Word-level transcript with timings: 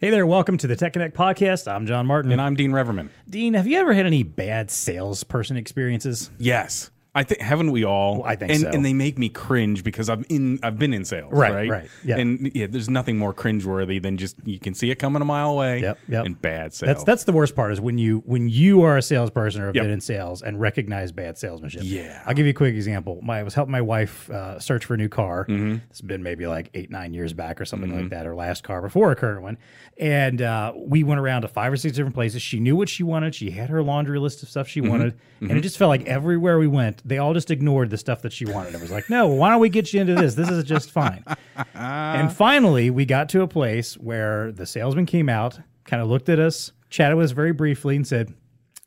Hey 0.00 0.10
there, 0.10 0.24
welcome 0.26 0.56
to 0.58 0.68
the 0.68 0.76
Tech 0.76 0.92
Connect 0.92 1.16
podcast. 1.16 1.66
I'm 1.66 1.84
John 1.84 2.06
Martin. 2.06 2.30
And 2.30 2.40
I'm 2.40 2.54
Dean 2.54 2.70
Reverman. 2.70 3.08
Dean, 3.28 3.54
have 3.54 3.66
you 3.66 3.80
ever 3.80 3.92
had 3.92 4.06
any 4.06 4.22
bad 4.22 4.70
salesperson 4.70 5.56
experiences? 5.56 6.30
Yes. 6.38 6.92
I 7.18 7.24
think 7.24 7.40
haven't 7.40 7.70
we 7.72 7.84
all? 7.84 8.18
Well, 8.20 8.26
I 8.26 8.36
think 8.36 8.52
and, 8.52 8.60
so. 8.60 8.68
And 8.68 8.84
they 8.84 8.92
make 8.92 9.18
me 9.18 9.28
cringe 9.28 9.82
because 9.84 10.08
I've 10.08 10.24
in 10.28 10.58
I've 10.62 10.78
been 10.78 10.94
in 10.94 11.04
sales, 11.04 11.32
Right, 11.32 11.52
right? 11.52 11.68
right, 11.70 11.90
yeah. 12.04 12.16
And 12.18 12.50
yeah, 12.54 12.66
there's 12.68 12.88
nothing 12.88 13.18
more 13.18 13.34
cringeworthy 13.34 14.00
than 14.00 14.16
just 14.16 14.36
you 14.44 14.58
can 14.58 14.74
see 14.74 14.90
it 14.90 14.96
coming 14.96 15.20
a 15.20 15.24
mile 15.24 15.50
away. 15.50 15.80
Yep, 15.80 15.98
yep. 16.08 16.24
And 16.26 16.40
bad 16.40 16.72
sales. 16.74 16.88
That's 16.88 17.04
that's 17.04 17.24
the 17.24 17.32
worst 17.32 17.56
part 17.56 17.72
is 17.72 17.80
when 17.80 17.98
you 17.98 18.22
when 18.24 18.48
you 18.48 18.82
are 18.82 18.96
a 18.96 19.02
salesperson 19.02 19.62
or 19.62 19.66
have 19.66 19.74
Yep. 19.76 19.84
been 19.84 19.90
in 19.90 20.00
sales 20.00 20.42
and 20.42 20.60
recognize 20.60 21.12
bad 21.12 21.36
salesmanship. 21.38 21.82
Yeah. 21.84 22.22
I'll 22.26 22.34
give 22.34 22.46
you 22.46 22.50
a 22.50 22.54
quick 22.54 22.74
example. 22.74 23.20
My, 23.22 23.40
I 23.40 23.42
was 23.42 23.54
helping 23.54 23.72
my 23.72 23.80
wife 23.82 24.30
uh, 24.30 24.58
search 24.60 24.84
for 24.84 24.94
a 24.94 24.96
new 24.96 25.08
car. 25.08 25.44
Mm-hmm. 25.46 25.76
It's 25.90 26.00
been 26.00 26.22
maybe 26.22 26.46
like 26.46 26.70
eight 26.74 26.90
nine 26.90 27.14
years 27.14 27.32
back 27.32 27.60
or 27.60 27.64
something 27.64 27.94
like 27.94 28.10
that. 28.10 28.26
Her 28.26 28.34
last 28.34 28.62
car 28.64 28.80
before 28.82 29.08
her 29.10 29.14
current 29.14 29.42
one, 29.42 29.58
and 29.98 30.40
uh, 30.40 30.72
we 30.76 31.02
went 31.04 31.20
around 31.20 31.42
to 31.42 31.48
five 31.48 31.72
or 31.72 31.76
six 31.76 31.96
different 31.96 32.14
places. 32.14 32.42
She 32.42 32.60
knew 32.60 32.76
what 32.76 32.88
she 32.88 33.02
wanted. 33.02 33.34
She 33.34 33.50
had 33.50 33.70
her 33.70 33.82
laundry 33.82 34.18
list 34.18 34.42
of 34.42 34.48
stuff 34.48 34.68
she 34.68 34.78
Mm-hmm. 34.80 34.90
wanted, 34.90 35.18
and 35.40 35.50
it 35.52 35.60
just 35.62 35.76
felt 35.76 35.88
like 35.88 36.06
everywhere 36.06 36.58
we 36.58 36.68
went, 36.68 37.06
they 37.08 37.18
all 37.18 37.34
just 37.34 37.50
ignored 37.50 37.90
the 37.90 37.98
stuff 37.98 38.22
that 38.22 38.32
she 38.32 38.44
wanted. 38.44 38.74
It 38.74 38.80
was 38.80 38.90
like, 38.90 39.08
no, 39.10 39.26
why 39.28 39.50
don't 39.50 39.60
we 39.60 39.68
get 39.68 39.92
you 39.92 40.00
into 40.00 40.14
this? 40.14 40.34
This 40.34 40.50
is 40.50 40.64
just 40.64 40.90
fine. 40.90 41.24
and 41.74 42.32
finally, 42.32 42.90
we 42.90 43.04
got 43.04 43.28
to 43.30 43.42
a 43.42 43.48
place 43.48 43.94
where 43.94 44.52
the 44.52 44.66
salesman 44.66 45.06
came 45.06 45.28
out, 45.28 45.58
kind 45.84 46.02
of 46.02 46.08
looked 46.08 46.28
at 46.28 46.38
us, 46.38 46.72
chatted 46.90 47.16
with 47.16 47.26
us 47.26 47.30
very 47.32 47.52
briefly, 47.52 47.96
and 47.96 48.06
said, 48.06 48.34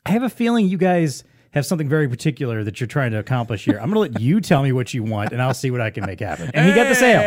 I 0.06 0.10
have 0.12 0.22
a 0.22 0.30
feeling 0.30 0.68
you 0.68 0.78
guys 0.78 1.24
have 1.52 1.66
something 1.66 1.88
very 1.88 2.08
particular 2.08 2.64
that 2.64 2.80
you're 2.80 2.86
trying 2.86 3.10
to 3.12 3.18
accomplish 3.18 3.64
here. 3.64 3.78
I'm 3.78 3.90
going 3.92 4.08
to 4.08 4.12
let 4.14 4.20
you 4.22 4.40
tell 4.40 4.62
me 4.62 4.72
what 4.72 4.94
you 4.94 5.02
want, 5.02 5.32
and 5.32 5.42
I'll 5.42 5.52
see 5.54 5.70
what 5.70 5.80
I 5.80 5.90
can 5.90 6.06
make 6.06 6.20
happen. 6.20 6.50
And 6.54 6.66
he 6.66 6.74
got 6.74 6.88
the 6.88 6.94
sale. 6.94 7.20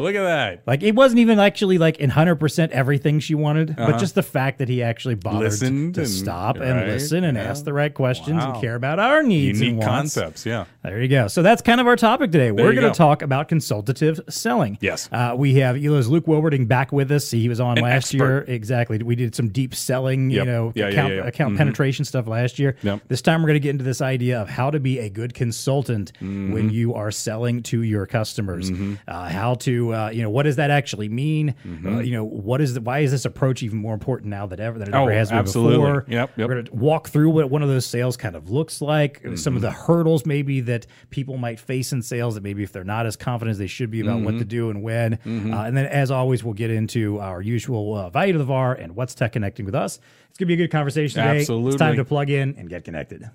Look 0.00 0.14
at 0.14 0.22
that. 0.22 0.62
Like 0.66 0.82
it 0.82 0.94
wasn't 0.94 1.20
even 1.20 1.38
actually 1.38 1.78
like 1.78 1.98
in 1.98 2.10
hundred 2.10 2.36
percent 2.36 2.72
everything 2.72 3.20
she 3.20 3.34
wanted, 3.34 3.76
but 3.76 3.98
just 3.98 4.14
the 4.14 4.22
fact 4.22 4.58
that 4.58 4.68
he 4.68 4.82
actually 4.82 5.14
bothered 5.14 5.40
Listened 5.40 5.94
to 5.96 6.02
and- 6.02 6.10
stop 6.10 6.56
and 6.56 6.76
right, 6.76 6.88
listen 6.88 7.24
and 7.24 7.36
yeah. 7.36 7.44
ask 7.44 7.64
the 7.64 7.72
right 7.72 7.92
questions 7.92 8.42
and 8.42 8.60
care 8.60 8.74
about 8.74 8.98
our 8.98 9.22
needs 9.22 9.60
and 9.60 9.78
wants. 9.78 9.86
concepts, 9.86 10.46
yeah. 10.46 10.64
There 10.82 11.00
you 11.02 11.08
go. 11.08 11.28
So 11.28 11.42
that's 11.42 11.62
kind 11.62 11.80
of 11.80 11.86
our 11.86 11.96
topic 11.96 12.32
today. 12.32 12.50
We're 12.52 12.72
going 12.74 12.90
to 12.90 12.96
talk 12.96 13.22
about 13.22 13.48
consultative 13.48 14.20
selling. 14.28 14.78
Yes. 14.80 15.08
Uh, 15.12 15.34
we 15.36 15.54
have 15.56 15.76
Elo's 15.76 16.08
Luke 16.08 16.26
Wilberding 16.26 16.66
back 16.68 16.92
with 16.92 17.10
us. 17.12 17.30
He 17.30 17.48
was 17.48 17.60
on 17.60 17.78
An 17.78 17.84
last 17.84 18.12
expert. 18.14 18.46
year. 18.48 18.54
Exactly. 18.56 18.98
We 18.98 19.14
did 19.16 19.34
some 19.34 19.48
deep 19.48 19.74
selling, 19.74 20.30
you 20.30 20.44
know, 20.44 20.72
Yeah, 20.74 20.86
account, 20.88 21.14
yeah, 21.14 21.26
account 21.26 21.56
penetration 21.58 22.04
stuff 22.04 22.26
last 22.26 22.58
year. 22.58 22.76
Yep. 22.82 23.02
This 23.08 23.20
time 23.22 23.42
we're 23.42 23.48
going 23.48 23.54
to 23.56 23.60
get 23.60 23.70
into 23.70 23.84
this 23.84 24.00
idea 24.00 24.40
of 24.40 24.48
how 24.48 24.70
to 24.70 24.80
be 24.80 24.98
a 24.98 25.08
good 25.10 25.34
consultant 25.34 26.12
Mm-hmm. 26.18 26.52
when 26.52 26.70
you 26.70 26.94
are 26.94 27.10
selling 27.10 27.62
to 27.64 27.82
your 27.82 28.06
customers. 28.06 28.70
Uh, 29.06 29.28
how 29.28 29.54
to, 29.54 29.87
uh, 29.92 30.10
you 30.10 30.22
know, 30.22 30.30
what 30.30 30.44
does 30.44 30.56
that 30.56 30.70
actually 30.70 31.08
mean? 31.08 31.54
Mm-hmm. 31.66 31.96
Uh, 31.96 32.00
you 32.00 32.12
know, 32.12 32.24
what 32.24 32.60
is 32.60 32.74
the, 32.74 32.80
why 32.80 33.00
is 33.00 33.10
this 33.10 33.24
approach 33.24 33.62
even 33.62 33.78
more 33.78 33.94
important 33.94 34.30
now 34.30 34.46
than 34.46 34.60
ever 34.60 34.78
than 34.78 34.88
it 34.88 34.94
Oh, 34.94 35.02
ever 35.02 35.12
has 35.12 35.30
been 35.30 35.38
absolutely. 35.38 35.76
before? 35.78 36.04
Yep, 36.08 36.30
yep. 36.36 36.48
We're 36.48 36.54
going 36.54 36.64
to 36.66 36.74
walk 36.74 37.08
through 37.08 37.30
what 37.30 37.50
one 37.50 37.62
of 37.62 37.68
those 37.68 37.86
sales 37.86 38.16
kind 38.16 38.36
of 38.36 38.50
looks 38.50 38.80
like, 38.80 39.20
some 39.22 39.30
Mm-hmm. 39.34 39.56
of 39.56 39.62
the 39.62 39.70
hurdles 39.70 40.24
maybe 40.26 40.60
that 40.62 40.86
people 41.10 41.36
might 41.36 41.58
face 41.60 41.92
in 41.92 42.02
sales 42.02 42.34
that 42.34 42.42
maybe 42.42 42.62
if 42.62 42.72
they're 42.72 42.84
not 42.84 43.06
as 43.06 43.16
confident 43.16 43.52
as 43.52 43.58
they 43.58 43.66
should 43.66 43.90
be 43.90 44.00
about 44.00 44.20
what 44.20 44.28
Mm-hmm. 44.34 44.38
to 44.38 44.44
do 44.44 44.70
and 44.70 44.82
when. 44.82 45.14
Uh, 45.14 45.62
and 45.62 45.76
then, 45.76 45.86
as 45.86 46.10
always, 46.10 46.44
we'll 46.44 46.54
get 46.54 46.70
into 46.70 47.18
our 47.20 47.40
usual 47.42 47.94
uh, 47.94 48.10
value 48.10 48.32
to 48.32 48.38
the 48.38 48.44
VAR 48.44 48.74
and 48.74 48.94
what's 48.96 49.14
tech 49.14 49.32
connecting 49.32 49.64
with 49.64 49.74
us. 49.74 49.98
It's 50.28 50.38
going 50.38 50.48
to 50.48 50.56
be 50.56 50.62
a 50.62 50.66
good 50.66 50.70
conversation 50.72 51.22
today. 51.22 51.38
It's 51.48 51.76
time 51.76 51.96
to 51.96 52.04
plug 52.04 52.30
in 52.30 52.54
and 52.58 52.68
get 52.68 52.84
connected. 52.84 53.28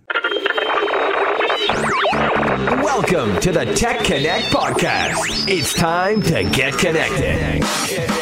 Welcome 2.54 3.40
to 3.40 3.52
the 3.52 3.66
Tech 3.66 4.04
Connect 4.04 4.46
podcast. 4.54 5.48
It's 5.50 5.74
time 5.74 6.22
to 6.22 6.44
get 6.44 6.78
connected. 6.78 8.13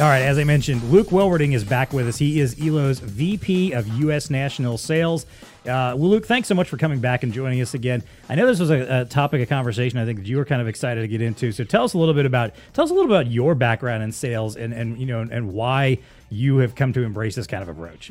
All 0.00 0.06
right, 0.06 0.22
as 0.22 0.38
I 0.38 0.44
mentioned, 0.44 0.82
Luke 0.84 1.08
Wilberding 1.08 1.52
is 1.52 1.62
back 1.62 1.92
with 1.92 2.08
us. 2.08 2.16
He 2.16 2.40
is 2.40 2.56
Elo's 2.58 3.00
VP 3.00 3.72
of 3.72 3.86
U.S. 3.98 4.30
National 4.30 4.78
Sales. 4.78 5.26
Uh, 5.66 5.92
well, 5.94 6.08
Luke, 6.08 6.24
thanks 6.24 6.48
so 6.48 6.54
much 6.54 6.70
for 6.70 6.78
coming 6.78 7.00
back 7.00 7.22
and 7.22 7.34
joining 7.34 7.60
us 7.60 7.74
again. 7.74 8.02
I 8.26 8.34
know 8.34 8.46
this 8.46 8.58
was 8.58 8.70
a, 8.70 9.02
a 9.02 9.04
topic 9.04 9.42
of 9.42 9.50
conversation. 9.50 9.98
I 9.98 10.06
think 10.06 10.20
that 10.20 10.26
you 10.26 10.38
were 10.38 10.46
kind 10.46 10.62
of 10.62 10.68
excited 10.68 11.02
to 11.02 11.08
get 11.08 11.20
into. 11.20 11.52
So 11.52 11.64
tell 11.64 11.84
us 11.84 11.92
a 11.92 11.98
little 11.98 12.14
bit 12.14 12.24
about 12.24 12.54
tell 12.72 12.84
us 12.84 12.90
a 12.90 12.94
little 12.94 13.12
about 13.12 13.30
your 13.30 13.54
background 13.54 14.02
in 14.02 14.10
sales 14.10 14.56
and 14.56 14.72
and 14.72 14.98
you 14.98 15.04
know 15.04 15.20
and 15.20 15.52
why 15.52 15.98
you 16.30 16.56
have 16.58 16.74
come 16.74 16.94
to 16.94 17.02
embrace 17.02 17.34
this 17.34 17.46
kind 17.46 17.62
of 17.62 17.68
approach. 17.68 18.10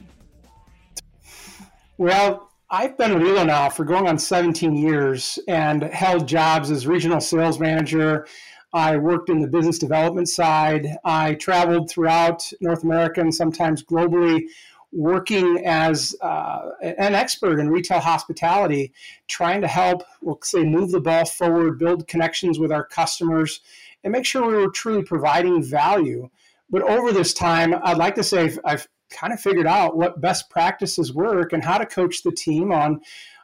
Well, 1.97 2.51
I've 2.69 2.99
been 2.99 3.17
with 3.17 3.27
Elo 3.27 3.45
now 3.45 3.67
for 3.67 3.83
going 3.83 4.07
on 4.07 4.19
17 4.19 4.75
years 4.75 5.39
and 5.47 5.81
held 5.81 6.27
jobs 6.27 6.69
as 6.69 6.85
regional 6.85 7.19
sales 7.19 7.59
manager. 7.59 8.27
I 8.73 8.97
worked 8.97 9.29
in 9.29 9.39
the 9.39 9.47
business 9.47 9.79
development 9.79 10.29
side. 10.29 10.97
I 11.03 11.33
traveled 11.35 11.89
throughout 11.89 12.51
North 12.61 12.83
America 12.83 13.21
and 13.21 13.33
sometimes 13.33 13.83
globally, 13.83 14.43
working 14.91 15.63
as 15.65 16.15
uh, 16.21 16.69
an 16.81 17.15
expert 17.15 17.59
in 17.59 17.69
retail 17.69 17.99
hospitality, 17.99 18.91
trying 19.27 19.61
to 19.61 19.67
help, 19.67 20.03
we'll 20.21 20.39
say, 20.43 20.63
move 20.63 20.91
the 20.91 20.99
ball 20.99 21.25
forward, 21.25 21.79
build 21.79 22.07
connections 22.07 22.59
with 22.59 22.71
our 22.71 22.83
customers, 22.83 23.61
and 24.03 24.11
make 24.11 24.25
sure 24.25 24.47
we 24.47 24.55
were 24.55 24.71
truly 24.71 25.03
providing 25.03 25.61
value. 25.61 26.29
But 26.69 26.83
over 26.83 27.11
this 27.11 27.33
time, 27.33 27.75
I'd 27.83 27.97
like 27.97 28.15
to 28.15 28.23
say 28.23 28.45
I've- 28.45 28.59
I've 28.63 28.87
kind 29.09 29.33
of 29.33 29.39
figured 29.39 29.67
out 29.67 29.97
what 29.97 30.21
best 30.21 30.49
practices 30.49 31.13
work 31.13 31.53
and 31.53 31.63
how 31.63 31.79
to 31.79 31.85
coach 31.85 32.21
the 32.23 32.31
team 32.31 32.71
on 32.71 33.01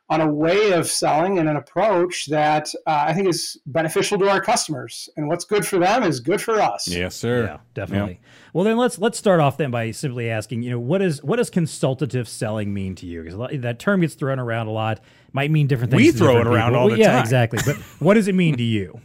on 0.10 0.22
a 0.22 0.32
way 0.32 0.72
of 0.74 0.88
selling 0.88 1.40
and 1.40 1.50
an 1.50 1.56
approach 1.58 2.28
that 2.28 2.68
uh, 2.86 3.06
I 3.08 3.14
think 3.14 3.28
is 3.28 3.58
beneficial 3.66 4.20
to 4.20 4.30
our 4.30 4.40
customers. 4.40 5.10
And 5.18 5.28
what's 5.28 5.46
good 5.46 5.66
for 5.66 5.80
them 5.80 6.04
is 6.04 6.20
good 6.20 6.40
for 6.42 6.62
us. 6.62 6.88
Yes, 6.88 7.16
sir. 7.16 7.46
Yeah, 7.46 7.58
definitely. 7.74 8.20
Well, 8.54 8.64
then 8.64 8.78
let's 8.78 9.00
let's 9.00 9.18
start 9.18 9.40
off 9.40 9.58
then 9.58 9.72
by 9.72 9.92
simply 9.92 10.30
asking, 10.30 10.62
you 10.62 10.70
know, 10.70 10.80
what 10.80 11.02
is 11.02 11.24
what 11.24 11.38
does 11.38 11.50
consultative 11.50 12.30
selling 12.30 12.74
mean 12.74 12.94
to 12.96 13.06
you? 13.08 13.24
Because 13.24 13.62
that 13.62 13.80
term 13.80 14.02
gets 14.02 14.14
thrown 14.14 14.38
around 14.40 14.68
a 14.68 14.72
lot. 14.72 15.00
Might 15.34 15.50
mean 15.52 15.68
different 15.68 15.92
things. 15.92 16.02
We 16.04 16.12
to 16.12 16.18
throw 16.18 16.40
it 16.40 16.48
around 16.48 16.70
people. 16.72 16.82
all 16.82 16.88
Well, 16.88 16.96
the 16.96 17.02
yeah, 17.02 17.14
time. 17.14 17.22
exactly. 17.22 17.60
But 17.66 17.76
what 18.00 18.14
does 18.14 18.28
it 18.28 18.36
mean 18.36 18.58
to 18.58 18.64
you? 18.64 19.00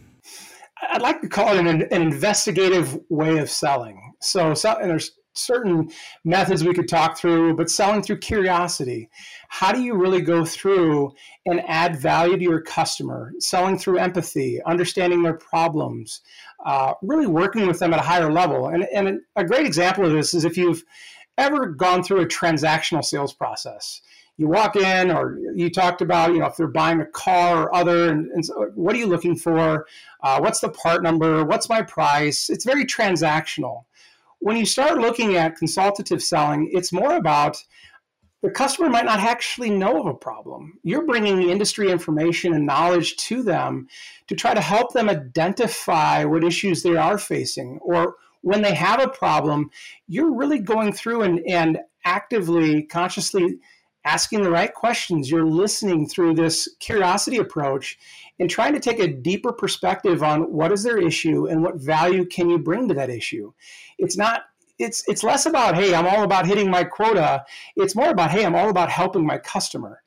I'd 0.89 1.01
like 1.01 1.21
to 1.21 1.29
call 1.29 1.55
it 1.57 1.59
an, 1.65 1.67
an 1.67 2.01
investigative 2.01 2.97
way 3.09 3.37
of 3.39 3.49
selling. 3.49 4.13
So, 4.21 4.53
so 4.53 4.75
and 4.77 4.89
there's 4.89 5.11
certain 5.45 5.91
methods 6.23 6.63
we 6.63 6.73
could 6.73 6.87
talk 6.87 7.17
through, 7.17 7.55
but 7.55 7.69
selling 7.69 8.01
through 8.01 8.17
curiosity. 8.19 9.09
How 9.49 9.71
do 9.71 9.81
you 9.81 9.95
really 9.95 10.21
go 10.21 10.45
through 10.45 11.13
and 11.45 11.61
add 11.67 11.95
value 11.95 12.37
to 12.37 12.43
your 12.43 12.61
customer? 12.61 13.33
Selling 13.39 13.77
through 13.77 13.97
empathy, 13.97 14.61
understanding 14.65 15.23
their 15.23 15.37
problems, 15.37 16.21
uh, 16.65 16.93
really 17.01 17.27
working 17.27 17.67
with 17.67 17.79
them 17.79 17.93
at 17.93 17.99
a 17.99 18.03
higher 18.03 18.31
level. 18.31 18.67
And, 18.67 18.87
and 18.93 19.19
a 19.35 19.43
great 19.43 19.65
example 19.65 20.05
of 20.05 20.11
this 20.11 20.33
is 20.33 20.45
if 20.45 20.57
you've 20.57 20.83
ever 21.37 21.67
gone 21.67 22.03
through 22.03 22.21
a 22.21 22.27
transactional 22.27 23.03
sales 23.03 23.33
process. 23.33 24.01
You 24.37 24.47
walk 24.47 24.75
in, 24.75 25.11
or 25.11 25.37
you 25.55 25.69
talked 25.69 26.01
about, 26.01 26.33
you 26.33 26.39
know, 26.39 26.47
if 26.47 26.55
they're 26.55 26.67
buying 26.67 26.99
a 27.01 27.05
car 27.05 27.63
or 27.63 27.75
other, 27.75 28.09
and, 28.09 28.31
and 28.31 28.45
so 28.45 28.71
what 28.75 28.95
are 28.95 28.99
you 28.99 29.05
looking 29.05 29.35
for? 29.35 29.85
Uh, 30.23 30.39
what's 30.39 30.61
the 30.61 30.69
part 30.69 31.03
number? 31.03 31.43
What's 31.45 31.69
my 31.69 31.81
price? 31.81 32.49
It's 32.49 32.65
very 32.65 32.85
transactional. 32.85 33.83
When 34.41 34.57
you 34.57 34.65
start 34.65 34.97
looking 34.97 35.35
at 35.35 35.55
consultative 35.55 36.23
selling, 36.23 36.71
it's 36.73 36.91
more 36.91 37.15
about 37.15 37.63
the 38.41 38.49
customer 38.49 38.89
might 38.89 39.05
not 39.05 39.19
actually 39.19 39.69
know 39.69 39.99
of 39.99 40.07
a 40.07 40.15
problem. 40.15 40.79
You're 40.81 41.05
bringing 41.05 41.47
industry 41.47 41.91
information 41.91 42.55
and 42.55 42.65
knowledge 42.65 43.17
to 43.17 43.43
them 43.43 43.87
to 44.25 44.35
try 44.35 44.55
to 44.55 44.59
help 44.61 44.93
them 44.93 45.09
identify 45.09 46.25
what 46.25 46.43
issues 46.43 46.81
they 46.81 46.95
are 46.95 47.19
facing. 47.19 47.77
Or 47.83 48.15
when 48.41 48.63
they 48.63 48.73
have 48.73 48.99
a 48.99 49.09
problem, 49.09 49.69
you're 50.07 50.33
really 50.33 50.57
going 50.57 50.91
through 50.91 51.21
and, 51.21 51.39
and 51.47 51.77
actively, 52.03 52.81
consciously 52.81 53.59
asking 54.05 54.41
the 54.41 54.49
right 54.49 54.73
questions. 54.73 55.29
You're 55.29 55.45
listening 55.45 56.07
through 56.07 56.33
this 56.33 56.67
curiosity 56.79 57.37
approach 57.37 57.99
and 58.39 58.49
trying 58.49 58.73
to 58.73 58.79
take 58.79 58.99
a 58.99 59.07
deeper 59.07 59.53
perspective 59.53 60.23
on 60.23 60.51
what 60.51 60.71
is 60.71 60.81
their 60.81 60.97
issue 60.97 61.47
and 61.47 61.61
what 61.61 61.75
value 61.75 62.25
can 62.25 62.49
you 62.49 62.57
bring 62.57 62.87
to 62.87 62.95
that 62.95 63.11
issue. 63.11 63.53
It's 64.01 64.17
not 64.17 64.43
it's 64.79 65.03
it's 65.07 65.23
less 65.23 65.45
about 65.45 65.75
hey, 65.75 65.93
I'm 65.93 66.07
all 66.07 66.23
about 66.23 66.47
hitting 66.47 66.69
my 66.69 66.83
quota. 66.83 67.45
It's 67.75 67.95
more 67.95 68.09
about 68.09 68.31
hey, 68.31 68.45
I'm 68.45 68.55
all 68.55 68.69
about 68.69 68.89
helping 68.89 69.25
my 69.25 69.37
customer. 69.37 70.01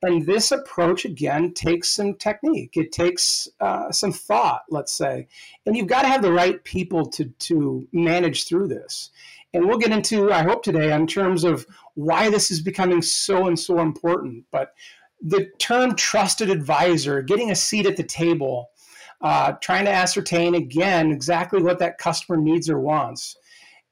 And 0.00 0.24
this 0.26 0.52
approach 0.52 1.04
again 1.04 1.54
takes 1.54 1.90
some 1.90 2.14
technique. 2.14 2.76
It 2.76 2.92
takes 2.92 3.48
uh, 3.58 3.90
some 3.90 4.12
thought, 4.12 4.62
let's 4.70 4.92
say, 4.92 5.26
and 5.66 5.76
you've 5.76 5.88
got 5.88 6.02
to 6.02 6.08
have 6.08 6.22
the 6.22 6.32
right 6.32 6.62
people 6.62 7.06
to 7.06 7.24
to 7.24 7.88
manage 7.92 8.46
through 8.46 8.68
this. 8.68 9.10
And 9.54 9.66
we'll 9.66 9.78
get 9.78 9.92
into, 9.92 10.30
I 10.30 10.42
hope 10.42 10.62
today, 10.62 10.92
in 10.92 11.06
terms 11.06 11.42
of 11.42 11.66
why 11.94 12.28
this 12.28 12.50
is 12.50 12.60
becoming 12.60 13.00
so 13.00 13.46
and 13.46 13.58
so 13.58 13.78
important. 13.78 14.44
But 14.52 14.74
the 15.22 15.50
term 15.58 15.96
trusted 15.96 16.50
advisor, 16.50 17.22
getting 17.22 17.50
a 17.50 17.56
seat 17.56 17.86
at 17.86 17.96
the 17.96 18.02
table, 18.02 18.70
uh, 19.20 19.52
trying 19.60 19.84
to 19.84 19.92
ascertain 19.92 20.54
again 20.54 21.10
exactly 21.10 21.62
what 21.62 21.78
that 21.78 21.98
customer 21.98 22.38
needs 22.38 22.70
or 22.70 22.78
wants. 22.78 23.36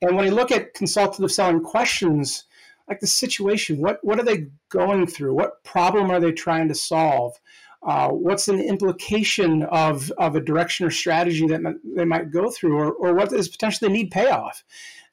And 0.02 0.16
when 0.16 0.26
you 0.26 0.32
look 0.32 0.52
at 0.52 0.74
consultative 0.74 1.32
selling 1.32 1.62
questions, 1.62 2.44
like 2.88 3.00
the 3.00 3.06
situation, 3.06 3.78
what 3.78 3.98
what 4.02 4.20
are 4.20 4.24
they 4.24 4.46
going 4.68 5.06
through? 5.06 5.34
What 5.34 5.64
problem 5.64 6.10
are 6.10 6.20
they 6.20 6.32
trying 6.32 6.68
to 6.68 6.74
solve? 6.74 7.34
Uh, 7.82 8.08
what's 8.08 8.48
an 8.48 8.60
implication 8.60 9.62
of, 9.64 10.10
of 10.18 10.34
a 10.34 10.40
direction 10.40 10.84
or 10.86 10.90
strategy 10.90 11.46
that 11.46 11.60
they 11.84 12.04
might 12.04 12.32
go 12.32 12.50
through, 12.50 12.76
or, 12.76 12.92
or 12.92 13.14
what 13.14 13.32
is 13.32 13.48
potentially 13.48 13.90
need 13.92 14.10
payoff? 14.10 14.64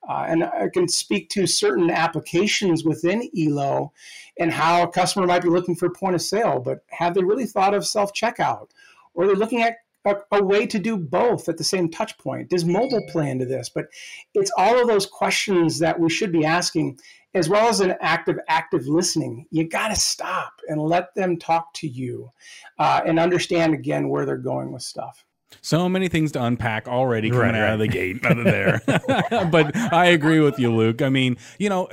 Uh, 0.08 0.26
and 0.28 0.44
I 0.44 0.70
can 0.74 0.88
speak 0.88 1.30
to 1.30 1.46
certain 1.46 1.90
applications 1.90 2.84
within 2.84 3.30
ELO 3.38 3.94
and 4.40 4.52
how 4.52 4.84
a 4.84 4.88
customer 4.92 5.28
might 5.28 5.44
be 5.44 5.50
looking 5.50 5.76
for 5.76 5.90
point 5.90 6.16
of 6.16 6.22
sale, 6.22 6.60
but 6.60 6.80
have 6.90 7.14
they 7.14 7.24
really 7.24 7.46
thought 7.46 7.74
of 7.74 7.86
self 7.86 8.14
checkout? 8.14 8.70
Or 9.14 9.28
they're 9.28 9.36
looking 9.36 9.62
at 9.62 9.78
a, 10.06 10.16
a, 10.32 10.44
way 10.44 10.66
to 10.66 10.80
do 10.80 10.98
both 10.98 11.48
at 11.50 11.58
the 11.58 11.64
same 11.64 11.90
touch 11.90 12.18
point? 12.18 12.50
Does 12.50 12.66
mobile 12.66 13.06
play 13.10 13.30
into 13.30 13.46
this? 13.46 13.70
But 13.70 13.88
it's 14.34 14.52
all 14.58 14.80
of 14.80 14.88
those 14.88 15.06
questions 15.06 15.80
that 15.80 16.00
we 16.00 16.10
should 16.10 16.32
be 16.32 16.46
asking, 16.46 17.00
as 17.34 17.50
well 17.50 17.70
as 17.70 17.80
an 17.80 17.96
active, 18.02 18.38
active 18.48 18.88
listening. 18.88 19.46
You 19.52 19.68
got 19.68 19.90
to 19.90 19.96
stop 19.96 20.54
and 20.68 20.82
let 20.82 21.14
them 21.16 21.38
talk 21.38 21.74
to 21.76 21.88
you 21.88 22.32
uh, 22.80 23.02
and 23.06 23.20
understand 23.20 23.74
again 23.74 24.10
where 24.10 24.26
they're 24.26 24.38
going 24.38 24.72
with 24.72 24.84
stuff. 24.84 25.26
So 25.62 25.88
many 25.90 26.08
things 26.08 26.32
to 26.34 26.44
unpack 26.44 26.88
already 26.88 27.30
coming 27.30 27.48
right, 27.48 27.56
out 27.56 27.74
of 27.74 27.80
the 27.80 27.88
gate 27.88 28.26
out 28.26 28.38
of 28.38 28.46
there. 28.46 28.82
but 29.52 29.76
I 29.76 30.08
agree 30.08 30.40
with 30.40 30.60
you, 30.60 30.74
Luke. 30.74 31.02
I 31.02 31.10
mean, 31.10 31.38
you 31.60 31.70
know, 31.70 31.88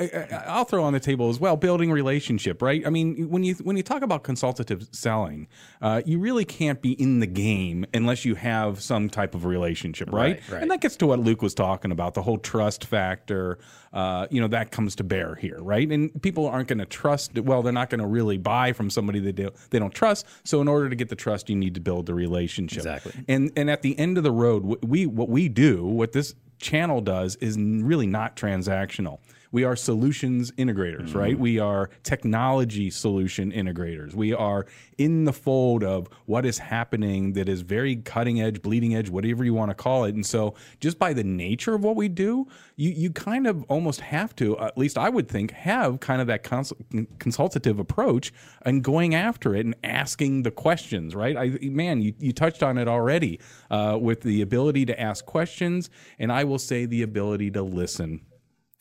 I'll 0.47 0.65
throw 0.65 0.85
on 0.85 0.93
the 0.93 1.01
table 1.01 1.29
as 1.29 1.39
well 1.39 1.57
building 1.57 1.91
relationship, 1.91 2.63
right? 2.63 2.87
I 2.87 2.91
mean, 2.91 3.31
when 3.31 3.45
you 3.45 3.55
when 3.55 3.77
you 3.77 3.83
talk 3.83 4.03
about 4.03 4.23
consultative 4.23 4.89
selling, 4.93 5.49
uh, 5.81 6.03
you 6.05 6.19
really 6.19 6.45
can't 6.45 6.83
be 6.83 6.93
in 6.93 7.21
the 7.21 7.27
game 7.27 7.87
unless 7.95 8.25
you 8.25 8.35
have 8.35 8.83
some 8.83 9.09
type 9.09 9.35
of 9.35 9.45
relationship, 9.45 10.11
right? 10.13 10.41
right 10.51 10.63
and 10.63 10.71
that 10.71 10.81
gets 10.81 10.97
to 10.97 11.07
what 11.07 11.21
Luke 11.21 11.43
was 11.43 11.55
talking 11.55 11.93
about, 11.93 12.15
the 12.15 12.23
whole 12.23 12.39
trust 12.39 12.85
factor. 12.85 13.59
Uh, 13.93 14.29
you 14.31 14.41
know, 14.41 14.47
that 14.47 14.71
comes 14.71 14.95
to 14.95 15.03
bear 15.03 15.35
here, 15.35 15.61
right? 15.61 15.91
And 15.91 16.23
people 16.23 16.47
aren't 16.47 16.69
going 16.69 16.79
to 16.79 16.87
trust. 16.87 17.37
Well, 17.37 17.63
they're 17.63 17.73
not 17.73 17.91
going 17.91 18.01
to 18.01 18.07
really 18.07 18.39
buy 18.39 18.73
from 18.73 18.89
somebody 18.89 19.19
that 19.21 19.35
they, 19.35 19.49
they 19.71 19.79
don't 19.81 19.93
trust. 19.93 20.27
So 20.45 20.61
in 20.61 20.69
order 20.69 20.89
to 20.89 20.95
get 20.95 21.09
the 21.09 21.17
trust, 21.17 21.51
you 21.51 21.57
need 21.57 21.75
to 21.75 21.81
build 21.81 22.07
the 22.07 22.15
relationship. 22.15 22.79
Exactly. 22.79 23.13
And 23.27 23.51
and 23.57 23.69
at 23.69 23.83
the 23.83 23.99
end 23.99 24.17
of 24.17 24.23
the 24.23 24.31
road, 24.31 24.85
we 24.85 25.07
what 25.07 25.29
we 25.29 25.49
do, 25.49 25.85
what 25.85 26.13
this 26.13 26.35
channel 26.61 27.01
does, 27.01 27.35
is 27.37 27.59
really 27.59 28.07
not 28.07 28.37
transactional. 28.37 29.19
We 29.53 29.65
are 29.65 29.77
solutions 29.77 30.53
integrators, 30.53 31.09
mm-hmm. 31.09 31.19
right? 31.19 31.39
We 31.39 31.59
are 31.59 31.91
technology 32.03 32.91
solution 32.91 33.51
integrators. 33.53 34.15
We 34.15 34.33
are 34.33 34.67
in 34.97 35.25
the 35.25 35.33
fold 35.33 35.83
of 35.83 36.09
what 36.27 36.47
is 36.47 36.59
happening 36.59 37.33
that 37.33 37.49
is 37.49 37.63
very 37.63 37.97
cutting 37.97 38.41
edge, 38.41 38.63
bleeding 38.63 38.95
edge, 38.95 39.11
whatever 39.11 39.45
you 39.45 39.55
want 39.55 39.71
to 39.71 39.75
call 39.75 40.05
it. 40.05 40.15
And 40.15 40.25
so, 40.25 40.55
just 40.79 40.99
by 40.99 41.13
the 41.13 41.25
nature 41.25 41.75
of 41.75 41.83
what 41.83 41.97
we 41.97 42.09
do, 42.09 42.47
you, 42.77 42.91
you 42.91 43.11
kind 43.11 43.47
of 43.47 43.65
almost 43.65 44.01
have 44.01 44.37
to, 44.37 44.59
at 44.59 44.79
least 44.79 44.97
I 44.97 45.09
would 45.09 45.29
think, 45.29 45.51
have 45.53 46.01
kind 46.01 46.21
of 46.21 46.27
that 46.29 46.43
cons- 46.45 46.73
consultative 47.19 47.79
approach 47.79 48.33
and 48.63 48.85
going 48.85 49.15
after 49.15 49.55
it 49.55 49.67
and 49.67 49.75
asking 49.83 50.43
the 50.43 50.51
questions, 50.51 51.15
right? 51.15 51.37
I, 51.37 51.59
man, 51.63 52.03
you, 52.03 52.15
you 52.19 52.33
touched 52.33 52.63
on 52.63 52.79
it 52.79 52.89
already 52.89 53.41
uh, 53.71 53.99
with 54.01 54.21
the 54.21 54.43
ability 54.43 54.87
to 54.87 55.01
ask 55.01 55.25
questions, 55.27 55.91
and 56.19 56.31
I 56.31 56.45
will 56.45 56.59
say 56.59 56.87
the 56.87 57.03
ability 57.03 57.51
to 57.53 57.63
listen 57.63 58.21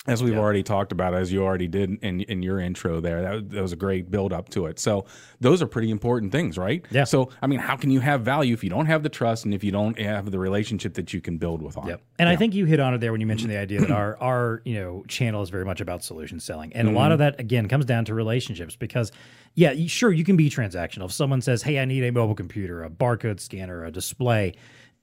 as 0.09 0.23
we've 0.23 0.37
already 0.37 0.63
talked 0.63 0.91
about, 0.91 1.13
as 1.13 1.31
you 1.31 1.43
already 1.43 1.67
did 1.67 1.97
in, 2.03 2.21
in 2.21 2.43
your 2.43 2.59
intro 2.59 2.99
there, 2.99 3.21
that, 3.21 3.49
that, 3.51 3.61
was 3.61 3.71
a 3.71 3.75
great 3.75 4.09
build 4.09 4.33
up 4.33 4.49
to 4.49 4.65
it. 4.65 4.79
So 4.79 5.05
those 5.39 5.61
are 5.61 5.67
pretty 5.67 5.91
important 5.91 6.31
things, 6.31 6.57
right? 6.57 6.85
Yeah. 6.91 7.03
So 7.03 7.29
I 7.41 7.47
mean, 7.47 7.59
how 7.59 7.75
can 7.75 7.91
you 7.91 7.99
have 7.99 8.21
value 8.21 8.53
if 8.53 8.63
you 8.63 8.69
don't 8.69 8.87
have 8.87 9.03
the 9.03 9.09
trust 9.09 9.45
and 9.45 9.53
if 9.53 9.63
you 9.63 9.71
don't 9.71 9.99
have 9.99 10.31
the 10.31 10.39
relationship 10.39 10.95
that 10.95 11.13
you 11.13 11.21
can 11.21 11.37
build 11.37 11.61
with 11.61 11.77
on? 11.77 11.87
Yep. 11.87 12.01
And 12.17 12.27
yeah. 12.27 12.33
I 12.33 12.35
think 12.35 12.53
you 12.53 12.65
hit 12.65 12.79
on 12.79 12.93
it 12.93 12.99
there 12.99 13.11
when 13.11 13.21
you 13.21 13.27
mentioned 13.27 13.51
the 13.51 13.57
idea 13.65 13.81
that 13.81 13.91
our 13.91 14.17
our 14.19 14.61
you 14.65 14.75
know 14.75 15.03
channel 15.07 15.41
is 15.41 15.49
very 15.49 15.65
much 15.65 15.81
about 15.81 16.03
solution 16.03 16.39
selling, 16.39 16.73
and 16.73 16.87
mm-hmm. 16.87 16.97
a 16.97 16.99
lot 16.99 17.11
of 17.11 17.19
that 17.19 17.39
again 17.39 17.67
comes 17.67 17.85
down 17.85 18.05
to 18.05 18.13
relationships 18.13 18.75
because 18.75 19.11
yeah, 19.55 19.73
sure 19.87 20.11
you 20.11 20.23
can 20.23 20.37
be 20.37 20.49
transactional. 20.49 21.05
If 21.05 21.11
someone 21.11 21.41
says, 21.41 21.63
"Hey, 21.63 21.79
I 21.79 21.85
need 21.85 22.03
a 22.03 22.11
mobile 22.11 22.35
computer, 22.35 22.83
a 22.83 22.89
barcode 22.89 23.39
scanner, 23.39 23.83
a 23.83 23.91
display," 23.91 24.53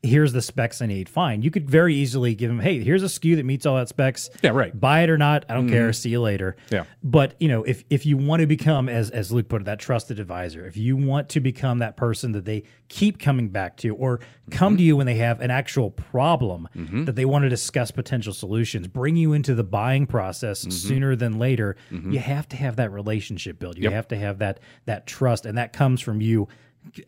here's 0.06 0.32
the 0.32 0.42
specs 0.42 0.80
I 0.80 0.86
need. 0.86 1.08
Fine. 1.08 1.42
You 1.42 1.50
could 1.50 1.68
very 1.68 1.94
easily 1.94 2.34
give 2.34 2.48
them, 2.48 2.60
hey, 2.60 2.82
here's 2.82 3.02
a 3.02 3.06
SKU 3.06 3.36
that 3.36 3.44
meets 3.44 3.66
all 3.66 3.76
that 3.76 3.88
specs. 3.88 4.30
Yeah, 4.42 4.50
right. 4.50 4.78
Buy 4.78 5.02
it 5.02 5.10
or 5.10 5.18
not. 5.18 5.44
I 5.48 5.54
don't 5.54 5.66
mm-hmm. 5.66 5.74
care. 5.74 5.92
See 5.92 6.10
you 6.10 6.20
later. 6.20 6.56
Yeah. 6.70 6.84
But 7.02 7.34
you 7.40 7.48
know, 7.48 7.62
if 7.64 7.84
if 7.90 8.06
you 8.06 8.16
want 8.16 8.40
to 8.40 8.46
become, 8.46 8.88
as 8.88 9.10
as 9.10 9.32
Luke 9.32 9.48
put 9.48 9.62
it, 9.62 9.64
that 9.64 9.78
trusted 9.78 10.18
advisor, 10.18 10.66
if 10.66 10.76
you 10.76 10.96
want 10.96 11.28
to 11.30 11.40
become 11.40 11.78
that 11.78 11.96
person 11.96 12.32
that 12.32 12.44
they 12.44 12.64
keep 12.88 13.18
coming 13.18 13.48
back 13.48 13.76
to, 13.78 13.94
or 13.94 14.20
come 14.50 14.72
mm-hmm. 14.72 14.78
to 14.78 14.82
you 14.84 14.96
when 14.96 15.06
they 15.06 15.16
have 15.16 15.40
an 15.40 15.50
actual 15.50 15.90
problem 15.90 16.68
mm-hmm. 16.74 17.04
that 17.04 17.16
they 17.16 17.24
want 17.24 17.42
to 17.42 17.48
discuss 17.48 17.90
potential 17.90 18.32
solutions, 18.32 18.86
bring 18.86 19.16
you 19.16 19.32
into 19.32 19.54
the 19.54 19.64
buying 19.64 20.06
process 20.06 20.60
mm-hmm. 20.60 20.70
sooner 20.70 21.16
than 21.16 21.38
later, 21.38 21.76
mm-hmm. 21.90 22.12
you 22.12 22.18
have 22.18 22.48
to 22.48 22.56
have 22.56 22.76
that 22.76 22.90
relationship 22.92 23.58
built. 23.58 23.76
You 23.76 23.84
yep. 23.84 23.92
have 23.92 24.08
to 24.08 24.16
have 24.16 24.38
that 24.38 24.60
that 24.86 25.06
trust, 25.06 25.46
and 25.46 25.58
that 25.58 25.72
comes 25.72 26.00
from 26.00 26.20
you 26.20 26.48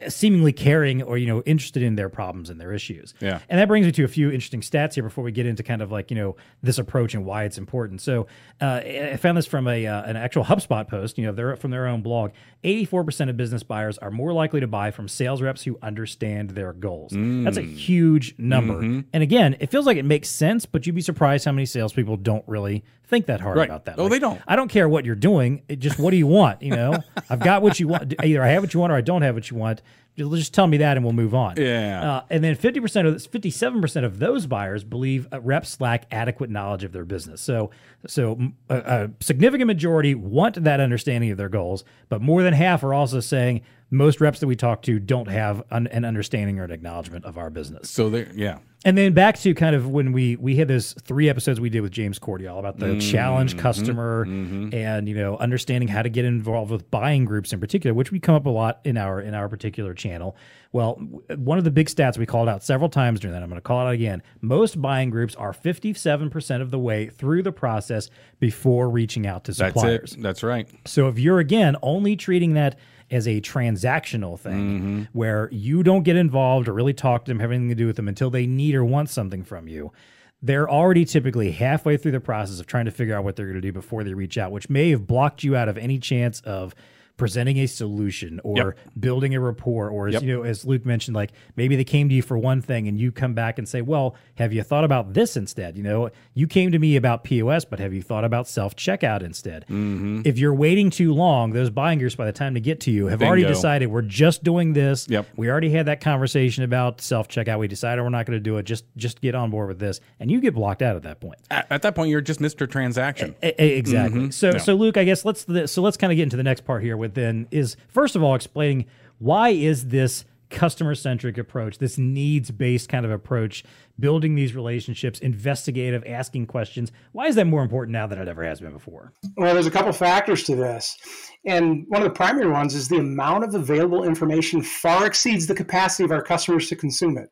seemingly 0.09 0.53
caring 0.53 1.03
or 1.03 1.19
you 1.19 1.27
know 1.27 1.43
interested 1.43 1.83
in 1.83 1.97
their 1.97 2.09
problems 2.09 2.51
and 2.51 2.61
their 2.61 2.73
issues. 2.73 3.15
Yeah. 3.21 3.41
And 3.49 3.59
that 3.61 3.69
brings 3.69 3.87
me 3.87 3.93
to 3.93 4.05
a 4.05 4.09
few 4.09 4.31
interesting 4.31 4.61
stats 4.61 4.95
here 4.95 5.03
before 5.03 5.25
we 5.25 5.33
get 5.33 5.47
into 5.47 5.63
kind 5.63 5.83
of 5.83 5.93
like 5.93 6.11
you 6.11 6.17
know 6.17 6.37
this 6.63 6.79
approach 6.79 7.15
and 7.15 7.25
why 7.25 7.45
it's 7.45 7.59
important. 7.59 8.01
So 8.01 8.27
uh, 8.61 8.81
I 8.85 9.17
found 9.17 9.37
this 9.39 9.47
from 9.47 9.69
a 9.69 9.87
uh, 9.87 10.03
an 10.03 10.17
actual 10.17 10.45
HubSpot 10.45 10.87
post. 10.89 11.19
You 11.19 11.27
know, 11.27 11.33
they're 11.33 11.57
from 11.57 11.71
their 11.71 11.87
own 11.87 12.03
blog. 12.03 12.33
Eighty 12.65 12.85
four 12.85 13.05
percent 13.05 13.31
of 13.31 13.37
business 13.37 13.63
buyers 13.63 13.99
are 13.99 14.11
more 14.11 14.33
likely 14.33 14.61
to 14.61 14.67
buy 14.67 14.91
from 14.91 15.09
sales 15.09 15.43
reps 15.43 15.63
who 15.63 15.79
understand 15.83 16.51
their 16.51 16.73
goals. 16.73 17.13
Mm. 17.13 17.45
That's 17.45 17.59
a 17.59 17.63
huge 17.63 18.35
number. 18.39 18.75
Mm-hmm. 18.75 19.01
And 19.13 19.23
again, 19.23 19.57
it 19.61 19.71
feels 19.71 19.87
like 19.87 19.97
it 19.97 20.05
makes 20.05 20.29
sense, 20.29 20.67
but 20.67 20.87
you'd 20.87 20.95
be 20.95 21.01
surprised 21.01 21.45
how 21.45 21.53
many 21.53 21.67
salespeople 21.67 22.17
don't 22.17 22.45
really 22.47 22.85
think 23.09 23.27
that 23.27 23.41
hard 23.41 23.57
right. 23.57 23.69
about 23.69 23.87
that. 23.87 23.99
Oh, 23.99 24.05
like, 24.05 24.13
they 24.13 24.19
don't. 24.19 24.41
I 24.47 24.55
don't 24.55 24.69
care 24.69 24.89
what 24.89 25.05
you're 25.05 25.15
doing. 25.15 25.63
It 25.69 25.79
just 25.79 25.99
what 25.99 26.11
do 26.11 26.17
you 26.17 26.27
want? 26.27 26.63
You 26.63 26.77
know, 26.77 27.03
I've 27.31 27.41
got 27.41 27.63
what 27.63 27.81
you 27.81 27.89
want. 27.89 28.15
Either 28.23 28.43
I 28.43 28.49
have 28.49 28.63
what 28.63 28.75
you 28.75 28.81
want 28.81 28.93
or 28.93 28.97
I 28.97 29.01
don't 29.01 29.23
have 29.23 29.35
what 29.35 29.51
you 29.51 29.57
want. 29.57 29.68
Just 30.17 30.53
tell 30.53 30.67
me 30.67 30.79
that 30.79 30.97
and 30.97 31.05
we'll 31.05 31.13
move 31.13 31.33
on. 31.33 31.55
Yeah. 31.57 32.17
Uh, 32.17 32.25
and 32.29 32.43
then 32.43 32.57
50% 32.57 33.07
of 33.07 33.15
57% 33.15 34.05
of 34.05 34.19
those 34.19 34.47
buyers 34.47 34.83
believe 34.83 35.29
reps 35.33 35.81
lack 35.81 36.07
adequate 36.11 36.51
knowledge 36.51 36.83
of 36.83 36.91
their 36.91 37.05
business. 37.05 37.41
So, 37.41 37.71
so 38.07 38.37
a, 38.69 38.77
a 38.77 39.11
significant 39.21 39.69
majority 39.69 40.17
want 40.17 40.65
that 40.65 40.81
understanding 40.81 41.31
of 41.31 41.39
their 41.39 41.49
goals, 41.49 41.85
but 42.09 42.21
more 42.21 42.43
than 42.43 42.53
half 42.53 42.83
are 42.83 42.93
also 42.93 43.21
saying 43.21 43.63
most 43.91 44.21
reps 44.21 44.41
that 44.41 44.47
we 44.47 44.57
talk 44.57 44.83
to 44.83 44.99
don't 44.99 45.29
have 45.29 45.63
an, 45.71 45.87
an 45.89 46.05
understanding 46.05 46.59
or 46.59 46.65
an 46.65 46.71
acknowledgement 46.71 47.25
of 47.25 47.39
our 47.39 47.51
business. 47.51 47.91
So 47.91 48.11
there, 48.11 48.31
yeah. 48.35 48.59
And 48.85 48.97
then 48.97 49.13
back 49.13 49.37
to 49.41 49.55
kind 49.55 49.75
of 49.75 49.89
when 49.89 50.13
we 50.13 50.37
we 50.37 50.55
had 50.55 50.69
those 50.69 50.93
three 51.03 51.29
episodes 51.29 51.61
we 51.61 51.69
did 51.69 51.81
with 51.81 51.91
James 51.91 52.19
Cordial 52.19 52.61
about 52.61 52.79
the 52.79 52.87
mm-hmm, 52.87 52.99
challenge 53.01 53.59
customer 53.59 54.25
mm-hmm. 54.25 54.73
and 54.73 55.09
you 55.09 55.17
know 55.17 55.37
understanding 55.39 55.89
how 55.89 56.03
to 56.03 56.09
get 56.09 56.25
involved 56.25 56.71
with 56.71 56.89
buying 56.89 57.25
groups 57.25 57.53
in 57.53 57.59
particular, 57.59 57.93
which 57.93 58.13
we 58.13 58.21
come 58.21 58.37
up 58.37 58.47
a 58.47 58.51
lot 58.51 58.81
in 58.85 58.97
our 58.97 59.21
in 59.21 59.35
our 59.35 59.49
particular 59.49 59.95
channel. 59.95 60.37
Well, 60.71 60.95
one 61.35 61.59
of 61.59 61.65
the 61.65 61.71
big 61.71 61.89
stats 61.89 62.19
we 62.19 62.27
called 62.27 62.49
out 62.49 62.63
several 62.63 62.91
times 62.91 63.21
during 63.21 63.33
that, 63.33 63.43
I'm 63.43 63.49
going 63.49 63.57
to 63.57 63.63
call 63.63 63.81
it 63.81 63.89
out 63.89 63.95
again. 63.95 64.23
Most 64.43 64.81
buying 64.81 65.09
groups 65.09 65.35
are 65.35 65.55
57% 65.55 66.61
of 66.61 66.71
the 66.71 66.79
way 66.79 67.09
through 67.09 67.43
the 67.43 67.53
process 67.53 68.11
before 68.39 68.91
reaching 68.91 69.27
out 69.27 69.45
to 69.45 69.55
suppliers. 69.55 70.01
That's 70.01 70.13
it. 70.13 70.23
That's 70.23 70.43
right. 70.43 70.69
So 70.87 71.09
if 71.09 71.19
you're 71.19 71.39
again 71.39 71.77
only 71.83 72.17
treating 72.17 72.53
that 72.55 72.79
as 73.11 73.27
a 73.27 73.41
transactional 73.41 74.39
thing 74.39 74.81
mm-hmm. 74.81 75.03
where 75.13 75.49
you 75.51 75.83
don't 75.83 76.03
get 76.03 76.17
involved 76.17 76.69
or 76.69 76.73
really 76.73 76.93
talk 76.93 77.25
to 77.25 77.31
them, 77.31 77.41
have 77.41 77.51
anything 77.51 77.69
to 77.69 77.75
do 77.75 77.87
with 77.87 77.97
them 77.97 78.09
until 78.09 78.31
they 78.31 78.47
need 78.47 78.75
or 78.75 78.85
want 78.85 79.11
something 79.11 79.43
from 79.45 79.69
you. 79.69 79.93
They're 80.41 80.69
already 80.71 81.05
typically 81.05 81.51
halfway 81.51 81.97
through 81.97 82.13
the 82.13 82.21
process 82.21 82.61
of 82.61 82.67
trying 82.67 82.85
to 82.85 82.91
figure 82.91 83.17
out 83.17 83.25
what 83.25 83.35
they're 83.37 83.47
going 83.47 83.57
to 83.57 83.61
do 83.61 83.73
before 83.73 84.05
they 84.05 84.15
reach 84.15 84.39
out, 84.39 84.53
which 84.53 84.71
may 84.71 84.91
have 84.91 85.07
blocked 85.07 85.43
you 85.43 85.57
out 85.57 85.69
of 85.69 85.77
any 85.77 85.99
chance 85.99 86.41
of 86.43 86.75
presenting 87.19 87.59
a 87.59 87.67
solution 87.67 88.41
or 88.45 88.57
yep. 88.57 88.79
building 88.99 89.35
a 89.35 89.41
rapport 89.41 89.91
or 89.91 90.07
as 90.07 90.15
yep. 90.15 90.23
you 90.23 90.35
know 90.35 90.43
as 90.45 90.65
Luke 90.65 90.87
mentioned 90.87 91.17
like 91.17 91.33
maybe 91.57 91.75
they 91.75 91.85
came 91.85 92.09
to 92.09 92.15
you 92.15 92.23
for 92.23 92.39
one 92.39 92.63
thing 92.63 92.87
and 92.87 92.99
you 92.99 93.11
come 93.13 93.35
back 93.35 93.59
and 93.59 93.69
say 93.69 93.83
well 93.83 94.15
have 94.37 94.53
you 94.53 94.63
thought 94.63 94.85
about 94.85 95.13
this 95.13 95.37
instead 95.37 95.77
you 95.77 95.83
know 95.83 96.11
you 96.33 96.47
came 96.47 96.71
to 96.71 96.79
me 96.79 96.95
about 96.95 97.25
POS 97.25 97.65
but 97.65 97.81
have 97.81 97.93
you 97.93 98.03
thought 98.03 98.25
about 98.25 98.47
self 98.49 98.77
checkout 98.77 99.23
instead 99.23 99.65
mm-hmm. 99.65 100.23
if 100.25 100.39
you're 100.39 100.55
waiting 100.55 100.91
too 100.91 101.13
long 101.13 101.51
those 101.53 101.71
buying 101.71 101.99
groups 101.99 102.15
by 102.15 102.25
the 102.25 102.33
time 102.33 102.55
to 102.55 102.61
get 102.61 102.81
to 102.83 102.93
you 102.93 103.07
have 103.07 103.19
Bingo. 103.19 103.29
already 103.29 103.45
decided 103.45 103.89
we're 103.89 104.01
just 104.01 104.45
doing 104.45 104.73
this 104.73 105.09
yep. 105.11 105.27
we 105.37 105.51
already 105.51 105.71
had 105.71 105.87
that 105.87 106.01
conversation 106.01 106.63
about 106.63 107.01
self 107.01 107.27
checkout 107.29 107.59
we 107.59 107.67
decided 107.67 108.01
we're 108.01 108.11
not 108.11 108.27
going 108.27 108.39
to 108.39 108.43
do 108.43 108.57
it 108.59 108.63
just 108.63 108.85
just 108.97 109.21
get 109.21 109.35
on 109.35 109.51
board 109.51 109.67
with 109.67 109.81
this 109.81 110.01
and 110.21 110.31
you 110.31 110.41
get 110.41 110.55
blocked 110.55 110.83
out 110.83 110.95
at 110.95 111.03
that 111.03 111.21
point 111.21 111.41
at, 111.51 111.67
at 111.69 111.83
that 111.83 111.97
point 111.97 112.11
you're 112.11 112.21
just 112.21 112.39
Mr. 112.39 112.71
Transaction 112.71 113.35
a- 113.43 113.61
a- 113.61 113.77
exactly 113.77 114.21
mm-hmm. 114.21 114.31
so 114.31 114.57
so 114.57 114.75
Luke 114.75 114.97
I 114.97 115.03
guess 115.03 115.25
let's 115.25 115.47
so 115.67 115.83
let's 115.83 115.97
kind 115.97 116.13
of 116.13 116.17
get 116.17 116.23
into 116.23 116.37
the 116.37 116.45
next 116.45 116.65
part 116.65 116.81
here 116.81 116.97
with 116.97 117.08
then 117.15 117.49
is 117.51 117.77
first 117.89 118.17
of 118.17 118.23
all 118.23 118.35
explaining 118.35 118.87
why 119.19 119.51
is 119.51 119.89
this 119.89 120.25
customer 120.51 120.95
centric 120.95 121.37
approach, 121.39 121.79
this 121.79 121.99
needs 121.99 122.51
based 122.51 122.89
kind 122.89 123.05
of 123.05 123.11
approach, 123.11 123.65
building 124.01 124.35
these 124.35 124.55
relationships, 124.55 125.19
investigative, 125.19 126.03
asking 126.07 126.47
questions. 126.47 126.91
Why 127.13 127.27
is 127.27 127.35
that 127.35 127.47
more 127.47 127.63
important 127.63 127.93
now 127.93 128.07
than 128.07 128.19
it 128.19 128.29
ever 128.29 128.45
has 128.45 128.61
been 128.61 128.73
before? 128.73 129.13
Well, 129.37 129.55
there's 129.55 129.67
a 129.67 129.71
couple 129.71 129.93
factors 129.93 130.45
to 130.45 130.57
this. 130.57 130.97
And 131.45 131.85
one 131.89 132.03
of 132.03 132.09
the 132.09 132.15
primary 132.15 132.51
ones 132.51 132.75
is 132.75 132.89
the 132.89 132.99
amount 132.99 133.45
of 133.45 133.55
available 133.55 134.05
information 134.05 134.63
far 134.63 135.07
exceeds 135.07 135.47
the 135.47 135.55
capacity 135.55 136.05
of 136.05 136.11
our 136.11 136.23
customers 136.23 136.69
to 136.69 136.77
consume 136.77 137.19
it. 137.19 137.31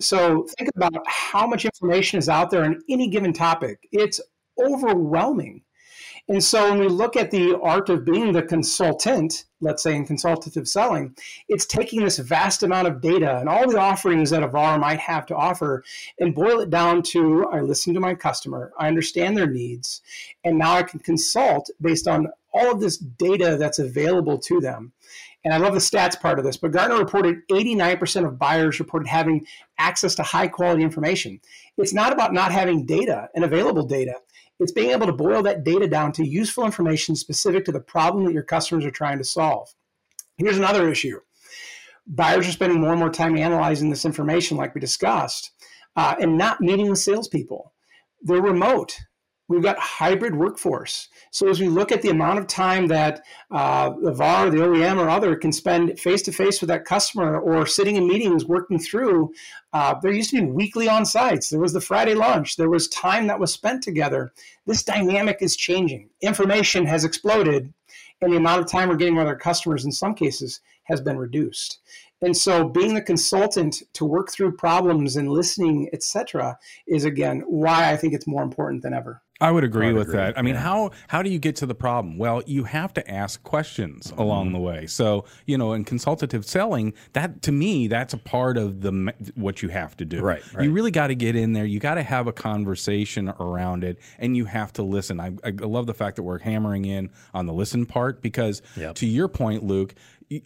So 0.00 0.46
think 0.58 0.70
about 0.74 0.94
how 1.06 1.46
much 1.46 1.64
information 1.64 2.18
is 2.18 2.28
out 2.28 2.50
there 2.50 2.64
on 2.64 2.80
any 2.88 3.08
given 3.08 3.32
topic. 3.32 3.78
It's 3.92 4.20
overwhelming. 4.62 5.62
And 6.28 6.42
so 6.42 6.70
when 6.70 6.78
we 6.78 6.88
look 6.88 7.16
at 7.16 7.30
the 7.32 7.58
art 7.60 7.88
of 7.88 8.04
being 8.04 8.32
the 8.32 8.42
consultant, 8.42 9.44
let's 9.60 9.82
say 9.82 9.96
in 9.96 10.06
consultative 10.06 10.68
selling, 10.68 11.16
it's 11.48 11.66
taking 11.66 12.02
this 12.02 12.18
vast 12.18 12.62
amount 12.62 12.86
of 12.86 13.00
data 13.00 13.38
and 13.38 13.48
all 13.48 13.68
the 13.68 13.78
offerings 13.78 14.30
that 14.30 14.42
a 14.42 14.48
VAR 14.48 14.78
might 14.78 15.00
have 15.00 15.26
to 15.26 15.36
offer 15.36 15.82
and 16.20 16.34
boil 16.34 16.60
it 16.60 16.70
down 16.70 17.02
to 17.02 17.46
I 17.48 17.60
listen 17.60 17.92
to 17.94 18.00
my 18.00 18.14
customer, 18.14 18.72
I 18.78 18.86
understand 18.86 19.36
their 19.36 19.48
needs, 19.48 20.00
and 20.44 20.58
now 20.58 20.74
I 20.74 20.84
can 20.84 21.00
consult 21.00 21.70
based 21.80 22.06
on 22.06 22.28
all 22.54 22.70
of 22.70 22.80
this 22.80 22.98
data 22.98 23.56
that's 23.58 23.80
available 23.80 24.38
to 24.38 24.60
them. 24.60 24.92
And 25.44 25.52
I 25.52 25.56
love 25.56 25.74
the 25.74 25.80
stats 25.80 26.20
part 26.20 26.38
of 26.38 26.44
this, 26.44 26.56
but 26.56 26.70
Gartner 26.70 26.98
reported 26.98 27.46
89% 27.50 28.26
of 28.26 28.38
buyers 28.38 28.78
reported 28.78 29.08
having 29.08 29.44
access 29.76 30.14
to 30.14 30.22
high 30.22 30.46
quality 30.46 30.84
information. 30.84 31.40
It's 31.76 31.92
not 31.92 32.12
about 32.12 32.32
not 32.32 32.52
having 32.52 32.86
data 32.86 33.28
and 33.34 33.44
available 33.44 33.84
data. 33.84 34.14
It's 34.62 34.70
being 34.70 34.90
able 34.90 35.06
to 35.06 35.12
boil 35.12 35.42
that 35.42 35.64
data 35.64 35.88
down 35.88 36.12
to 36.12 36.24
useful 36.24 36.64
information 36.64 37.16
specific 37.16 37.64
to 37.64 37.72
the 37.72 37.80
problem 37.80 38.24
that 38.24 38.32
your 38.32 38.44
customers 38.44 38.84
are 38.84 38.92
trying 38.92 39.18
to 39.18 39.24
solve. 39.24 39.68
Here's 40.36 40.56
another 40.56 40.88
issue 40.88 41.18
buyers 42.06 42.48
are 42.48 42.52
spending 42.52 42.80
more 42.80 42.90
and 42.90 43.00
more 43.00 43.10
time 43.10 43.36
analyzing 43.36 43.90
this 43.90 44.04
information, 44.04 44.56
like 44.56 44.72
we 44.72 44.80
discussed, 44.80 45.50
uh, 45.96 46.14
and 46.20 46.38
not 46.38 46.60
meeting 46.60 46.88
with 46.88 47.00
salespeople. 47.00 47.72
They're 48.22 48.40
remote. 48.40 48.96
We've 49.52 49.62
got 49.62 49.78
hybrid 49.78 50.34
workforce. 50.34 51.08
So 51.30 51.48
as 51.48 51.60
we 51.60 51.68
look 51.68 51.92
at 51.92 52.00
the 52.00 52.08
amount 52.08 52.38
of 52.38 52.46
time 52.46 52.86
that 52.86 53.22
uh, 53.50 53.90
the 54.00 54.12
VAR, 54.12 54.48
the 54.48 54.58
OEM, 54.58 54.98
or 54.98 55.10
other 55.10 55.36
can 55.36 55.52
spend 55.52 56.00
face 56.00 56.22
to 56.22 56.32
face 56.32 56.62
with 56.62 56.68
that 56.68 56.86
customer 56.86 57.38
or 57.38 57.66
sitting 57.66 57.96
in 57.96 58.08
meetings 58.08 58.46
working 58.46 58.78
through, 58.78 59.32
uh, 59.74 59.94
there 60.02 60.10
used 60.10 60.30
to 60.30 60.40
be 60.40 60.50
weekly 60.50 60.88
on 60.88 61.04
sites. 61.04 61.50
There 61.50 61.60
was 61.60 61.74
the 61.74 61.82
Friday 61.82 62.14
lunch. 62.14 62.56
There 62.56 62.70
was 62.70 62.88
time 62.88 63.26
that 63.26 63.38
was 63.38 63.52
spent 63.52 63.82
together. 63.82 64.32
This 64.66 64.82
dynamic 64.82 65.42
is 65.42 65.54
changing. 65.54 66.08
Information 66.22 66.86
has 66.86 67.04
exploded, 67.04 67.74
and 68.22 68.32
the 68.32 68.38
amount 68.38 68.62
of 68.62 68.70
time 68.70 68.88
we're 68.88 68.96
getting 68.96 69.16
with 69.16 69.26
our 69.26 69.36
customers 69.36 69.84
in 69.84 69.92
some 69.92 70.14
cases 70.14 70.60
has 70.84 71.02
been 71.02 71.18
reduced. 71.18 71.80
And 72.22 72.36
so 72.36 72.68
being 72.68 72.94
the 72.94 73.02
consultant 73.02 73.82
to 73.94 74.04
work 74.04 74.30
through 74.30 74.56
problems 74.56 75.16
and 75.16 75.28
listening, 75.28 75.90
etc., 75.92 76.56
is 76.86 77.04
again 77.04 77.42
why 77.46 77.90
I 77.90 77.96
think 77.96 78.14
it's 78.14 78.28
more 78.28 78.44
important 78.44 78.82
than 78.82 78.94
ever. 78.94 79.22
I 79.42 79.50
would 79.50 79.64
agree 79.64 79.88
I 79.88 79.92
would 79.92 79.98
with 79.98 80.08
agree. 80.08 80.18
that. 80.18 80.38
I 80.38 80.42
mean, 80.42 80.54
yeah. 80.54 80.60
how 80.60 80.90
how 81.08 81.22
do 81.22 81.30
you 81.30 81.38
get 81.38 81.56
to 81.56 81.66
the 81.66 81.74
problem? 81.74 82.16
Well, 82.16 82.42
you 82.46 82.64
have 82.64 82.94
to 82.94 83.10
ask 83.10 83.42
questions 83.42 84.06
mm-hmm. 84.06 84.20
along 84.20 84.52
the 84.52 84.60
way. 84.60 84.86
So, 84.86 85.24
you 85.46 85.58
know, 85.58 85.72
in 85.72 85.84
consultative 85.84 86.44
selling, 86.46 86.94
that 87.12 87.42
to 87.42 87.52
me, 87.52 87.88
that's 87.88 88.14
a 88.14 88.18
part 88.18 88.56
of 88.56 88.82
the 88.82 89.12
what 89.34 89.62
you 89.62 89.68
have 89.68 89.96
to 89.96 90.04
do. 90.04 90.20
Right. 90.20 90.42
right. 90.54 90.64
You 90.64 90.72
really 90.72 90.92
got 90.92 91.08
to 91.08 91.14
get 91.14 91.34
in 91.34 91.52
there. 91.52 91.64
You 91.64 91.80
got 91.80 91.94
to 91.94 92.02
have 92.02 92.28
a 92.28 92.32
conversation 92.32 93.28
around 93.40 93.82
it, 93.84 93.98
and 94.18 94.36
you 94.36 94.44
have 94.44 94.72
to 94.74 94.82
listen. 94.82 95.18
I, 95.18 95.32
I 95.44 95.50
love 95.50 95.86
the 95.86 95.94
fact 95.94 96.16
that 96.16 96.22
we're 96.22 96.38
hammering 96.38 96.84
in 96.84 97.10
on 97.34 97.46
the 97.46 97.52
listen 97.52 97.84
part 97.84 98.22
because, 98.22 98.62
yep. 98.76 98.94
to 98.96 99.06
your 99.06 99.28
point, 99.28 99.64
Luke, 99.64 99.94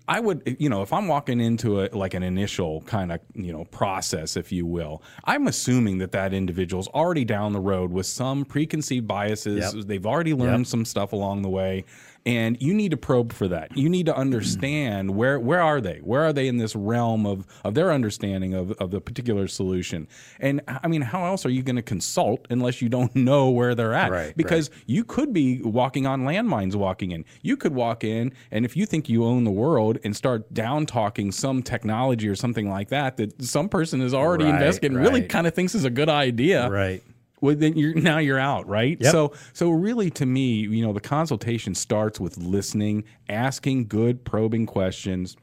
I 0.09 0.21
would, 0.21 0.43
eh, 0.47 0.55
you 0.59 0.69
know, 0.69 0.83
if 0.83 0.93
I'm 0.93 1.09
walking 1.09 1.41
into 1.41 1.83
a 1.83 1.89
like 1.93 2.15
an 2.15 2.23
initial 2.23 2.83
kind 2.83 3.13
of, 3.13 3.21
you 3.35 3.53
know, 3.53 3.65
process, 3.67 4.37
if 4.37 4.53
you 4.53 4.67
will, 4.67 5.03
I'm 5.25 5.47
assuming 5.47 5.99
that 5.99 6.13
that 6.13 6.33
individual's 6.33 6.89
already 6.89 7.25
down 7.25 7.53
the 7.53 7.61
road 7.61 7.93
with 7.93 8.07
some 8.07 8.45
preconceived 8.45 9.07
biases. 9.07 9.75
Yep. 9.75 9.87
They've 9.87 10.07
already 10.07 10.35
learned 10.35 10.65
yep. 10.65 10.67
some 10.67 10.85
stuff 10.85 11.13
along 11.13 11.43
the 11.43 11.49
way, 11.49 11.85
and 12.27 12.61
you 12.61 12.75
need 12.75 12.91
to 12.91 12.97
probe 12.97 13.33
for 13.33 13.47
that. 13.47 13.77
You 13.77 13.89
need 13.89 14.07
to 14.07 14.17
understand 14.17 15.13
where 15.13 15.39
where 15.39 15.63
are 15.63 15.81
they? 15.81 15.99
Where 15.99 16.23
are 16.23 16.33
they 16.33 16.49
in 16.49 16.57
this 16.59 16.75
realm 16.75 17.25
of 17.25 17.47
of 17.65 17.75
their 17.75 17.93
understanding 17.93 18.53
of 18.53 18.73
of 18.73 18.91
the 18.91 19.01
particular 19.01 19.47
solution? 19.47 20.09
And 20.41 20.61
I 20.67 20.89
mean, 20.89 21.03
how 21.03 21.25
else 21.25 21.47
are 21.47 21.51
you 21.51 21.63
going 21.63 21.77
to 21.77 21.83
consult 21.83 22.47
unless 22.51 22.83
you 22.83 22.89
don't 22.89 23.15
know 23.15 23.51
where 23.51 23.75
they're 23.77 23.95
at? 23.95 24.11
Right, 24.11 24.37
because 24.37 24.71
right. 24.71 24.79
you 24.87 25.05
could 25.05 25.33
be 25.33 25.63
walking 25.63 26.07
on 26.07 26.23
landmines 26.25 26.75
walking 26.75 27.13
in. 27.13 27.25
You 27.43 27.57
could 27.57 27.75
walk 27.75 28.03
in, 28.03 28.33
and 28.51 28.65
if 28.65 28.77
you 28.77 28.87
think 28.87 29.09
you 29.09 29.25
own 29.25 29.45
the 29.45 29.53
world 29.53 29.99
and 30.03 30.15
start 30.17 30.53
down 30.53 30.87
talking 30.87 31.31
some 31.31 31.63
technology 31.63 32.29
or 32.29 32.35
something 32.35 32.69
like 32.69 32.89
that 32.89 33.17
that 33.19 33.41
some 33.43 33.69
person 33.69 34.01
is 34.01 34.13
already 34.13 34.45
right, 34.45 34.55
invested 34.55 34.91
and 34.91 35.01
really 35.01 35.23
kind 35.23 35.47
of 35.47 35.55
thinks 35.55 35.77
is 35.77 35.85
a 35.85 35.91
good 35.91 36.09
idea, 36.09 36.69
right? 36.69 37.03
Well 37.41 37.55
then 37.55 37.77
you're 37.77 37.95
now 37.95 38.19
you're 38.19 38.39
out 38.39 38.67
right 38.69 38.99
yep. 39.01 39.13
so 39.13 39.33
so 39.53 39.71
really 39.71 40.11
to 40.11 40.27
me 40.27 40.61
you 40.61 40.85
know 40.85 40.93
the 40.93 41.01
consultation 41.01 41.75
starts 41.75 42.19
with 42.21 42.37
listening 42.39 43.05
asking 43.29 43.87
good 43.87 44.25
probing 44.25 44.67
questions 44.67 45.37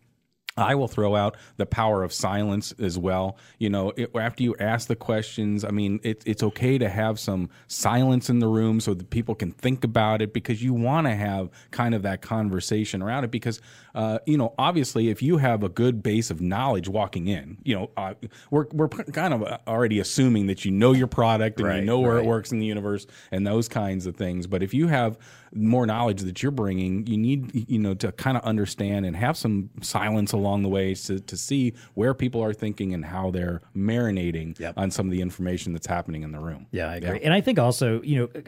I 0.57 0.75
will 0.75 0.87
throw 0.87 1.15
out 1.15 1.35
the 1.57 1.65
power 1.65 2.03
of 2.03 2.13
silence 2.13 2.73
as 2.79 2.97
well. 2.97 3.37
You 3.57 3.69
know, 3.69 3.91
it, 3.95 4.11
after 4.15 4.43
you 4.43 4.55
ask 4.59 4.87
the 4.87 4.95
questions, 4.95 5.65
I 5.65 5.71
mean, 5.71 5.99
it, 6.03 6.21
it's 6.25 6.43
okay 6.43 6.77
to 6.77 6.89
have 6.89 7.19
some 7.19 7.49
silence 7.67 8.29
in 8.29 8.39
the 8.39 8.47
room 8.47 8.79
so 8.79 8.93
that 8.93 9.09
people 9.09 9.35
can 9.35 9.51
think 9.51 9.83
about 9.83 10.21
it 10.21 10.33
because 10.33 10.61
you 10.61 10.73
want 10.73 11.07
to 11.07 11.15
have 11.15 11.49
kind 11.71 11.95
of 11.95 12.03
that 12.03 12.21
conversation 12.21 13.01
around 13.01 13.23
it. 13.23 13.31
Because, 13.31 13.61
uh, 13.95 14.19
you 14.25 14.37
know, 14.37 14.53
obviously, 14.59 15.09
if 15.09 15.21
you 15.21 15.37
have 15.37 15.63
a 15.63 15.69
good 15.69 16.03
base 16.03 16.29
of 16.29 16.39
knowledge 16.39 16.87
walking 16.87 17.27
in, 17.27 17.57
you 17.63 17.75
know, 17.75 17.89
uh, 17.97 18.13
we're, 18.51 18.67
we're 18.71 18.89
kind 18.89 19.33
of 19.33 19.43
already 19.67 19.99
assuming 19.99 20.47
that 20.47 20.65
you 20.65 20.71
know 20.71 20.91
your 20.91 21.07
product 21.07 21.59
and 21.59 21.67
right, 21.67 21.79
you 21.79 21.85
know 21.85 21.99
where 21.99 22.15
right. 22.15 22.25
it 22.25 22.27
works 22.27 22.51
in 22.51 22.59
the 22.59 22.65
universe 22.65 23.07
and 23.31 23.45
those 23.47 23.67
kinds 23.67 24.05
of 24.05 24.15
things. 24.15 24.45
But 24.45 24.61
if 24.61 24.73
you 24.73 24.87
have 24.87 25.17
more 25.55 25.85
knowledge 25.85 26.21
that 26.21 26.41
you're 26.41 26.51
bringing, 26.51 27.05
you 27.07 27.17
need 27.17 27.69
you 27.69 27.79
know 27.79 27.93
to 27.95 28.11
kind 28.11 28.37
of 28.37 28.43
understand 28.43 29.05
and 29.05 29.15
have 29.15 29.37
some 29.37 29.69
silence 29.81 30.31
along 30.31 30.63
the 30.63 30.69
way 30.69 30.93
to, 30.93 31.19
to 31.19 31.37
see 31.37 31.73
where 31.93 32.13
people 32.13 32.43
are 32.43 32.53
thinking 32.53 32.93
and 32.93 33.05
how 33.05 33.31
they're 33.31 33.61
marinating 33.75 34.59
yep. 34.59 34.73
on 34.77 34.91
some 34.91 35.05
of 35.05 35.11
the 35.11 35.21
information 35.21 35.73
that's 35.73 35.87
happening 35.87 36.23
in 36.23 36.31
the 36.31 36.39
room. 36.39 36.67
Yeah, 36.71 36.89
I 36.89 36.95
agree. 36.97 37.19
Yeah. 37.19 37.25
And 37.25 37.33
I 37.33 37.41
think 37.41 37.59
also, 37.59 38.01
you 38.01 38.19
know, 38.19 38.41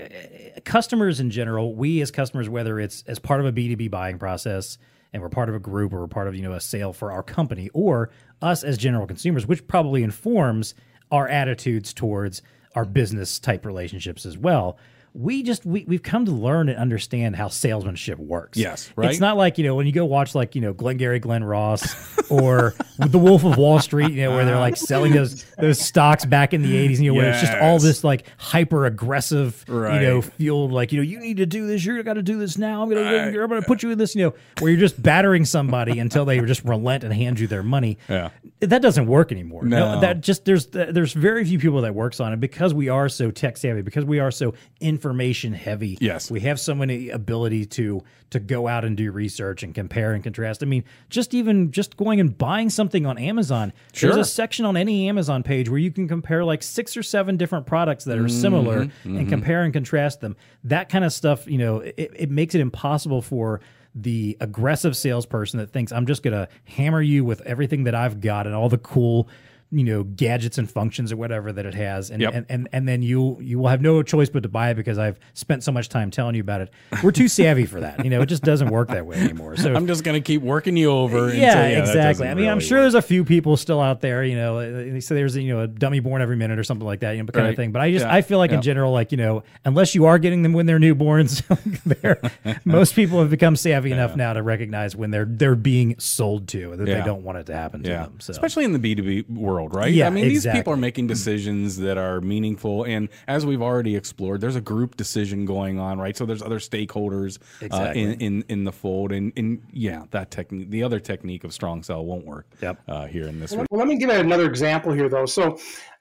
customers 0.66 1.20
in 1.20 1.30
general, 1.30 1.76
we 1.76 2.02
as 2.02 2.12
customers, 2.12 2.50
whether 2.50 2.80
it's 2.80 3.04
as 3.08 3.20
part 3.20 3.40
of 3.40 3.46
a 3.46 3.52
B2B 3.52 3.90
buying 3.92 4.18
process 4.18 4.78
and 5.14 5.22
we're 5.22 5.30
part 5.30 5.50
of 5.50 5.56
a 5.56 5.60
group 5.60 5.94
or 5.94 6.02
we're 6.02 6.08
part 6.08 6.28
of, 6.28 6.36
you 6.36 6.42
know, 6.42 6.54
a 6.54 6.60
sale 6.60 6.94
for 6.94 7.12
our 7.12 7.24
company 7.24 7.70
or 7.74 8.10
us 8.42 8.64
as 8.64 8.78
general 8.78 9.08
consumers, 9.08 9.46
which 9.46 9.68
probably 9.68 10.04
informs 10.04 10.74
our 11.12 11.28
attitudes 11.28 11.94
towards 11.94 12.42
our 12.76 12.86
business 12.86 13.40
type 13.40 13.66
relationships 13.66 14.26
as 14.26 14.38
well 14.38 14.78
we 15.16 15.44
just 15.44 15.66
we, 15.66 15.86
we've 15.88 16.04
come 16.04 16.26
to 16.26 16.32
learn 16.32 16.68
and 16.68 16.78
understand 16.78 17.38
how 17.38 17.48
salesmanship 17.48 18.20
works. 18.20 18.58
Yes, 18.58 18.92
right. 18.98 19.10
It's 19.10 19.22
not 19.22 19.38
like 19.38 19.58
you 19.58 19.64
know 19.64 19.74
when 19.74 19.88
you 19.88 19.94
go 19.94 20.04
watch 20.04 20.36
like 20.36 20.56
you 20.56 20.62
know 20.62 20.74
Glengarry 20.74 21.20
Glen 21.20 21.44
Ross 21.44 21.96
or 22.30 22.76
The 23.00 23.18
Wolf 23.18 23.46
of 23.46 23.58
Wall 23.58 23.80
Street, 23.80 24.12
you 24.12 24.24
know 24.24 24.36
where 24.36 24.44
they're 24.44 24.60
like 24.60 24.76
selling 24.76 25.14
those 25.14 25.46
those 25.58 25.80
stocks 25.80 26.26
back 26.26 26.54
in 26.54 26.62
the 26.62 26.76
eighties, 26.76 27.00
you 27.00 27.14
know 27.14 27.16
yes. 27.16 27.24
where 27.24 27.32
it's 27.32 27.42
just 27.42 27.54
all 27.64 27.80
this 27.80 28.04
like 28.04 28.26
hyper 28.38 28.86
aggressive, 28.86 29.64
right. 29.70 30.02
you 30.02 30.08
know, 30.08 30.22
fueled 30.22 30.74
like 30.74 30.92
you 30.92 31.00
know 31.00 31.04
you 31.04 31.20
need 31.20 31.38
to 31.38 31.46
do 31.46 31.66
this, 31.66 31.86
you're 31.86 32.04
got 32.04 32.16
to 32.16 32.22
do 32.22 32.38
this 32.38 32.58
now. 32.58 32.84
I'm 32.84 32.90
gonna 32.90 33.02
I, 33.02 33.28
I'm 33.28 33.34
gonna 33.34 33.62
put 33.62 33.84
you 33.84 33.92
in 33.92 33.98
this, 33.98 34.16
you 34.16 34.26
know, 34.26 34.34
where 34.60 34.70
you're 34.70 34.80
just 34.80 35.02
battering 35.02 35.46
somebody 35.46 35.98
until 36.00 36.26
they 36.26 36.42
just 36.42 36.66
relent 36.66 37.06
and 37.06 37.14
hand 37.14 37.40
you 37.40 37.48
their 37.48 37.64
money. 37.64 37.98
Yeah, 38.10 38.32
that 38.60 38.82
doesn't 38.82 39.08
work 39.08 39.32
anymore. 39.32 39.64
No. 39.64 39.96
no, 39.96 40.02
that 40.02 40.20
just 40.20 40.44
there's 40.44 40.68
there's 40.68 41.14
very 41.14 41.46
few 41.46 41.58
people 41.58 41.82
that 41.82 41.96
works 41.96 42.20
on 42.20 42.34
it 42.34 42.42
because 42.42 42.74
we 42.74 42.90
are 42.90 43.08
so 43.08 43.32
tech 43.32 43.56
savvy, 43.56 43.82
because 43.82 44.04
we 44.04 44.20
are 44.20 44.30
so 44.30 44.54
in 44.82 44.98
information 45.06 45.54
heavy. 45.54 45.98
Yes. 46.02 46.32
We 46.32 46.40
have 46.42 46.60
so 46.60 46.74
many 46.74 47.10
ability 47.10 47.68
to 47.68 48.04
to 48.32 48.40
go 48.40 48.68
out 48.68 48.84
and 48.84 48.98
do 48.98 49.12
research 49.12 49.62
and 49.62 49.74
compare 49.76 50.14
and 50.14 50.24
contrast. 50.24 50.64
I 50.64 50.66
mean, 50.66 50.84
just 51.10 51.36
even 51.36 51.72
just 51.72 51.96
going 51.96 52.20
and 52.20 52.36
buying 52.36 52.72
something 52.72 53.06
on 53.06 53.20
Amazon. 53.20 53.72
Sure. 53.94 54.12
There's 54.12 54.28
a 54.28 54.30
section 54.30 54.66
on 54.66 54.76
any 54.76 55.08
Amazon 55.08 55.44
page 55.44 55.70
where 55.70 55.78
you 55.78 55.92
can 55.92 56.08
compare 56.08 56.44
like 56.44 56.64
six 56.64 56.98
or 56.98 57.04
seven 57.04 57.38
different 57.38 57.68
products 57.68 58.04
that 58.06 58.18
are 58.18 58.22
mm-hmm, 58.22 58.42
similar 58.42 58.86
mm-hmm. 58.86 59.18
and 59.18 59.30
compare 59.30 59.62
and 59.62 59.72
contrast 59.72 60.22
them. 60.22 60.36
That 60.64 60.90
kind 60.90 61.06
of 61.06 61.14
stuff, 61.14 61.46
you 61.48 61.60
know, 61.60 61.78
it, 61.82 62.12
it 62.16 62.32
makes 62.32 62.56
it 62.56 62.62
impossible 62.62 63.22
for 63.22 63.62
the 63.94 64.36
aggressive 64.42 64.98
salesperson 64.98 65.60
that 65.60 65.72
thinks 65.72 65.92
I'm 65.92 66.06
just 66.06 66.24
going 66.24 66.34
to 66.34 66.50
hammer 66.66 67.02
you 67.02 67.24
with 67.24 67.42
everything 67.42 67.86
that 67.86 67.96
I've 67.96 68.20
got 68.20 68.48
and 68.48 68.56
all 68.56 68.68
the 68.68 68.78
cool 68.80 69.30
you 69.78 69.84
know 69.84 70.04
gadgets 70.04 70.58
and 70.58 70.70
functions 70.70 71.12
or 71.12 71.18
whatever 71.18 71.52
that 71.52 71.66
it 71.66 71.74
has 71.74 72.10
and 72.10 72.22
Yep. 72.22 72.34
and, 72.34 72.46
and 72.50 72.70
and 72.72 72.88
then 72.88 73.02
you 73.04 73.38
you 73.42 73.60
will 73.60 73.68
have 73.68 73.82
no 73.82 74.02
choice 74.04 74.30
but 74.30 74.44
to 74.44 74.50
buy 74.50 74.70
it 74.70 74.76
because 74.76 74.98
I've 74.98 75.20
spent 75.34 75.64
so 75.64 75.72
much 75.72 75.90
time 75.90 76.12
telling 76.12 76.36
you 76.36 76.42
about 76.42 76.62
it. 76.62 76.70
We're 77.04 77.12
too 77.12 77.28
savvy 77.28 77.66
for 77.66 77.82
that. 77.82 78.04
You 78.04 78.10
know, 78.10 78.22
it 78.22 78.28
just 78.28 78.44
doesn't 78.44 78.70
work 78.70 78.88
that 78.90 79.06
way 79.06 79.18
anymore. 79.18 79.58
So 79.58 79.74
I'm 79.76 79.88
just 79.88 80.04
going 80.04 80.16
to 80.22 80.26
keep 80.26 80.42
working 80.42 80.78
you 80.78 80.92
over. 80.92 81.26
until- 81.26 81.40
yeah, 81.40 81.66
exactly. 81.68 82.28
I 82.28 82.34
mean, 82.36 82.48
I'm 82.48 82.60
sure 82.60 82.78
work. 82.78 82.84
there's 82.84 82.94
a 82.96 83.02
few 83.02 83.26
people 83.26 83.58
still 83.58 83.82
out 83.82 84.02
there, 84.02 84.24
you 84.24 84.36
know, 84.36 85.00
so 85.00 85.14
there's 85.16 85.36
you 85.36 85.54
know 85.54 85.62
a 85.62 85.68
dummy 85.68 86.00
born 86.00 86.22
every 86.22 86.36
minute 86.36 86.58
or 86.60 86.64
something 86.64 86.86
like 86.88 87.02
that, 87.02 87.12
you 87.12 87.24
know, 87.24 87.28
kind 87.28 87.44
Right. 87.46 87.50
of 87.52 87.56
thing. 87.56 87.72
But 87.72 87.82
I 87.82 87.92
just 87.92 88.06
Yeah. 88.06 88.14
I 88.14 88.22
feel 88.22 88.38
like 88.38 88.52
Yeah. 88.52 88.58
in 88.58 88.62
general, 88.62 88.92
like 88.94 89.12
you 89.12 89.18
know, 89.18 89.44
unless 89.66 89.94
you 89.96 90.06
are 90.06 90.18
getting 90.20 90.42
them 90.44 90.54
when 90.54 90.66
they're 90.68 90.80
newborns, 90.80 91.44
they're, 92.02 92.20
most 92.64 92.96
people 92.96 93.20
have 93.20 93.30
become 93.30 93.56
savvy 93.56 93.92
enough 93.92 94.16
now 94.16 94.34
to 94.34 94.42
recognize 94.44 94.96
when 94.96 95.12
they're 95.12 95.26
they're 95.26 95.56
being 95.56 95.96
sold 96.00 96.48
to 96.50 96.76
that 96.76 96.88
Yeah. 96.88 97.00
they 97.00 97.06
don't 97.06 97.24
want 97.24 97.38
it 97.40 97.46
to 97.48 97.56
happen 97.56 97.84
to 97.84 97.90
Yeah, 97.90 98.04
them. 98.04 98.16
So 98.20 98.32
especially 98.32 98.64
in 98.66 98.74
the 98.74 98.80
B 98.80 98.96
two 98.96 99.04
B 99.04 99.26
world, 99.66 99.76
right? 99.76 99.94
Yeah, 99.94 100.08
I 100.08 100.10
mean, 100.10 100.28
these 100.28 100.46
people 100.46 100.74
are 100.74 100.78
making 100.78 101.08
decisions 101.08 101.78
that 101.78 101.98
are 101.98 102.22
meaningful, 102.22 102.84
and 102.84 103.10
as 103.28 103.46
we've 103.46 103.62
already 103.62 103.96
explored, 103.96 104.42
there's 104.42 104.56
a 104.56 104.62
group 104.62 104.96
decision 104.96 105.46
going 105.46 105.80
on, 105.80 106.00
right? 106.00 106.16
So 106.16 106.26
there's 106.26 106.42
other 106.42 106.60
stakeholders 106.60 107.40
uh, 107.72 107.92
in, 107.96 108.14
in 108.16 108.46
in 108.50 108.64
the 108.64 108.72
fold, 108.72 109.12
and 109.12 109.34
and 109.36 109.62
yeah, 109.72 110.04
that 110.12 110.32
technique, 110.32 110.70
the 110.70 110.84
other 110.84 111.00
technique 111.00 111.44
of 111.44 111.54
strong 111.54 111.84
sell 111.84 112.06
won't 112.06 112.26
work. 112.26 112.48
Yep. 112.62 112.82
Uh, 112.88 113.06
here 113.08 113.28
in 113.28 113.40
this. 113.40 113.54
One. 113.54 113.66
Well, 113.70 113.80
let 113.80 113.88
me 113.88 113.98
give 113.98 114.10
you 114.10 114.16
another 114.16 114.46
example 114.46 114.94
here, 114.94 115.10
though. 115.10 115.26
So 115.26 115.58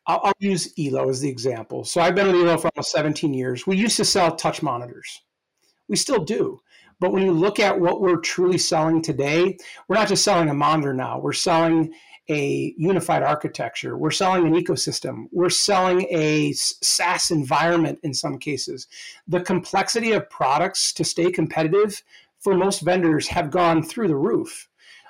I'll, 0.06 0.20
I'll 0.24 0.32
use 0.38 0.72
Elo 0.78 1.08
as 1.08 1.20
the 1.20 1.28
example. 1.28 1.84
So 1.84 2.00
I've 2.00 2.14
been 2.14 2.26
with 2.26 2.36
Elo 2.36 2.58
for 2.58 2.70
almost 2.74 2.92
17 2.92 3.32
years. 3.32 3.66
We 3.66 3.76
used 3.76 3.96
to 3.96 4.04
sell 4.04 4.34
touch 4.36 4.62
monitors. 4.62 5.22
We 5.88 5.96
still 5.96 6.24
do. 6.24 6.60
But 7.00 7.12
when 7.12 7.22
you 7.22 7.32
look 7.32 7.58
at 7.58 7.78
what 7.78 8.00
we're 8.00 8.20
truly 8.20 8.58
selling 8.58 9.02
today, 9.02 9.58
we're 9.88 9.96
not 9.96 10.08
just 10.08 10.24
selling 10.24 10.48
a 10.48 10.54
monitor 10.54 10.94
now. 10.94 11.18
We're 11.18 11.32
selling 11.32 11.92
a 12.28 12.74
unified 12.76 13.22
architecture. 13.22 13.96
We're 13.96 14.10
selling 14.10 14.46
an 14.46 14.54
ecosystem. 14.54 15.26
We're 15.32 15.50
selling 15.50 16.06
a 16.10 16.52
SaaS 16.52 17.30
environment 17.30 18.00
in 18.02 18.14
some 18.14 18.38
cases. 18.38 18.86
The 19.28 19.40
complexity 19.40 20.12
of 20.12 20.30
products 20.30 20.92
to 20.94 21.04
stay 21.04 21.30
competitive 21.30 22.02
for 22.40 22.54
most 22.54 22.80
vendors 22.80 23.28
have 23.28 23.50
gone 23.50 23.82
through 23.82 24.08
the 24.08 24.16
roof 24.16 24.68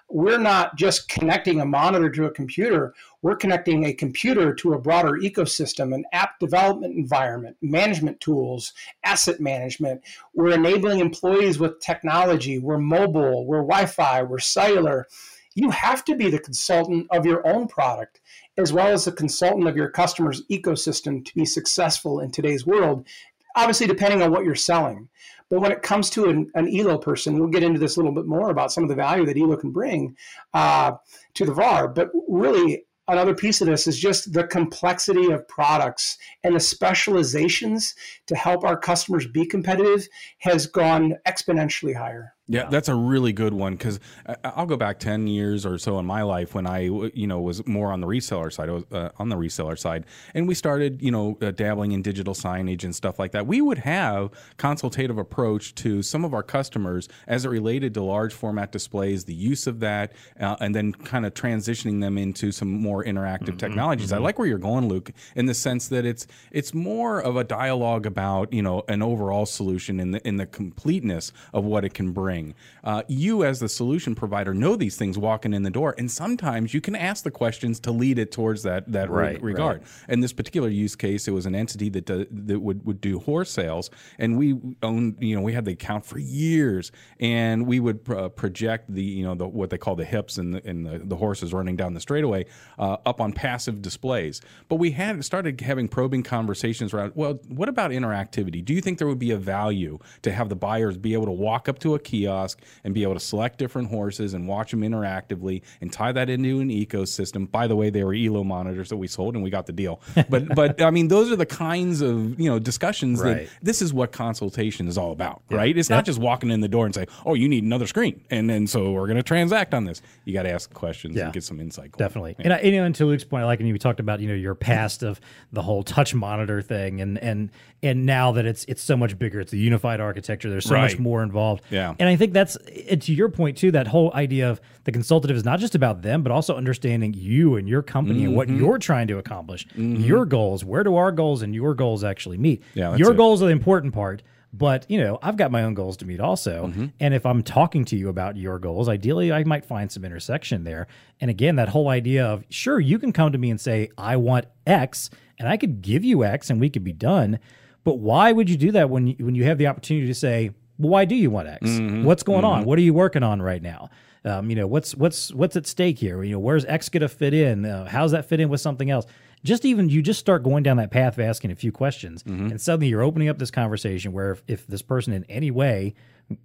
we're 0.08 0.38
not 0.38 0.76
just 0.76 1.08
connecting 1.08 1.60
a 1.60 1.64
monitor 1.64 2.10
to 2.10 2.26
a 2.26 2.30
computer, 2.30 2.94
we're 3.22 3.36
connecting 3.36 3.84
a 3.84 3.92
computer 3.92 4.54
to 4.54 4.74
a 4.74 4.78
broader 4.78 5.12
ecosystem, 5.12 5.94
an 5.94 6.04
app 6.12 6.38
development 6.38 6.94
environment, 6.96 7.56
management 7.62 8.20
tools, 8.20 8.74
asset 9.02 9.40
management. 9.40 10.02
We're 10.34 10.52
enabling 10.52 11.00
employees 11.00 11.58
with 11.58 11.80
technology. 11.80 12.58
We're 12.58 12.78
mobile, 12.78 13.46
we're 13.46 13.62
Wi 13.62 13.86
Fi, 13.86 14.22
we're 14.22 14.38
cellular. 14.38 15.08
You 15.54 15.70
have 15.70 16.04
to 16.06 16.16
be 16.16 16.30
the 16.30 16.40
consultant 16.40 17.06
of 17.12 17.24
your 17.24 17.46
own 17.46 17.68
product 17.68 18.20
as 18.58 18.72
well 18.72 18.88
as 18.88 19.04
the 19.04 19.12
consultant 19.12 19.68
of 19.68 19.76
your 19.76 19.88
customer's 19.88 20.42
ecosystem 20.50 21.24
to 21.24 21.34
be 21.34 21.44
successful 21.44 22.20
in 22.20 22.30
today's 22.30 22.66
world, 22.66 23.06
obviously, 23.54 23.86
depending 23.86 24.20
on 24.20 24.32
what 24.32 24.44
you're 24.44 24.56
selling. 24.56 25.08
But 25.50 25.60
when 25.60 25.72
it 25.72 25.82
comes 25.82 26.10
to 26.10 26.24
an, 26.26 26.50
an 26.54 26.68
ELO 26.74 26.98
person, 26.98 27.38
we'll 27.38 27.48
get 27.48 27.62
into 27.62 27.78
this 27.78 27.96
a 27.96 28.00
little 28.00 28.14
bit 28.14 28.26
more 28.26 28.50
about 28.50 28.72
some 28.72 28.82
of 28.82 28.88
the 28.88 28.96
value 28.96 29.26
that 29.26 29.36
ELO 29.36 29.56
can 29.56 29.70
bring 29.70 30.16
uh, 30.54 30.92
to 31.34 31.44
the 31.44 31.54
VAR. 31.54 31.86
But 31.86 32.10
really, 32.28 32.86
another 33.06 33.34
piece 33.34 33.60
of 33.60 33.68
this 33.68 33.86
is 33.86 33.98
just 33.98 34.32
the 34.32 34.46
complexity 34.48 35.30
of 35.30 35.46
products 35.46 36.18
and 36.42 36.56
the 36.56 36.60
specializations 36.60 37.94
to 38.26 38.34
help 38.34 38.64
our 38.64 38.78
customers 38.78 39.26
be 39.26 39.46
competitive 39.46 40.08
has 40.38 40.66
gone 40.66 41.14
exponentially 41.26 41.94
higher. 41.94 42.33
Yeah, 42.46 42.68
that's 42.68 42.90
a 42.90 42.94
really 42.94 43.32
good 43.32 43.54
one 43.54 43.72
because 43.72 43.98
I'll 44.44 44.66
go 44.66 44.76
back 44.76 44.98
ten 44.98 45.26
years 45.26 45.64
or 45.64 45.78
so 45.78 45.98
in 45.98 46.04
my 46.04 46.20
life 46.20 46.54
when 46.54 46.66
I, 46.66 46.80
you 46.80 47.26
know, 47.26 47.40
was 47.40 47.66
more 47.66 47.90
on 47.90 48.02
the 48.02 48.06
reseller 48.06 48.52
side. 48.52 48.68
I 48.68 48.72
was 48.72 48.84
uh, 48.92 49.08
on 49.18 49.30
the 49.30 49.36
reseller 49.36 49.78
side, 49.78 50.04
and 50.34 50.46
we 50.46 50.54
started, 50.54 51.00
you 51.00 51.10
know, 51.10 51.38
uh, 51.40 51.52
dabbling 51.52 51.92
in 51.92 52.02
digital 52.02 52.34
signage 52.34 52.84
and 52.84 52.94
stuff 52.94 53.18
like 53.18 53.32
that. 53.32 53.46
We 53.46 53.62
would 53.62 53.78
have 53.78 54.30
consultative 54.58 55.16
approach 55.16 55.74
to 55.76 56.02
some 56.02 56.22
of 56.22 56.34
our 56.34 56.42
customers 56.42 57.08
as 57.26 57.46
it 57.46 57.48
related 57.48 57.94
to 57.94 58.02
large 58.02 58.34
format 58.34 58.72
displays, 58.72 59.24
the 59.24 59.32
use 59.32 59.66
of 59.66 59.80
that, 59.80 60.12
uh, 60.38 60.56
and 60.60 60.74
then 60.74 60.92
kind 60.92 61.24
of 61.24 61.32
transitioning 61.32 62.02
them 62.02 62.18
into 62.18 62.52
some 62.52 62.70
more 62.70 63.02
interactive 63.02 63.56
technologies. 63.56 64.12
I 64.12 64.18
like 64.18 64.38
where 64.38 64.46
you're 64.46 64.58
going, 64.58 64.86
Luke, 64.86 65.12
in 65.34 65.46
the 65.46 65.54
sense 65.54 65.88
that 65.88 66.04
it's 66.04 66.26
it's 66.50 66.74
more 66.74 67.22
of 67.22 67.36
a 67.36 67.44
dialogue 67.44 68.04
about, 68.04 68.52
you 68.52 68.60
know, 68.60 68.82
an 68.88 69.00
overall 69.00 69.46
solution 69.46 69.98
in 69.98 70.10
the 70.10 70.28
in 70.28 70.36
the 70.36 70.44
completeness 70.44 71.32
of 71.54 71.64
what 71.64 71.86
it 71.86 71.94
can 71.94 72.12
bring. 72.12 72.33
Uh, 72.82 73.02
you, 73.08 73.44
as 73.44 73.58
the 73.60 73.68
solution 73.68 74.14
provider, 74.14 74.52
know 74.54 74.76
these 74.76 74.96
things 74.96 75.16
walking 75.18 75.54
in 75.54 75.62
the 75.62 75.70
door, 75.70 75.94
and 75.98 76.10
sometimes 76.10 76.74
you 76.74 76.80
can 76.80 76.96
ask 76.96 77.24
the 77.24 77.30
questions 77.30 77.80
to 77.80 77.90
lead 77.90 78.18
it 78.18 78.30
towards 78.32 78.62
that 78.62 78.90
that 78.92 79.10
re- 79.10 79.24
Right, 79.24 79.42
regard. 79.42 79.82
In 80.08 80.20
this 80.20 80.32
particular 80.32 80.68
use 80.68 80.96
case, 80.96 81.28
it 81.28 81.32
was 81.32 81.46
an 81.46 81.54
entity 81.54 81.88
that 81.90 82.06
do, 82.06 82.26
that 82.48 82.60
would, 82.60 82.84
would 82.86 83.00
do 83.00 83.18
horse 83.18 83.50
sales, 83.50 83.90
and 84.18 84.36
we 84.38 84.58
owned, 84.82 85.16
you 85.20 85.34
know, 85.36 85.42
we 85.42 85.52
had 85.52 85.64
the 85.64 85.72
account 85.72 86.04
for 86.04 86.18
years, 86.18 86.92
and 87.20 87.66
we 87.66 87.80
would 87.80 88.00
uh, 88.10 88.28
project 88.28 88.92
the, 88.92 89.02
you 89.02 89.24
know, 89.24 89.34
the, 89.34 89.46
what 89.46 89.70
they 89.70 89.78
call 89.78 89.96
the 89.96 90.04
hips 90.04 90.38
and 90.38 90.54
the, 90.54 90.60
and 90.68 90.86
the, 90.86 90.98
the 90.98 91.16
horses 91.16 91.52
running 91.52 91.76
down 91.76 91.94
the 91.94 92.00
straightaway 92.00 92.44
uh, 92.78 92.96
up 93.06 93.20
on 93.20 93.32
passive 93.32 93.82
displays. 93.82 94.40
But 94.68 94.76
we 94.76 94.90
had 94.90 95.24
started 95.24 95.60
having 95.60 95.88
probing 95.88 96.22
conversations 96.22 96.92
around, 96.94 97.12
well, 97.14 97.34
what 97.48 97.68
about 97.68 97.90
interactivity? 97.90 98.64
Do 98.64 98.74
you 98.74 98.80
think 98.80 98.98
there 98.98 99.08
would 99.08 99.18
be 99.18 99.30
a 99.30 99.36
value 99.36 99.98
to 100.22 100.32
have 100.32 100.48
the 100.48 100.56
buyers 100.56 100.96
be 100.96 101.12
able 101.12 101.26
to 101.26 101.32
walk 101.32 101.68
up 101.68 101.78
to 101.80 101.94
a 101.94 101.98
kiosk 101.98 102.23
and 102.26 102.94
be 102.94 103.02
able 103.02 103.14
to 103.14 103.20
select 103.20 103.58
different 103.58 103.90
horses 103.90 104.34
and 104.34 104.46
watch 104.48 104.70
them 104.70 104.80
interactively 104.82 105.62
and 105.80 105.92
tie 105.92 106.12
that 106.12 106.28
into 106.30 106.60
an 106.60 106.68
ecosystem? 106.70 107.50
By 107.50 107.66
the 107.66 107.76
way, 107.76 107.90
they 107.90 108.04
were 108.04 108.14
Elo 108.14 108.44
monitors 108.44 108.88
that 108.88 108.96
we 108.96 109.06
sold 109.06 109.34
and 109.34 109.42
we 109.44 109.50
got 109.50 109.66
the 109.66 109.72
deal. 109.72 110.00
But 110.28 110.48
but 110.54 110.80
I 110.82 110.90
mean, 110.90 111.08
those 111.08 111.30
are 111.30 111.36
the 111.36 111.46
kinds 111.46 112.00
of 112.00 112.38
you 112.38 112.50
know 112.50 112.58
discussions 112.58 113.20
Right. 113.20 113.46
that 113.46 113.48
this 113.62 113.82
is 113.82 113.92
what 113.92 114.12
consultation 114.12 114.88
is 114.88 114.98
all 114.98 115.12
about, 115.12 115.42
right? 115.50 115.76
It's 115.76 115.90
not 115.90 116.04
just 116.04 116.18
walking 116.18 116.50
in 116.50 116.60
the 116.60 116.68
door 116.68 116.86
and 116.86 116.94
say, 116.94 117.06
"Oh, 117.24 117.34
you 117.34 117.48
need 117.48 117.64
another 117.64 117.86
screen," 117.86 118.20
and 118.30 118.48
then 118.48 118.66
so 118.66 118.92
we're 118.92 119.06
going 119.06 119.16
to 119.16 119.22
transact 119.22 119.74
on 119.74 119.84
this. 119.84 120.02
You 120.24 120.32
got 120.32 120.42
to 120.44 120.50
ask 120.50 120.72
questions 120.72 121.16
Yeah. 121.16 121.24
and 121.24 121.32
get 121.32 121.44
some 121.44 121.60
insight. 121.60 121.92
going. 121.92 121.98
Definitely. 121.98 122.36
And, 122.38 122.52
I, 122.52 122.60
you 122.60 122.72
know, 122.72 122.84
and 122.84 122.94
to 122.96 123.06
Luke's 123.06 123.24
point, 123.24 123.42
I 123.42 123.46
like 123.46 123.58
when 123.58 123.68
you 123.68 123.78
talked 123.78 124.00
about, 124.00 124.20
you 124.20 124.28
know, 124.28 124.34
your 124.34 124.54
past 124.54 125.02
of 125.02 125.20
the 125.52 125.62
whole 125.62 125.82
touch 125.82 126.14
monitor 126.14 126.62
thing 126.62 127.00
and 127.00 127.18
and 127.18 127.50
and 127.82 128.06
now 128.06 128.32
that 128.32 128.46
it's 128.46 128.64
it's 128.66 128.82
so 128.82 128.96
much 128.96 129.18
bigger, 129.18 129.40
it's 129.40 129.52
a 129.52 129.56
unified 129.56 130.00
architecture, 130.00 130.50
there's 130.50 130.64
so 130.66 130.76
much 130.76 130.98
more 130.98 131.22
involved. 131.22 131.62
Yeah. 131.70 131.94
And 131.98 132.08
I 132.08 132.13
think 132.16 132.32
that's 132.32 132.56
to 133.00 133.12
your 133.14 133.28
point 133.28 133.56
too, 133.56 133.70
that 133.72 133.86
whole 133.86 134.12
idea 134.14 134.50
of 134.50 134.60
the 134.84 134.92
consultative 134.92 135.36
is 135.36 135.44
not 135.44 135.58
just 135.60 135.74
about 135.74 136.02
them, 136.02 136.22
but 136.22 136.32
also 136.32 136.56
understanding 136.56 137.14
you 137.14 137.56
and 137.56 137.68
your 137.68 137.82
company 137.82 138.24
and 138.24 138.34
what 138.36 138.48
Mm-hmm. 138.48 138.58
you're 138.58 138.78
trying 138.78 139.06
to 139.08 139.18
accomplish, 139.18 139.66
your 139.76 140.24
goals, 140.24 140.64
where 140.64 140.84
do 140.84 140.96
our 140.96 141.12
goals 141.12 141.42
and 141.42 141.54
your 141.54 141.74
goals 141.74 142.04
actually 142.04 142.36
meet? 142.38 142.62
Yeah, 142.74 142.94
your 142.96 143.12
it. 143.12 143.16
goals 143.16 143.42
are 143.42 143.46
the 143.46 143.52
important 143.52 143.94
part. 143.94 144.22
But 144.56 144.86
you 144.88 144.98
know, 145.00 145.18
I've 145.20 145.36
got 145.36 145.50
my 145.50 145.64
own 145.64 145.74
goals 145.74 145.96
to 145.96 146.04
meet 146.06 146.20
also, 146.20 146.66
Mm-hmm. 146.68 146.86
and 147.00 147.12
if 147.12 147.26
I'm 147.26 147.42
talking 147.42 147.84
to 147.86 147.96
you 147.96 148.08
about 148.08 148.36
your 148.36 148.60
goals, 148.60 148.88
ideally 148.88 149.32
I 149.32 149.42
might 149.42 149.64
find 149.64 149.90
some 149.90 150.04
intersection 150.04 150.62
there. 150.62 150.86
And 151.20 151.28
again, 151.28 151.56
that 151.56 151.68
whole 151.70 151.88
idea 151.88 152.24
of 152.24 152.44
sure 152.50 152.78
you 152.78 153.00
can 153.00 153.12
come 153.12 153.32
to 153.32 153.38
me 153.38 153.50
and 153.50 153.60
say 153.60 153.90
I 153.98 154.14
want 154.16 154.46
X, 154.64 155.10
and 155.40 155.48
I 155.48 155.56
could 155.56 155.82
give 155.82 156.04
you 156.04 156.22
X, 156.24 156.50
and 156.50 156.60
we 156.60 156.70
could 156.70 156.84
be 156.84 156.92
done. 156.92 157.40
But 157.82 157.94
why 157.98 158.30
would 158.30 158.48
you 158.48 158.56
do 158.56 158.70
that 158.72 158.88
when 158.90 159.08
you, 159.08 159.16
when 159.18 159.34
you 159.34 159.42
have 159.44 159.58
the 159.58 159.66
opportunity 159.66 160.06
to 160.06 160.14
say, 160.14 160.52
well, 160.78 160.90
why 160.90 161.04
do 161.04 161.14
you 161.14 161.30
want 161.30 161.48
X? 161.48 161.68
Mm-hmm. 161.68 162.04
What's 162.04 162.22
going 162.22 162.44
on? 162.44 162.64
What 162.64 162.78
are 162.78 162.82
you 162.82 162.94
working 162.94 163.22
on 163.22 163.40
right 163.42 163.62
now? 163.62 163.90
Um, 164.24 164.48
you 164.48 164.56
know, 164.56 164.66
what's 164.66 164.94
what's 164.94 165.32
what's 165.34 165.54
at 165.56 165.66
stake 165.66 165.98
here? 165.98 166.22
You 166.22 166.32
know, 166.32 166.38
where's 166.38 166.64
X 166.64 166.88
going 166.88 167.02
to 167.02 167.08
fit 167.08 167.34
in? 167.34 167.64
Uh, 167.66 167.86
how's 167.86 168.12
that 168.12 168.26
fit 168.26 168.40
in 168.40 168.48
with 168.48 168.60
something 168.60 168.90
else? 168.90 169.04
Just 169.44 169.66
even 169.66 169.90
you 169.90 170.00
just 170.00 170.18
start 170.18 170.42
going 170.42 170.62
down 170.62 170.78
that 170.78 170.90
path 170.90 171.18
of 171.18 171.24
asking 171.24 171.50
a 171.50 171.54
few 171.54 171.70
questions, 171.70 172.22
Mm-hmm. 172.22 172.46
and 172.46 172.60
suddenly 172.60 172.88
you're 172.88 173.02
opening 173.02 173.28
up 173.28 173.38
this 173.38 173.50
conversation 173.50 174.12
where 174.12 174.30
if, 174.32 174.42
if 174.48 174.66
this 174.66 174.80
person 174.80 175.12
in 175.12 175.24
any 175.28 175.50
way 175.50 175.94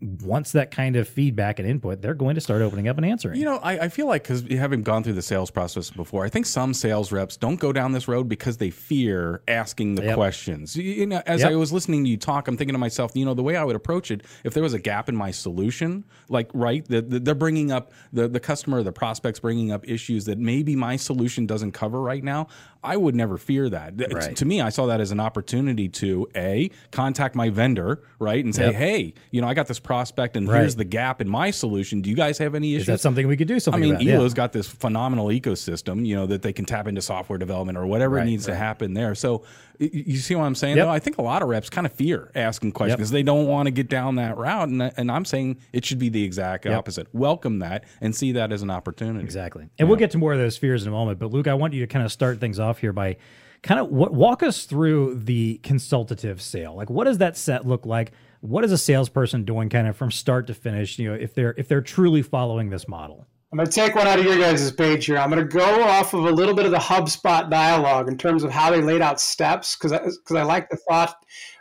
wants 0.02 0.52
that 0.52 0.72
kind 0.72 0.96
of 0.96 1.08
feedback 1.08 1.60
and 1.60 1.68
input, 1.68 2.02
they're 2.02 2.13
going 2.13 2.36
to 2.36 2.42
start 2.42 2.62
opening 2.62 2.88
up 2.88 2.98
and 2.98 3.06
answering. 3.06 3.39
You 3.39 3.46
know, 3.46 3.58
I, 3.58 3.80
I 3.80 3.89
feel 3.89 4.08
like 4.08 4.24
because 4.24 4.44
having 4.50 4.84
gone 4.84 5.04
through 5.04 5.13
the 5.13 5.22
sales 5.22 5.50
process 5.52 5.89
before, 5.89 6.26
I 6.26 6.30
think 6.30 6.46
some 6.46 6.74
sales 6.74 7.12
reps 7.12 7.38
don't 7.38 7.60
go 7.60 7.72
down 7.72 7.94
this 7.94 8.08
road 8.08 8.28
because 8.28 8.58
they 8.58 8.70
fear 8.70 9.42
asking 9.48 9.96
the 9.96 10.04
Yep. 10.04 10.15
questions. 10.15 10.76
You, 10.76 11.06
know, 11.06 11.22
as 11.26 11.42
Yep. 11.42 11.52
I 11.52 11.56
was 11.56 11.72
listening 11.72 12.04
to 12.04 12.10
you 12.10 12.18
talk, 12.18 12.48
I'm 12.48 12.58
thinking 12.58 12.74
to 12.74 12.80
myself, 12.80 13.12
you 13.15 13.26
know, 13.26 13.34
the 13.34 13.44
way 13.44 13.56
I 13.56 13.63
would 13.63 13.76
approach 13.76 14.12
it, 14.12 14.22
if 14.44 14.54
there 14.54 14.63
was 14.63 14.74
a 14.74 14.80
gap 14.80 15.08
in 15.10 15.15
my 15.15 15.32
solution, 15.32 16.04
like 16.28 16.50
right, 16.54 16.86
the, 16.86 17.02
the, 17.02 17.20
they're 17.20 17.36
bringing 17.36 17.72
up 17.72 17.92
the 18.12 18.28
the 18.28 18.39
customer, 18.39 18.84
the 18.84 18.92
prospects 18.92 19.39
bringing 19.39 19.72
up 19.72 19.88
issues 19.88 20.26
that 20.26 20.38
maybe 20.38 20.76
my 20.76 20.96
solution 20.98 21.46
doesn't 21.46 21.72
cover 21.72 22.02
right 22.02 22.24
now. 22.24 22.48
I 22.84 22.96
would 22.96 23.13
never 23.15 23.38
fear 23.38 23.70
that. 23.70 23.94
Right. 24.13 24.36
To 24.38 24.46
me, 24.46 24.62
I 24.62 24.70
saw 24.70 24.86
that 24.88 25.02
as 25.02 25.12
an 25.12 25.20
opportunity 25.20 25.89
to 25.89 26.28
a 26.36 26.70
contact 26.92 27.36
my 27.36 27.50
vendor, 27.50 28.04
right, 28.20 28.44
and 28.44 28.56
say, 28.56 28.68
Yep. 28.68 28.76
hey, 28.76 29.13
you 29.32 29.42
know, 29.42 29.48
I 29.48 29.54
got 29.54 29.68
this 29.69 29.79
prospect, 29.79 30.36
and 30.36 30.49
Right. 30.49 30.60
here's 30.60 30.75
the 30.75 30.84
gap 30.84 31.21
in 31.21 31.29
my 31.29 31.49
solution. 31.51 32.01
Do 32.01 32.10
you 32.10 32.15
guys 32.17 32.38
have 32.39 32.53
any 32.55 32.73
issues? 32.75 32.82
Is 32.82 32.88
that 32.88 32.99
something 32.99 33.25
we 33.27 33.38
could 33.38 33.47
do 33.47 33.58
something 33.62 33.82
I 33.82 33.86
mean, 33.86 33.91
about? 33.95 34.03
Yeah. 34.03 34.15
Elo's 34.15 34.34
got 34.34 34.51
this 34.51 34.67
phenomenal 34.67 35.27
ecosystem, 35.27 36.05
you 36.05 36.15
know, 36.15 36.25
that 36.25 36.41
they 36.41 36.51
can 36.51 36.65
tap 36.65 36.88
into 36.88 37.01
software 37.01 37.39
development 37.39 37.77
or 37.77 37.86
whatever 37.88 38.15
Right, 38.17 38.25
needs 38.25 38.45
to 38.47 38.55
happen 38.55 38.93
there. 38.93 39.15
So, 39.15 39.43
you 39.79 40.17
see 40.17 40.36
what 40.36 40.43
I'm 40.43 40.55
saying? 40.55 40.75
Yep. 40.75 40.86
Though 40.88 40.91
I 40.91 40.99
think 40.99 41.17
a 41.19 41.21
lot 41.21 41.41
of 41.41 41.47
reps 41.47 41.69
kind 41.69 41.88
of 41.88 41.93
fear 41.93 42.29
asking 42.36 42.73
questions 42.73 42.91
Yep. 42.91 42.97
because 42.97 43.12
they 43.12 43.23
don't 43.23 43.47
want 43.47 43.67
to 43.67 43.71
get 43.71 43.88
down 43.88 44.15
that 44.15 44.38
route, 44.38 44.67
and, 44.67 44.82
and 44.97 45.10
I'm 45.10 45.23
saying 45.23 45.55
it 45.71 45.86
should 45.86 45.99
be 45.99 46.10
the 46.10 46.23
exact 46.23 46.65
Yep. 46.65 46.77
opposite. 46.77 47.08
Welcome 47.13 47.60
that 47.60 47.86
and 48.01 48.13
see 48.13 48.34
that 48.34 48.51
as 48.51 48.62
an 48.62 48.69
opportunity. 48.69 49.23
Exactly. 49.23 49.69
And 49.79 49.88
we'll 49.88 49.97
get 49.97 50.12
to 50.12 50.17
more 50.17 50.34
of 50.34 50.39
those 50.39 50.58
fears 50.58 50.82
in 50.84 50.89
a 50.89 50.91
moment. 50.91 51.17
But 51.19 51.32
Luke, 51.32 51.47
I 51.47 51.53
want 51.53 51.73
you 51.73 51.79
to 51.79 51.88
kind 51.88 52.03
of 52.03 52.12
start 52.12 52.39
things 52.41 52.60
off 52.60 52.79
here 52.79 52.91
by 52.91 53.15
kind 53.63 53.79
of 53.79 53.89
what, 53.89 54.13
walk 54.13 54.41
us 54.43 54.65
through 54.65 55.15
the 55.23 55.60
consultative 55.63 56.41
sale. 56.41 56.75
Like, 56.75 56.89
what 56.89 57.05
does 57.05 57.17
that 57.19 57.38
set 57.38 57.65
look 57.65 57.86
like? 57.86 58.12
What 58.41 58.63
is 58.63 58.71
a 58.71 58.78
salesperson 58.78 59.43
doing 59.43 59.69
kind 59.69 59.88
of 59.88 59.97
from 59.97 60.12
start 60.12 60.47
to 60.47 60.54
finish? 60.54 60.97
You 60.97 61.10
know, 61.10 61.15
if 61.15 61.34
they're 61.34 61.54
if 61.58 61.67
they're 61.67 61.82
truly 61.82 62.21
following 62.21 62.69
this 62.69 62.88
model. 62.88 63.28
I'm 63.52 63.58
going 63.58 63.67
to 63.67 63.73
take 63.73 63.95
one 63.95 64.06
out 64.06 64.19
of 64.19 64.25
your 64.25 64.38
guys' 64.38 64.71
page 64.71 65.06
here. 65.08 65.17
I'm 65.17 65.32
going 65.32 65.41
to 65.41 65.58
go 65.58 65.84
off 65.84 66.13
of 66.13 66.23
a 66.23 66.32
little 66.32 66.54
bit 66.54 66.67
of 66.67 66.71
the 66.71 66.78
HubSpot 66.78 67.49
dialogue 67.49 68.08
in 68.08 68.15
terms 68.15 68.43
of 68.43 68.52
how 68.52 68.69
they 68.69 68.80
laid 68.80 69.02
out 69.02 69.19
steps 69.19 69.75
because 69.75 69.91
I, 69.91 69.97
'cause 69.97 70.38
I 70.38 70.43
like 70.43 70.69
the 70.69 70.78
thought, 70.78 71.15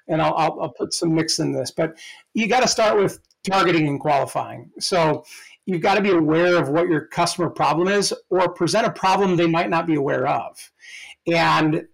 and 0.07 0.21
I'll, 0.21 0.35
I'll, 0.35 0.61
I'll 0.61 0.73
put 0.73 0.93
some 0.93 1.15
mix 1.15 1.39
in 1.39 1.53
this. 1.53 1.71
But 1.71 1.97
you 2.35 2.47
got 2.47 2.61
to 2.61 2.69
start 2.69 2.99
with 2.99 3.19
targeting 3.43 3.89
and 3.89 3.99
qualifying. 3.99 4.71
So 4.79 5.25
you've 5.65 5.81
got 5.81 5.95
to 5.95 6.03
be 6.03 6.11
aware 6.11 6.61
of 6.61 6.69
what 6.69 6.89
your 6.89 7.07
customer 7.07 7.49
problem 7.49 7.89
is 7.89 8.13
or 8.29 8.53
present 8.53 8.87
a 8.87 8.93
problem 8.93 9.37
they 9.37 9.47
might 9.47 9.71
not 9.71 9.87
be 9.87 9.95
aware 9.95 10.29
of. 10.29 10.71
And 11.27 11.87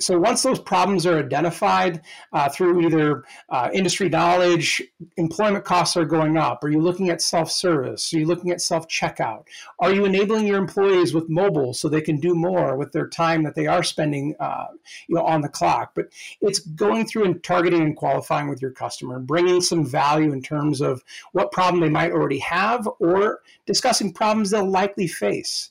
so 0.00 0.18
once 0.18 0.42
those 0.42 0.58
problems 0.58 1.04
are 1.06 1.18
identified 1.18 2.00
uh, 2.32 2.48
through 2.48 2.86
either 2.86 3.24
uh, 3.50 3.68
industry 3.72 4.08
knowledge, 4.08 4.82
employment 5.16 5.64
costs 5.64 5.96
are 5.96 6.04
going 6.04 6.36
up. 6.36 6.64
Are 6.64 6.70
you 6.70 6.80
looking 6.80 7.10
at 7.10 7.20
self-service? 7.20 8.12
Are 8.14 8.18
you 8.18 8.26
looking 8.26 8.50
at 8.50 8.60
self-checkout? 8.60 9.44
Are 9.78 9.92
you 9.92 10.04
enabling 10.06 10.46
your 10.46 10.58
employees 10.58 11.12
with 11.12 11.28
mobile 11.28 11.74
so 11.74 11.88
they 11.88 12.00
can 12.00 12.18
do 12.18 12.34
more 12.34 12.76
with 12.76 12.92
their 12.92 13.08
time 13.08 13.42
that 13.44 13.54
they 13.54 13.66
are 13.66 13.82
spending, 13.82 14.34
uh, 14.40 14.68
you 15.06 15.16
know, 15.16 15.24
on 15.24 15.42
the 15.42 15.48
clock? 15.48 15.92
But 15.94 16.06
it's 16.40 16.60
going 16.60 17.06
through 17.06 17.24
and 17.24 17.44
targeting 17.44 17.82
and 17.82 17.96
qualifying 17.96 18.48
with 18.48 18.62
your 18.62 18.72
customer, 18.72 19.18
bringing 19.18 19.60
some 19.60 19.84
value 19.84 20.32
in 20.32 20.42
terms 20.42 20.80
of 20.80 21.04
what 21.32 21.52
problem 21.52 21.82
they 21.82 21.90
might 21.90 22.12
already 22.12 22.38
have, 22.38 22.88
or 22.98 23.40
discussing 23.66 24.12
problems 24.12 24.50
they'll 24.50 24.68
likely 24.68 25.06
face. 25.06 25.70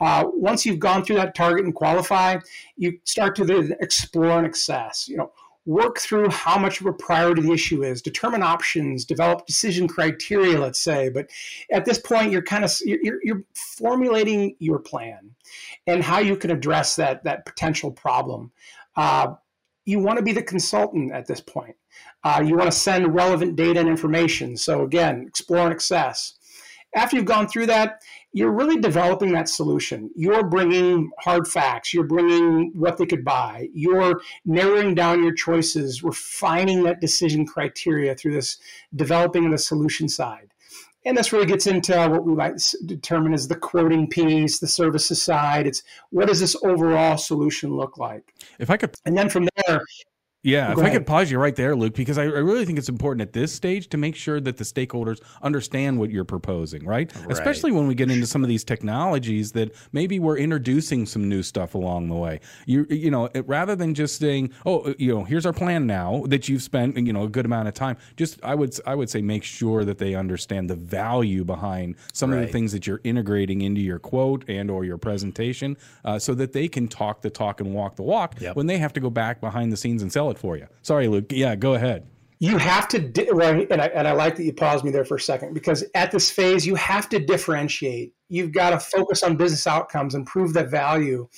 Uh, 0.00 0.24
once 0.32 0.66
you've 0.66 0.78
gone 0.78 1.04
through 1.04 1.16
that 1.16 1.34
target 1.34 1.64
and 1.64 1.74
qualify, 1.74 2.36
you 2.76 2.98
start 3.04 3.36
to 3.36 3.76
explore 3.80 4.38
and 4.38 4.46
assess. 4.46 5.08
You 5.08 5.16
know, 5.16 5.32
work 5.66 5.98
through 5.98 6.28
how 6.30 6.58
much 6.58 6.80
of 6.80 6.86
a 6.86 6.92
priority 6.92 7.42
the 7.42 7.52
issue 7.52 7.82
is, 7.82 8.02
determine 8.02 8.42
options, 8.42 9.04
develop 9.04 9.46
decision 9.46 9.88
criteria. 9.88 10.58
Let's 10.58 10.80
say, 10.80 11.08
but 11.08 11.30
at 11.70 11.84
this 11.84 11.98
point, 11.98 12.32
you're 12.32 12.42
kind 12.42 12.64
of 12.64 12.72
you're, 12.84 13.18
you're 13.22 13.44
formulating 13.54 14.56
your 14.58 14.78
plan 14.78 15.30
and 15.86 16.02
how 16.02 16.18
you 16.18 16.36
can 16.36 16.50
address 16.50 16.96
that 16.96 17.24
that 17.24 17.46
potential 17.46 17.90
problem. 17.90 18.52
Uh, 18.96 19.34
you 19.86 19.98
want 19.98 20.18
to 20.18 20.24
be 20.24 20.32
the 20.32 20.42
consultant 20.42 21.12
at 21.12 21.26
this 21.26 21.40
point. 21.40 21.76
Uh, 22.24 22.42
you 22.44 22.56
want 22.56 22.70
to 22.70 22.76
send 22.76 23.14
relevant 23.14 23.54
data 23.54 23.78
and 23.78 23.88
information. 23.88 24.56
So 24.56 24.82
again, 24.82 25.24
explore 25.28 25.66
and 25.66 25.74
assess 25.74 26.38
after 26.94 27.16
you've 27.16 27.24
gone 27.24 27.48
through 27.48 27.66
that, 27.66 28.02
you're 28.34 28.50
really 28.50 28.80
developing 28.80 29.30
that 29.32 29.48
solution. 29.48 30.10
You're 30.16 30.42
bringing 30.42 31.12
hard 31.20 31.46
facts. 31.46 31.94
You're 31.94 32.02
bringing 32.02 32.72
what 32.74 32.98
they 32.98 33.06
could 33.06 33.24
buy. 33.24 33.68
You're 33.72 34.20
narrowing 34.44 34.96
down 34.96 35.22
your 35.22 35.32
choices, 35.32 36.02
refining 36.02 36.82
that 36.82 37.00
decision 37.00 37.46
criteria 37.46 38.16
through 38.16 38.34
this 38.34 38.58
developing 38.96 39.48
the 39.52 39.56
solution 39.58 40.08
side. 40.08 40.48
And 41.06 41.16
this 41.16 41.32
really 41.32 41.46
gets 41.46 41.68
into 41.68 41.92
what 42.08 42.24
we 42.24 42.34
might 42.34 42.60
determine 42.86 43.34
as 43.34 43.46
the 43.46 43.54
quoting 43.54 44.08
piece, 44.08 44.58
the 44.58 44.66
services 44.66 45.22
side. 45.22 45.68
It's 45.68 45.84
what 46.10 46.26
does 46.26 46.40
this 46.40 46.56
overall 46.64 47.16
solution 47.16 47.76
look 47.76 47.98
like? 47.98 48.34
If 48.58 48.68
I 48.68 48.76
could 48.76 48.96
And 49.04 49.16
then 49.16 49.28
from 49.28 49.48
there, 49.64 49.80
Yeah, 50.44 50.70
if 50.72 50.76
Go 50.76 50.82
I 50.82 50.90
could 50.90 51.06
pause 51.06 51.30
you 51.30 51.38
right 51.38 51.56
there, 51.56 51.74
Luke, 51.74 51.94
because 51.94 52.18
I, 52.18 52.24
I 52.24 52.26
really 52.26 52.66
think 52.66 52.78
it's 52.78 52.90
important 52.90 53.22
at 53.22 53.32
this 53.32 53.50
stage 53.50 53.88
to 53.88 53.96
make 53.96 54.14
sure 54.14 54.40
that 54.42 54.58
the 54.58 54.64
stakeholders 54.64 55.22
understand 55.40 55.98
what 55.98 56.10
you're 56.10 56.26
proposing, 56.26 56.84
right? 56.84 57.10
Especially 57.30 57.72
when 57.72 57.86
we 57.86 57.94
get 57.94 58.10
into 58.10 58.26
some 58.26 58.42
of 58.42 58.48
these 58.48 58.62
technologies 58.62 59.52
that 59.52 59.74
maybe 59.92 60.18
we're 60.18 60.36
introducing 60.36 61.06
some 61.06 61.30
new 61.30 61.42
stuff 61.42 61.74
along 61.74 62.10
the 62.10 62.14
way. 62.14 62.40
You 62.66 62.86
you 62.90 63.10
know, 63.10 63.30
it, 63.32 63.48
rather 63.48 63.74
than 63.74 63.94
just 63.94 64.18
saying, 64.18 64.52
"Oh, 64.66 64.94
you 64.98 65.14
know, 65.14 65.24
here's 65.24 65.46
our 65.46 65.54
plan 65.54 65.86
now," 65.86 66.24
that 66.26 66.46
you've 66.46 66.62
spent 66.62 66.98
you 66.98 67.12
know 67.14 67.24
a 67.24 67.28
good 67.28 67.46
amount 67.46 67.68
of 67.68 67.74
time. 67.74 67.96
Just 68.18 68.38
I 68.44 68.54
would 68.54 68.78
I 68.86 68.94
would 68.94 69.08
say 69.08 69.22
make 69.22 69.44
sure 69.44 69.82
that 69.86 69.96
they 69.96 70.14
understand 70.14 70.68
the 70.68 70.76
value 70.76 71.44
behind 71.44 71.96
some 72.12 72.34
of 72.34 72.40
the 72.40 72.48
things 72.48 72.72
that 72.72 72.86
you're 72.86 73.00
integrating 73.02 73.62
into 73.62 73.80
your 73.80 73.98
quote 73.98 74.44
and 74.46 74.70
or 74.70 74.84
your 74.84 74.98
presentation, 74.98 75.78
uh, 76.04 76.18
so 76.18 76.34
that 76.34 76.52
they 76.52 76.68
can 76.68 76.86
talk 76.86 77.22
the 77.22 77.30
talk 77.30 77.62
and 77.62 77.72
walk 77.72 77.96
the 77.96 78.02
walk 78.02 78.34
Yep. 78.40 78.56
when 78.56 78.66
they 78.66 78.76
have 78.76 78.92
to 78.92 79.00
go 79.00 79.08
back 79.08 79.40
behind 79.40 79.72
the 79.72 79.76
scenes 79.78 80.02
and 80.02 80.12
sell 80.12 80.30
it 80.30 80.33
for 80.34 80.56
you. 80.56 80.66
Sorry, 80.82 81.08
Luke. 81.08 81.26
Yeah, 81.30 81.56
go 81.56 81.74
ahead. 81.74 82.06
you 82.40 82.58
have 82.58 82.88
to 82.88 82.98
di- 82.98 83.28
and 83.28 83.80
I, 83.80 83.86
and 83.86 84.06
I 84.08 84.12
like 84.12 84.36
that 84.36 84.44
you 84.44 84.52
paused 84.52 84.84
me 84.84 84.90
there 84.90 85.04
for 85.04 85.16
a 85.16 85.20
second 85.20 85.54
because 85.54 85.84
at 85.94 86.10
this 86.10 86.30
phase 86.30 86.66
you 86.66 86.74
have 86.74 87.08
to 87.10 87.18
differentiate 87.18 88.12
you've 88.28 88.52
got 88.52 88.70
to 88.70 88.80
focus 88.80 89.22
on 89.22 89.36
business 89.36 89.66
outcomes 89.66 90.14
and 90.14 90.26
prove 90.26 90.52
the 90.52 90.64
value 90.64 91.28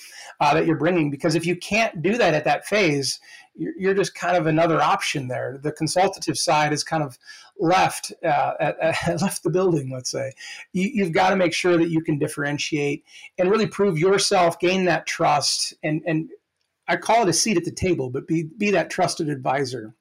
uh, 0.40 0.54
that 0.54 0.66
you're 0.66 0.78
bringing 0.78 1.10
because 1.10 1.34
if 1.34 1.44
you 1.46 1.54
can't 1.56 2.00
do 2.02 2.16
that 2.16 2.34
at 2.34 2.44
that 2.44 2.66
phase 2.66 3.20
you're, 3.54 3.94
just 3.94 4.14
kind 4.14 4.36
of 4.36 4.46
another 4.46 4.82
option 4.82 5.28
there 5.28 5.58
the 5.62 5.72
consultative 5.72 6.36
side 6.38 6.72
is 6.72 6.82
kind 6.82 7.02
of 7.02 7.18
left 7.58 8.12
uh, 8.24 8.52
at, 8.58 8.76
at- 8.80 9.20
left 9.22 9.42
the 9.42 9.50
building 9.50 9.90
let's 9.92 10.10
say 10.10 10.32
you, 10.72 10.90
you've 10.92 11.12
got 11.12 11.30
to 11.30 11.36
make 11.36 11.52
sure 11.52 11.76
that 11.76 11.90
you 11.90 12.00
can 12.00 12.18
differentiate 12.18 13.04
and 13.38 13.50
really 13.50 13.66
prove 13.66 13.98
yourself 13.98 14.58
gain 14.58 14.84
that 14.86 15.06
trust 15.06 15.74
and 15.84 16.02
and 16.06 16.30
I 16.88 16.96
call 16.96 17.22
it 17.22 17.28
a 17.28 17.32
seat 17.32 17.56
at 17.56 17.64
the 17.64 17.70
table, 17.70 18.10
but 18.10 18.26
be 18.26 18.44
be 18.56 18.70
that 18.70 18.90
trusted 18.90 19.28
advisor. 19.28 19.94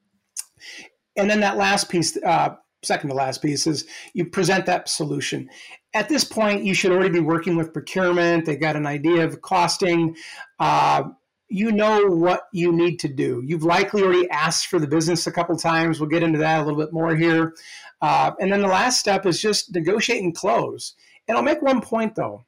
And 1.15 1.29
then 1.29 1.39
that 1.39 1.57
last 1.57 1.89
piece, 1.89 2.17
uh, 2.17 2.55
second 2.83 3.09
to 3.09 3.15
last 3.15 3.41
piece, 3.41 3.67
is 3.67 3.85
you 4.13 4.25
present 4.25 4.65
that 4.65 4.89
solution. 4.89 5.49
At 5.93 6.09
this 6.09 6.23
point, 6.23 6.63
you 6.63 6.73
should 6.73 6.91
already 6.91 7.09
be 7.09 7.19
working 7.21 7.55
with 7.55 7.73
procurement. 7.73 8.45
They've 8.45 8.59
got 8.59 8.75
an 8.75 8.85
idea 8.85 9.23
of 9.23 9.41
costing. 9.41 10.15
Uh, 10.59 11.03
you 11.47 11.71
know 11.71 12.07
what 12.07 12.43
you 12.51 12.71
need 12.71 12.99
to 12.99 13.07
do. 13.07 13.41
You've 13.45 13.63
likely 13.63 14.01
already 14.01 14.29
asked 14.29 14.67
for 14.67 14.79
the 14.79 14.87
business 14.87 15.27
a 15.27 15.31
couple 15.31 15.55
times. 15.55 15.99
We'll 15.99 16.09
get 16.09 16.23
into 16.23 16.39
that 16.39 16.61
a 16.61 16.63
little 16.63 16.79
bit 16.79 16.91
more 16.91 17.15
here. 17.15 17.53
Uh, 18.01 18.31
and 18.39 18.51
then 18.51 18.61
the 18.61 18.67
last 18.67 18.99
step 18.99 19.25
is 19.25 19.41
just 19.41 19.73
negotiate 19.73 20.23
and 20.23 20.35
close. 20.35 20.95
And 21.27 21.37
I'll 21.37 21.43
make 21.43 21.61
one 21.61 21.81
point 21.81 22.15
though 22.15 22.45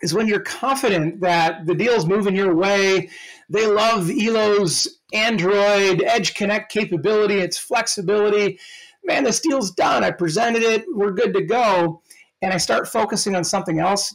is 0.00 0.14
when 0.14 0.28
you're 0.28 0.40
confident 0.40 1.20
that 1.20 1.66
the 1.66 1.74
deal's 1.74 2.06
moving 2.06 2.36
your 2.36 2.54
way. 2.54 3.10
They 3.48 3.66
love 3.66 4.10
Elo's 4.10 5.00
Android 5.12 6.02
Edge 6.02 6.34
Connect 6.34 6.70
capability, 6.70 7.34
its 7.34 7.58
flexibility. 7.58 8.58
Man, 9.04 9.24
this 9.24 9.40
deal's 9.40 9.70
done. 9.70 10.04
I 10.04 10.10
presented 10.10 10.62
it. 10.62 10.84
We're 10.92 11.12
good 11.12 11.34
to 11.34 11.42
go. 11.42 12.02
And 12.42 12.52
I 12.52 12.58
start 12.58 12.88
focusing 12.88 13.34
on 13.34 13.42
something 13.42 13.80
else. 13.80 14.14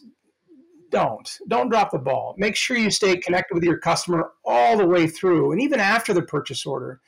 Don't. 0.92 1.40
Don't 1.48 1.70
drop 1.70 1.92
the 1.92 1.98
ball. 1.98 2.36
Make 2.38 2.56
sure 2.56 2.78
you 2.78 2.92
stay 2.92 3.18
connected 3.18 3.56
with 3.56 3.64
your 3.64 3.80
customer 3.80 4.32
all 4.46 4.78
the 4.78 4.86
way 4.86 5.08
through 5.08 5.52
and 5.52 5.60
even 5.60 5.80
after 5.80 6.14
the 6.14 6.22
purchase 6.22 6.66
order. 6.66 7.02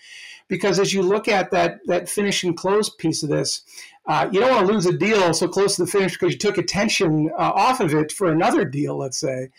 Because 0.47 0.79
as 0.79 0.93
you 0.93 1.01
look 1.01 1.27
at 1.27 1.51
that, 1.51 1.79
that 1.87 2.07
finish 2.07 2.43
and 2.43 2.55
close 2.55 2.89
piece 2.89 3.23
of 3.23 3.29
this, 3.29 3.63
uh, 4.07 4.29
you 4.31 4.39
don't 4.39 4.51
want 4.51 4.67
to 4.67 4.73
lose 4.73 4.85
a 4.85 4.95
deal 4.95 5.33
so 5.33 5.47
close 5.47 5.75
to 5.75 5.85
the 5.85 5.91
finish 5.91 6.13
because 6.13 6.33
you 6.33 6.39
took 6.39 6.57
attention 6.57 7.31
uh, 7.37 7.51
off 7.55 7.79
of 7.79 7.93
it 7.93 8.11
for 8.11 8.31
another 8.31 8.63
deal, 8.63 8.97
let's 8.97 9.17
say. 9.17 9.49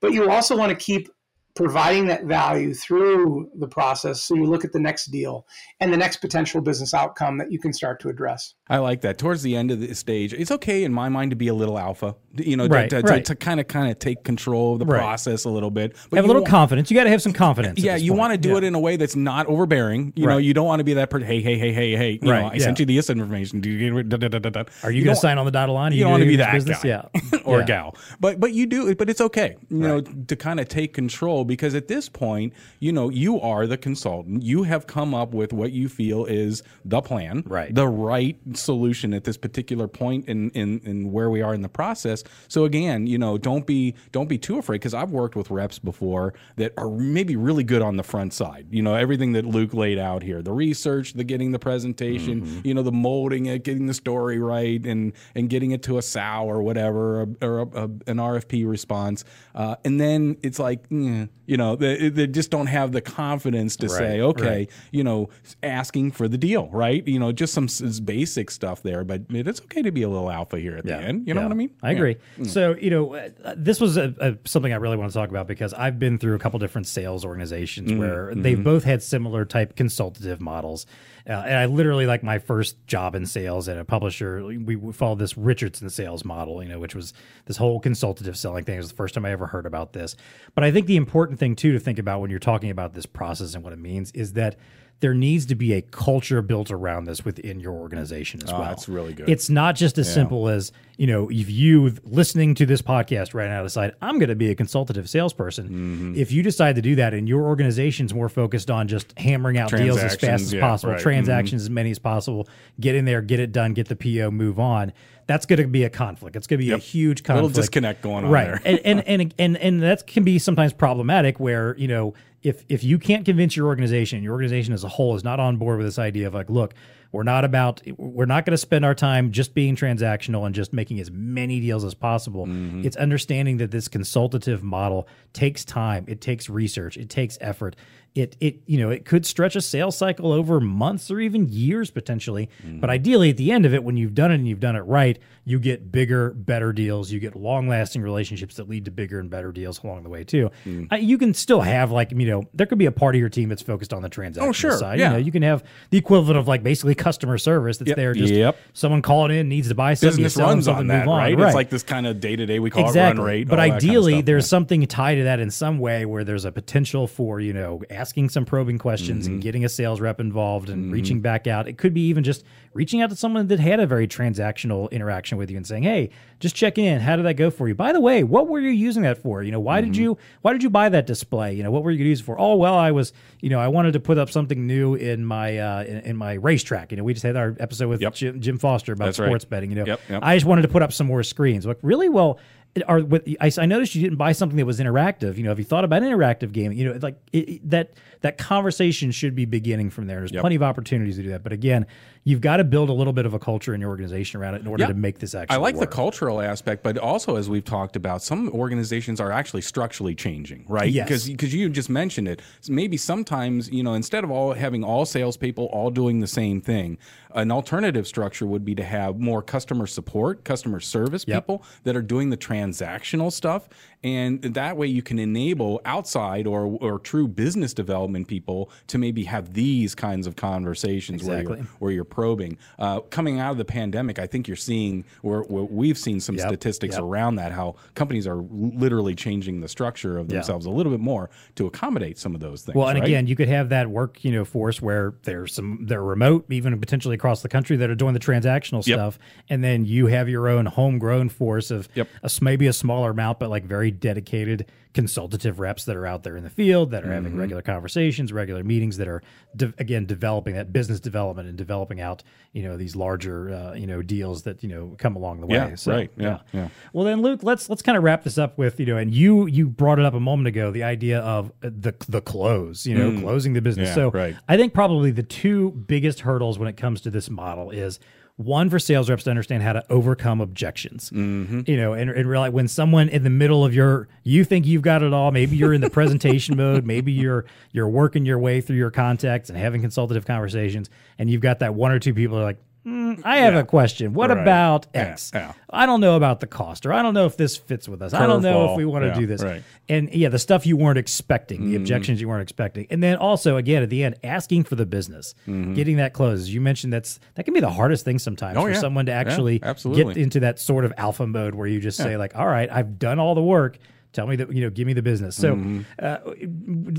But 0.00 0.12
you 0.12 0.30
also 0.30 0.56
want 0.56 0.70
to 0.70 0.76
keep 0.76 1.10
providing 1.54 2.06
that 2.06 2.24
value 2.24 2.72
through 2.72 3.50
the 3.58 3.66
process 3.66 4.22
so 4.22 4.34
you 4.34 4.44
look 4.44 4.64
at 4.64 4.72
the 4.72 4.78
next 4.78 5.06
deal 5.06 5.46
and 5.80 5.92
the 5.92 5.96
next 5.96 6.18
potential 6.18 6.60
business 6.60 6.94
outcome 6.94 7.38
that 7.38 7.50
you 7.50 7.58
can 7.58 7.72
start 7.72 8.00
to 8.00 8.08
address. 8.08 8.54
I 8.68 8.78
like 8.78 9.00
that. 9.00 9.18
Towards 9.18 9.42
the 9.42 9.56
end 9.56 9.70
of 9.72 9.80
the 9.80 9.92
stage, 9.94 10.32
it's 10.32 10.50
okay 10.52 10.84
in 10.84 10.92
my 10.92 11.08
mind 11.08 11.30
to 11.30 11.36
be 11.36 11.48
a 11.48 11.54
little 11.54 11.76
alpha, 11.78 12.14
you 12.36 12.56
know, 12.56 12.66
Right, 12.68 12.88
to, 12.90 13.02
to, 13.02 13.08
right. 13.08 13.24
to, 13.24 13.34
kind 13.34 13.58
of 13.58 13.66
kind 13.66 13.90
of 13.90 13.98
take 13.98 14.22
control 14.22 14.74
of 14.74 14.78
the 14.78 14.86
Right. 14.86 15.00
process 15.00 15.44
a 15.44 15.50
little 15.50 15.70
bit. 15.72 15.96
But 16.08 16.16
have 16.18 16.24
a 16.24 16.28
little 16.28 16.42
want- 16.42 16.50
confidence. 16.50 16.90
You 16.90 16.94
got 16.96 17.04
to 17.04 17.10
have 17.10 17.20
some 17.22 17.32
confidence. 17.32 17.80
Yeah, 17.80 17.96
you 17.96 18.12
want 18.12 18.32
to 18.32 18.38
do 18.38 18.50
Yeah. 18.50 18.58
it 18.58 18.64
in 18.64 18.74
a 18.76 18.80
way 18.80 18.96
that's 18.96 19.16
not 19.16 19.46
overbearing. 19.48 20.12
You 20.14 20.26
know, 20.26 20.38
you 20.38 20.54
don't 20.54 20.66
want 20.66 20.80
to 20.80 20.84
be 20.84 20.94
that 20.94 21.10
person. 21.10 21.26
Hey, 21.26 21.40
hey, 21.42 21.58
hey, 21.58 21.72
hey, 21.72 21.96
hey. 21.96 22.18
You 22.22 22.30
Right, 22.30 22.40
know, 22.42 22.48
I 22.48 22.54
yeah. 22.54 22.60
sent 22.60 22.78
you 22.78 22.86
this 22.86 23.10
information. 23.10 23.60
Do 23.60 23.68
you 23.70 23.90
get 24.00 24.08
da, 24.08 24.16
da, 24.18 24.28
da, 24.28 24.38
da, 24.38 24.50
da. 24.50 24.64
Are 24.84 24.90
you, 24.92 25.02
going 25.04 25.16
to 25.16 25.20
sign 25.20 25.36
on 25.38 25.44
the 25.46 25.50
dotted 25.50 25.74
line? 25.74 25.92
Are 25.92 25.94
you 25.96 26.02
don't 26.04 26.12
want 26.12 26.22
to 26.22 26.28
be 26.28 26.36
that 26.36 26.52
business? 26.52 26.80
guy 26.82 26.88
Yeah. 26.88 27.38
or 27.44 27.60
Yeah. 27.60 27.66
gal. 27.66 27.96
But 28.20 28.38
but 28.38 28.52
you 28.52 28.66
do. 28.66 28.94
But 28.94 29.10
it's 29.10 29.20
okay. 29.20 29.56
You 29.68 29.78
know, 29.78 30.00
to 30.00 30.36
kind 30.36 30.60
of 30.60 30.68
take 30.68 30.94
control 30.94 31.39
control 31.40 31.44
because 31.44 31.74
at 31.74 31.88
this 31.88 32.08
point, 32.08 32.52
you 32.80 32.92
know, 32.92 33.08
you 33.08 33.40
are 33.40 33.66
the 33.66 33.76
consultant. 33.76 34.42
You 34.42 34.64
have 34.64 34.86
come 34.86 35.14
up 35.14 35.32
with 35.34 35.52
what 35.52 35.72
you 35.72 35.88
feel 35.88 36.24
is 36.26 36.62
the 36.84 37.00
plan, 37.00 37.42
Right. 37.46 37.74
The 37.74 37.86
right 37.88 38.36
solution 38.54 39.14
at 39.14 39.24
this 39.24 39.36
particular 39.36 39.88
point 39.88 40.28
in 40.28 40.50
in, 40.50 40.80
in 40.84 41.12
where 41.12 41.30
we 41.30 41.42
are 41.42 41.54
in 41.54 41.62
the 41.62 41.68
process. 41.68 42.22
So 42.48 42.64
again, 42.64 43.06
you 43.06 43.18
know, 43.18 43.38
don't 43.38 43.66
be 43.66 43.94
don't 44.12 44.28
be 44.28 44.38
too 44.38 44.58
afraid 44.58 44.76
because 44.78 44.94
I've 44.94 45.10
worked 45.10 45.36
with 45.36 45.50
reps 45.50 45.78
before 45.78 46.34
that 46.56 46.72
are 46.76 46.88
maybe 46.90 47.36
really 47.36 47.64
good 47.64 47.82
on 47.82 47.96
the 47.96 48.02
front 48.02 48.32
side. 48.34 48.66
You 48.70 48.82
know, 48.82 48.94
everything 48.94 49.32
that 49.32 49.44
Luke 49.44 49.74
laid 49.74 49.98
out 49.98 50.22
here, 50.22 50.42
the 50.42 50.52
research, 50.52 51.14
the 51.14 51.24
getting 51.24 51.52
the 51.52 51.58
presentation, 51.58 52.40
Mm-hmm. 52.40 52.60
you 52.66 52.74
know, 52.74 52.82
the 52.82 52.92
molding 52.92 53.46
it, 53.46 53.64
getting 53.64 53.86
the 53.86 53.94
story 53.94 54.38
right, 54.38 54.84
and 54.86 55.12
and 55.34 55.48
getting 55.50 55.70
it 55.72 55.82
to 55.84 55.98
a 55.98 56.02
SOW 56.02 56.44
or 56.44 56.62
whatever, 56.62 57.22
or, 57.22 57.28
or 57.42 57.58
a, 57.60 57.66
a, 57.66 57.82
an 58.06 58.16
RFP 58.18 58.68
response, 58.68 59.24
uh, 59.54 59.76
and 59.84 60.00
then 60.00 60.36
it's 60.42 60.58
like, 60.58 60.88
mm, 60.88 61.28
you 61.46 61.56
know, 61.56 61.74
they, 61.74 62.08
they 62.10 62.28
just 62.28 62.50
don't 62.52 62.68
have 62.68 62.92
the 62.92 63.00
confidence 63.00 63.74
to 63.76 63.88
say, 63.88 64.20
okay, 64.20 64.42
right. 64.48 64.70
you 64.92 65.02
know, 65.02 65.30
asking 65.64 66.12
for 66.12 66.28
the 66.28 66.38
deal, 66.38 66.68
right? 66.68 67.04
You 67.08 67.18
know, 67.18 67.32
just 67.32 67.52
some 67.54 67.66
basic 68.04 68.52
stuff 68.52 68.82
there, 68.84 69.02
but 69.02 69.22
it's 69.30 69.60
okay 69.62 69.82
to 69.82 69.90
be 69.90 70.02
a 70.02 70.08
little 70.08 70.30
alpha 70.30 70.60
here 70.60 70.76
at 70.76 70.84
the 70.84 70.94
end. 70.96 71.26
You 71.26 71.34
know 71.34 71.40
Yeah. 71.40 71.46
what 71.46 71.52
I 71.52 71.56
mean? 71.56 71.70
I 71.82 71.90
Yeah. 71.90 71.96
agree. 71.96 72.16
So, 72.44 72.76
you 72.76 72.90
know, 72.90 73.14
uh, 73.16 73.30
this 73.56 73.80
was 73.80 73.96
a, 73.96 74.14
a, 74.20 74.48
something 74.48 74.72
I 74.72 74.76
really 74.76 74.96
want 74.96 75.10
to 75.10 75.18
talk 75.18 75.28
about 75.30 75.48
because 75.48 75.74
I've 75.74 75.98
been 75.98 76.18
through 76.18 76.36
a 76.36 76.38
couple 76.38 76.58
different 76.60 76.86
sales 76.86 77.24
organizations 77.24 77.90
Mm-hmm. 77.90 77.98
where 77.98 78.32
they've 78.34 78.62
both 78.62 78.84
had 78.84 79.02
similar 79.02 79.44
type 79.44 79.74
consultative 79.74 80.40
models. 80.40 80.86
Uh, 81.28 81.32
and 81.32 81.56
I 81.56 81.66
literally, 81.66 82.06
like 82.06 82.22
my 82.22 82.38
first 82.38 82.86
job 82.86 83.14
in 83.14 83.26
sales 83.26 83.68
at 83.68 83.78
a 83.78 83.84
publisher, 83.84 84.44
we, 84.44 84.76
we 84.76 84.92
followed 84.92 85.18
this 85.18 85.36
Richardson 85.36 85.90
sales 85.90 86.24
model, 86.24 86.62
you 86.62 86.68
know, 86.68 86.78
which 86.78 86.94
was 86.94 87.12
this 87.46 87.56
whole 87.56 87.80
consultative 87.80 88.36
selling 88.36 88.64
thing. 88.64 88.76
It 88.76 88.78
was 88.78 88.90
the 88.90 88.96
first 88.96 89.14
time 89.14 89.24
I 89.24 89.30
ever 89.32 89.46
heard 89.46 89.66
about 89.66 89.92
this. 89.92 90.16
But 90.54 90.64
I 90.64 90.70
think 90.70 90.86
the 90.86 90.96
important 90.96 91.38
thing, 91.38 91.56
too, 91.56 91.72
to 91.72 91.80
think 91.80 91.98
about 91.98 92.20
when 92.20 92.30
you're 92.30 92.38
talking 92.38 92.70
about 92.70 92.94
this 92.94 93.06
process 93.06 93.54
and 93.54 93.62
what 93.62 93.72
it 93.72 93.78
means 93.78 94.10
is 94.12 94.32
that 94.34 94.56
there 95.00 95.14
needs 95.14 95.46
to 95.46 95.54
be 95.54 95.72
a 95.72 95.80
culture 95.80 96.42
built 96.42 96.70
around 96.70 97.04
this 97.04 97.24
within 97.24 97.58
your 97.58 97.72
organization 97.72 98.42
as 98.42 98.52
well. 98.52 98.60
Oh, 98.60 98.64
that's 98.66 98.88
really 98.88 99.14
good. 99.14 99.28
It's 99.30 99.48
not 99.48 99.74
just 99.74 99.96
as 99.96 100.12
simple 100.12 100.48
as, 100.48 100.72
you 100.98 101.06
know, 101.06 101.30
if 101.30 101.50
you 101.50 101.94
listening 102.04 102.54
to 102.56 102.66
this 102.66 102.82
podcast 102.82 103.32
right 103.32 103.48
now 103.48 103.62
decide, 103.62 103.94
I'm 104.02 104.18
going 104.18 104.28
to 104.28 104.34
be 104.34 104.50
a 104.50 104.54
consultative 104.54 105.08
salesperson. 105.08 105.68
Mm-hmm. 105.68 106.14
If 106.16 106.32
you 106.32 106.42
decide 106.42 106.76
to 106.76 106.82
do 106.82 106.96
that 106.96 107.14
and 107.14 107.26
your 107.26 107.42
organization's 107.44 108.12
more 108.12 108.28
focused 108.28 108.70
on 108.70 108.88
just 108.88 109.18
hammering 109.18 109.56
out 109.56 109.70
deals 109.70 110.02
as 110.02 110.16
fast 110.16 110.42
as 110.44 110.52
yeah, 110.52 110.60
possible, 110.60 110.92
right. 110.92 110.98
Mm-hmm. 110.98 111.02
transactions 111.02 111.62
as 111.62 111.70
many 111.70 111.90
as 111.90 111.98
possible, 111.98 112.46
get 112.78 112.94
in 112.94 113.06
there, 113.06 113.22
get 113.22 113.40
it 113.40 113.52
done, 113.52 113.72
get 113.72 113.88
the 113.88 113.96
PO, 113.96 114.30
move 114.30 114.60
on, 114.60 114.92
that's 115.30 115.46
going 115.46 115.60
to 115.60 115.68
be 115.68 115.84
a 115.84 115.90
conflict. 115.90 116.34
It's 116.34 116.48
going 116.48 116.58
to 116.58 116.66
be 116.66 116.72
a 116.72 116.78
huge 116.78 117.22
conflict. 117.22 117.46
Little 117.48 117.62
disconnect 117.62 118.02
going 118.02 118.24
on 118.24 118.30
right. 118.30 118.44
there. 118.46 118.60
and, 118.64 118.80
and, 118.80 119.06
and, 119.06 119.34
and, 119.38 119.56
and 119.56 119.82
that 119.82 120.06
can 120.06 120.24
be 120.24 120.38
sometimes 120.40 120.72
problematic 120.72 121.38
where, 121.38 121.76
you 121.78 121.86
know, 121.86 122.14
if, 122.42 122.64
if 122.68 122.82
you 122.82 122.98
can't 122.98 123.24
convince 123.24 123.54
your 123.54 123.66
organization, 123.66 124.22
your 124.22 124.32
organization 124.32 124.74
as 124.74 124.82
a 124.82 124.88
whole 124.88 125.14
is 125.14 125.22
not 125.22 125.38
on 125.38 125.56
board 125.56 125.78
with 125.78 125.86
this 125.86 125.98
idea 125.98 126.26
of 126.26 126.34
like, 126.34 126.50
look, 126.50 126.74
we're 127.12 127.22
not 127.22 127.44
about, 127.44 127.82
we're 127.96 128.24
not 128.24 128.44
going 128.44 128.52
to 128.52 128.58
spend 128.58 128.84
our 128.84 128.94
time 128.94 129.30
just 129.30 129.52
being 129.52 129.76
transactional 129.76 130.46
and 130.46 130.54
just 130.54 130.72
making 130.72 131.00
as 131.00 131.10
many 131.10 131.60
deals 131.60 131.84
as 131.84 131.92
possible. 131.92 132.46
Mm-hmm. 132.46 132.84
It's 132.84 132.96
understanding 132.96 133.58
that 133.58 133.70
this 133.72 133.88
consultative 133.88 134.62
model 134.62 135.06
takes 135.32 135.64
time, 135.64 136.04
it 136.08 136.20
takes 136.20 136.48
research, 136.48 136.96
it 136.96 137.10
takes 137.10 137.36
effort. 137.40 137.76
It, 138.12 138.36
it 138.40 138.62
you 138.66 138.76
know 138.78 138.90
it 138.90 139.04
could 139.04 139.24
stretch 139.24 139.54
a 139.54 139.60
sales 139.60 139.96
cycle 139.96 140.32
over 140.32 140.58
months 140.58 141.12
or 141.12 141.20
even 141.20 141.48
years 141.48 141.92
potentially 141.92 142.48
Mm-hmm. 142.66 142.80
but 142.80 142.90
ideally 142.90 143.30
at 143.30 143.36
the 143.36 143.52
end 143.52 143.64
of 143.66 143.72
it 143.72 143.84
when 143.84 143.96
you've 143.96 144.16
done 144.16 144.32
it 144.32 144.34
and 144.34 144.48
you've 144.48 144.58
done 144.58 144.74
it 144.74 144.80
right 144.80 145.16
you 145.44 145.60
get 145.60 145.92
bigger 145.92 146.30
better 146.30 146.72
deals 146.72 147.12
you 147.12 147.20
get 147.20 147.36
long 147.36 147.68
lasting 147.68 148.02
relationships 148.02 148.56
that 148.56 148.68
lead 148.68 148.86
to 148.86 148.90
bigger 148.90 149.20
and 149.20 149.30
better 149.30 149.52
deals 149.52 149.80
along 149.84 150.02
the 150.02 150.08
way 150.08 150.24
too 150.24 150.50
Mm. 150.66 150.92
Uh, 150.92 150.96
you 150.96 151.18
can 151.18 151.34
still 151.34 151.60
have 151.60 151.92
like 151.92 152.10
you 152.10 152.26
know 152.26 152.42
there 152.52 152.66
could 152.66 152.78
be 152.78 152.86
a 152.86 152.90
part 152.92 153.14
of 153.14 153.20
your 153.20 153.28
team 153.28 153.48
that's 153.48 153.62
focused 153.62 153.92
on 153.92 154.02
the 154.02 154.08
transaction 154.08 154.48
Oh, 154.48 154.52
sure. 154.52 154.76
side 154.76 154.98
Yeah. 154.98 155.10
you 155.10 155.12
know 155.12 155.18
you 155.18 155.30
can 155.30 155.42
have 155.42 155.62
the 155.90 155.98
equivalent 155.98 156.36
of 156.36 156.48
like 156.48 156.64
basically 156.64 156.96
customer 156.96 157.38
service 157.38 157.78
that's 157.78 157.90
Yep. 157.90 157.96
there 157.96 158.12
just 158.14 158.34
Yep. 158.34 158.56
someone 158.72 159.02
calling 159.02 159.30
in 159.38 159.48
needs 159.48 159.68
to 159.68 159.76
buy 159.76 159.94
something 159.94 160.16
Business 160.24 160.36
runs 160.36 160.64
something, 160.64 160.80
on 160.80 160.86
move 160.88 160.96
that, 160.96 161.08
on. 161.08 161.16
right? 161.16 161.38
right 161.38 161.46
It's 161.46 161.54
like 161.54 161.70
this 161.70 161.84
kind 161.84 162.08
of 162.08 162.18
day 162.18 162.34
to 162.34 162.44
day. 162.44 162.58
We 162.58 162.70
call 162.70 162.86
exactly. 162.88 163.20
it 163.20 163.22
run 163.22 163.26
rate. 163.26 163.48
But 163.48 163.60
all 163.60 163.64
that 163.66 163.70
kind 163.70 163.82
of 163.84 163.88
ideally, 163.88 164.12
stuff. 164.14 164.24
there's 164.24 164.44
Yeah. 164.46 164.48
something 164.48 164.86
tied 164.88 165.14
to 165.14 165.22
that 165.24 165.38
in 165.38 165.50
some 165.52 165.78
way 165.78 166.04
where 166.06 166.24
there's 166.24 166.44
a 166.44 166.50
potential 166.50 167.06
for 167.06 167.38
you 167.40 167.52
know 167.52 167.82
asking 168.00 168.28
some 168.30 168.44
probing 168.44 168.78
questions 168.78 169.24
Mm-hmm. 169.26 169.34
and 169.34 169.42
getting 169.42 169.64
a 169.64 169.68
sales 169.68 170.00
rep 170.00 170.20
involved 170.20 170.70
and 170.70 170.90
reaching 170.92 171.20
back 171.20 171.46
out. 171.46 171.68
It 171.68 171.76
could 171.78 171.92
be 171.92 172.02
even 172.08 172.24
just 172.24 172.44
reaching 172.72 173.02
out 173.02 173.10
to 173.10 173.16
someone 173.16 173.48
that 173.48 173.58
had 173.60 173.80
a 173.80 173.86
very 173.86 174.06
transactional 174.08 174.90
interaction 174.90 175.36
with 175.36 175.50
you 175.50 175.56
and 175.56 175.66
saying, 175.66 175.82
"Hey, 175.82 176.10
just 176.38 176.54
checking 176.54 176.84
in. 176.84 177.00
How 177.00 177.16
did 177.16 177.24
that 177.26 177.34
go 177.34 177.50
for 177.50 177.68
you? 177.68 177.74
By 177.74 177.92
the 177.92 178.00
way, 178.00 178.22
what 178.24 178.48
were 178.48 178.60
you 178.60 178.70
using 178.70 179.02
that 179.02 179.18
for? 179.18 179.42
You 179.42 179.52
know, 179.52 179.60
why 179.60 179.80
Mm-hmm. 179.80 179.90
did 179.92 179.96
you 179.98 180.18
why 180.42 180.52
did 180.52 180.62
you 180.62 180.70
buy 180.70 180.88
that 180.88 181.06
display? 181.06 181.54
You 181.54 181.62
know, 181.62 181.70
what 181.70 181.82
were 181.82 181.90
you 181.90 181.98
going 181.98 182.06
to 182.06 182.10
use 182.10 182.20
it 182.20 182.24
for? 182.24 182.40
Oh, 182.40 182.56
well, 182.56 182.74
I 182.74 182.90
was 182.92 183.12
you 183.40 183.50
know 183.50 183.60
I 183.60 183.68
wanted 183.68 183.92
to 183.92 184.00
put 184.00 184.16
up 184.18 184.30
something 184.30 184.66
new 184.66 184.94
in 184.94 185.24
my 185.24 185.58
uh, 185.58 185.82
in, 185.84 185.98
in 186.10 186.16
my 186.16 186.34
racetrack. 186.34 186.90
You 186.92 186.96
know, 186.96 187.04
we 187.04 187.12
just 187.12 187.24
had 187.24 187.36
our 187.36 187.54
episode 187.60 187.88
with 187.88 188.00
Yep. 188.00 188.14
Jim, 188.14 188.40
Jim 188.40 188.58
Foster 188.58 188.92
about 188.92 189.06
That's 189.06 189.18
right. 189.18 189.26
sports 189.26 189.44
betting. 189.44 189.70
You 189.70 189.76
know, 189.76 189.86
Yep, 189.86 190.00
yep. 190.08 190.22
I 190.22 190.36
just 190.36 190.46
wanted 190.46 190.62
to 190.62 190.68
put 190.68 190.82
up 190.82 190.92
some 190.92 191.06
more 191.06 191.22
screens. 191.22 191.66
Like, 191.66 191.78
really? 191.82 192.08
Well, 192.08 192.38
are 192.86 193.00
I, 193.40 193.50
I 193.58 193.66
noticed 193.66 193.94
you 193.94 194.02
didn't 194.02 194.18
buy 194.18 194.32
something 194.32 194.56
that 194.56 194.66
was 194.66 194.78
interactive. 194.80 195.36
You 195.36 195.42
know, 195.44 195.50
have 195.50 195.58
you 195.58 195.64
thought 195.64 195.84
about 195.84 196.02
interactive 196.02 196.52
gaming? 196.52 196.78
You 196.78 196.92
know, 196.92 196.98
like 197.02 197.16
it, 197.32 197.48
it- 197.48 197.70
that 197.70 197.92
that 198.22 198.36
conversation 198.38 199.10
should 199.10 199.34
be 199.34 199.44
beginning 199.44 199.90
from 199.90 200.06
there. 200.06 200.18
There's 200.18 200.32
Yep. 200.32 200.40
plenty 200.42 200.56
of 200.56 200.62
opportunities 200.62 201.16
to 201.16 201.22
do 201.22 201.30
that, 201.30 201.42
but 201.42 201.52
again, 201.52 201.86
you've 202.24 202.42
got 202.42 202.58
to 202.58 202.64
build 202.64 202.90
a 202.90 202.92
little 202.92 203.14
bit 203.14 203.24
of 203.24 203.32
a 203.32 203.38
culture 203.38 203.72
in 203.74 203.80
your 203.80 203.88
organization 203.88 204.38
around 204.40 204.54
it 204.54 204.60
in 204.60 204.66
order 204.66 204.82
Yeah. 204.84 204.88
to 204.88 204.94
make 204.94 205.20
this 205.20 205.34
actually. 205.34 205.56
I 205.56 205.58
like 205.58 205.78
the 205.78 205.86
cultural 205.86 206.40
aspect, 206.42 206.82
but 206.82 206.98
also 206.98 207.36
as 207.36 207.48
we've 207.48 207.64
talked 207.64 207.96
about, 207.96 208.22
some 208.22 208.50
organizations 208.50 209.20
are 209.20 209.32
actually 209.32 209.62
structurally 209.62 210.14
changing, 210.14 210.64
right? 210.68 210.90
Yes. 210.90 211.06
Because 211.08 211.28
because 211.30 211.54
you 211.54 211.68
just 211.70 211.88
mentioned 211.88 212.28
it. 212.28 212.42
Maybe 212.68 212.96
sometimes 212.98 213.70
you 213.70 213.82
know 213.82 213.94
instead 213.94 214.22
of 214.24 214.30
all 214.30 214.52
having 214.52 214.84
all 214.84 215.06
salespeople 215.06 215.64
all 215.72 215.90
doing 215.90 216.20
the 216.20 216.26
same 216.26 216.60
thing, 216.60 216.98
an 217.34 217.50
alternative 217.50 218.06
structure 218.06 218.44
would 218.46 218.64
be 218.64 218.74
to 218.74 218.84
have 218.84 219.18
more 219.18 219.40
customer 219.40 219.86
support, 219.86 220.44
customer 220.44 220.80
service 220.80 221.24
Yep. 221.26 221.42
people 221.44 221.62
that 221.84 221.96
are 221.96 222.02
doing 222.02 222.28
the 222.28 222.36
transactional 222.36 223.32
stuff, 223.32 223.66
and 224.04 224.42
that 224.42 224.76
way 224.76 224.88
you 224.88 225.00
can 225.02 225.18
enable 225.18 225.80
outside 225.86 226.46
or 226.46 226.66
or 226.82 226.98
true 226.98 227.26
business 227.26 227.72
development 227.72 228.09
people 228.24 228.70
to 228.88 228.98
maybe 228.98 229.24
have 229.24 229.54
these 229.54 229.94
kinds 229.94 230.26
of 230.26 230.36
conversations 230.36 231.22
where 231.24 231.42
you're 231.42 231.56
where 231.78 231.90
you're 231.92 232.04
probing. 232.04 232.58
Uh, 232.78 233.00
coming 233.00 233.40
out 233.40 233.52
of 233.52 233.58
the 233.58 233.64
pandemic, 233.64 234.18
I 234.18 234.26
think 234.26 234.46
you're 234.48 234.56
seeing, 234.56 235.04
or, 235.22 235.44
or 235.44 235.64
we've 235.66 235.98
seen 235.98 236.20
some 236.20 236.36
Yep, 236.36 236.46
statistics 236.48 236.94
yep. 236.94 237.02
around 237.02 237.36
that, 237.36 237.52
how 237.52 237.76
companies 237.94 238.26
are 238.26 238.36
literally 238.50 239.14
changing 239.14 239.60
the 239.60 239.68
structure 239.68 240.18
of 240.18 240.28
themselves 240.28 240.66
a 240.66 240.70
little 240.70 240.92
bit 240.92 241.00
more 241.00 241.30
to 241.56 241.66
accommodate 241.66 242.18
some 242.18 242.34
of 242.34 242.40
those 242.40 242.62
things. 242.62 242.76
Well, 242.76 242.88
and 242.88 242.98
right? 242.98 243.06
again, 243.06 243.26
you 243.26 243.36
could 243.36 243.48
have 243.48 243.68
that 243.70 243.88
work, 243.90 244.24
you 244.24 244.32
know, 244.32 244.44
force 244.44 244.80
where 244.80 245.14
there's 245.24 245.54
some 245.54 245.86
they're 245.86 246.02
remote, 246.02 246.46
even 246.50 246.78
potentially 246.80 247.14
across 247.14 247.42
the 247.42 247.48
country 247.48 247.76
that 247.76 247.90
are 247.90 247.94
doing 247.94 248.14
the 248.14 248.20
transactional 248.20 248.86
Yep. 248.86 248.96
stuff, 248.96 249.18
and 249.48 249.62
then 249.64 249.84
you 249.84 250.06
have 250.06 250.28
your 250.28 250.48
own 250.48 250.66
homegrown 250.66 251.28
force 251.28 251.70
of 251.70 251.88
Yep. 251.94 252.08
a 252.22 252.30
maybe 252.40 252.66
a 252.66 252.72
smaller 252.72 253.10
amount, 253.10 253.38
but 253.38 253.50
like 253.50 253.64
very 253.64 253.90
dedicated 253.90 254.66
consultative 254.92 255.60
reps 255.60 255.84
that 255.84 255.94
are 255.96 256.06
out 256.06 256.24
there 256.24 256.36
in 256.36 256.42
the 256.42 256.50
field 256.50 256.90
that 256.90 257.04
are 257.04 257.12
having 257.12 257.30
Mm-hmm. 257.30 257.40
regular 257.40 257.62
conversations, 257.62 258.32
regular 258.32 258.64
meetings 258.64 258.96
that 258.96 259.06
are 259.06 259.22
de- 259.54 259.72
again 259.78 260.04
developing 260.06 260.54
that 260.54 260.72
business 260.72 260.98
development 260.98 261.48
and 261.48 261.56
developing 261.56 262.00
out, 262.00 262.22
you 262.52 262.62
know, 262.62 262.76
these 262.76 262.96
larger, 262.96 263.50
uh, 263.54 263.74
you 263.74 263.86
know, 263.86 264.02
deals 264.02 264.42
that 264.42 264.62
you 264.62 264.68
know 264.68 264.96
come 264.98 265.14
along 265.14 265.40
the 265.40 265.46
way. 265.46 265.56
Yeah, 265.56 265.76
right. 265.86 266.10
Yeah, 266.16 266.38
yeah. 266.52 266.68
Well, 266.92 267.04
then, 267.04 267.22
Luke, 267.22 267.40
let's 267.42 267.68
let's 267.70 267.82
kind 267.82 267.96
of 267.96 268.02
wrap 268.02 268.24
this 268.24 268.36
up 268.38 268.58
with 268.58 268.80
you 268.80 268.86
know, 268.86 268.96
and 268.96 269.14
you 269.14 269.46
you 269.46 269.68
brought 269.68 269.98
it 270.00 270.04
up 270.04 270.14
a 270.14 270.20
moment 270.20 270.48
ago, 270.48 270.70
the 270.72 270.82
idea 270.82 271.20
of 271.20 271.52
the 271.60 271.94
the 272.08 272.20
close, 272.20 272.84
you 272.86 272.96
know, 272.96 273.20
closing 273.20 273.52
the 273.52 273.60
business. 273.62 273.90
Mm. 273.90 273.92
Yeah, 273.92 273.94
so, 273.94 274.10
right. 274.10 274.36
I 274.48 274.56
think 274.56 274.74
probably 274.74 275.10
the 275.12 275.22
two 275.22 275.70
biggest 275.70 276.20
hurdles 276.20 276.58
when 276.58 276.68
it 276.68 276.76
comes 276.76 277.00
to 277.02 277.10
this 277.10 277.30
model 277.30 277.70
is 277.70 278.00
one 278.40 278.70
for 278.70 278.78
sales 278.78 279.10
reps 279.10 279.24
to 279.24 279.30
understand 279.30 279.62
how 279.62 279.74
to 279.74 279.84
overcome 279.92 280.40
objections. 280.40 281.10
Mm-hmm. 281.10 281.62
You 281.66 281.76
know, 281.76 281.92
and, 281.92 282.10
and 282.10 282.28
realize 282.28 282.52
when 282.52 282.68
someone 282.68 283.10
in 283.10 283.22
the 283.22 283.30
middle 283.30 283.64
of 283.64 283.74
your, 283.74 284.08
you 284.24 284.44
think 284.44 284.66
you've 284.66 284.82
got 284.82 285.02
it 285.02 285.12
all. 285.12 285.30
Maybe 285.30 285.56
you're 285.56 285.74
in 285.74 285.82
the 285.82 285.90
presentation 286.00 286.56
mode. 286.56 286.86
Maybe 286.86 287.12
you're 287.12 287.44
you're 287.72 287.88
working 287.88 288.24
your 288.24 288.38
way 288.38 288.62
through 288.62 288.76
your 288.76 288.90
contacts 288.90 289.50
and 289.50 289.58
having 289.58 289.82
consultative 289.82 290.24
conversations, 290.24 290.88
and 291.18 291.30
you've 291.30 291.42
got 291.42 291.58
that 291.58 291.74
one 291.74 291.92
or 291.92 291.98
two 291.98 292.14
people 292.14 292.36
that 292.36 292.42
are 292.42 292.46
like. 292.46 292.58
"Mm, 292.86 293.20
I 293.24 293.38
have 293.38 293.54
a 293.54 293.64
question. 293.64 294.14
What 294.14 294.30
Right. 294.30 294.38
about 294.40 294.86
Yeah, 294.94 295.00
X? 295.02 295.30
yeah. 295.34 295.52
I 295.68 295.84
don't 295.86 296.00
know 296.00 296.16
about 296.16 296.40
the 296.40 296.46
cost, 296.46 296.86
or 296.86 296.92
I 296.92 297.02
don't 297.02 297.12
know 297.14 297.26
if 297.26 297.36
this 297.36 297.56
fits 297.56 297.88
with 297.88 298.00
us. 298.00 298.14
I 298.14 298.26
don't 298.26 298.42
know 298.42 298.70
if 298.72 298.76
we 298.76 298.84
want 298.86 299.02
to 299.04 299.08
Yeah, 299.08 299.14
do 299.20 299.26
this. 299.26 299.42
right. 299.42 299.62
And 299.88 300.08
yeah, 300.14 300.28
the 300.30 300.38
stuff 300.38 300.66
you 300.66 300.76
weren't 300.76 300.98
expecting, 300.98 301.60
Mm-hmm. 301.60 301.70
the 301.70 301.76
objections 301.76 302.20
you 302.20 302.28
weren't 302.28 302.42
expecting, 302.42 302.86
and 302.90 303.02
then 303.02 303.16
also 303.16 303.56
again 303.56 303.82
at 303.82 303.90
the 303.90 304.02
end, 304.02 304.14
asking 304.24 304.64
for 304.64 304.76
the 304.76 304.86
business, 304.86 305.34
getting 305.46 305.96
that 305.98 306.12
closed. 306.14 306.48
You 306.48 306.60
mentioned 306.60 306.92
that's 306.92 307.20
that 307.34 307.44
can 307.44 307.52
be 307.54 307.60
the 307.60 307.70
hardest 307.70 308.04
thing 308.04 308.18
sometimes 308.18 308.56
Mm-hmm. 308.56 308.58
Oh, 308.60 308.64
for 308.68 308.70
yeah. 308.72 308.78
someone 308.80 309.06
to 309.06 309.12
actually 309.12 309.58
get 309.58 310.16
into 310.16 310.40
that 310.40 310.58
sort 310.58 310.84
of 310.84 310.92
alpha 310.96 311.26
mode 311.26 311.54
where 311.54 311.66
you 311.66 311.80
just 311.80 311.98
say 311.98 312.16
like, 312.16 312.34
"All 312.36 312.46
right, 312.46 312.68
I've 312.72 312.98
done 312.98 313.18
all 313.18 313.34
the 313.34 313.42
work. 313.42 313.76
Tell 314.12 314.26
me 314.26 314.36
that 314.36 314.52
you 314.52 314.62
know, 314.62 314.70
give 314.70 314.86
me 314.86 314.92
the 314.92 315.02
business." 315.02 315.36
So, 315.36 315.54
Mm-hmm. 315.54 315.82
uh, 315.98 316.18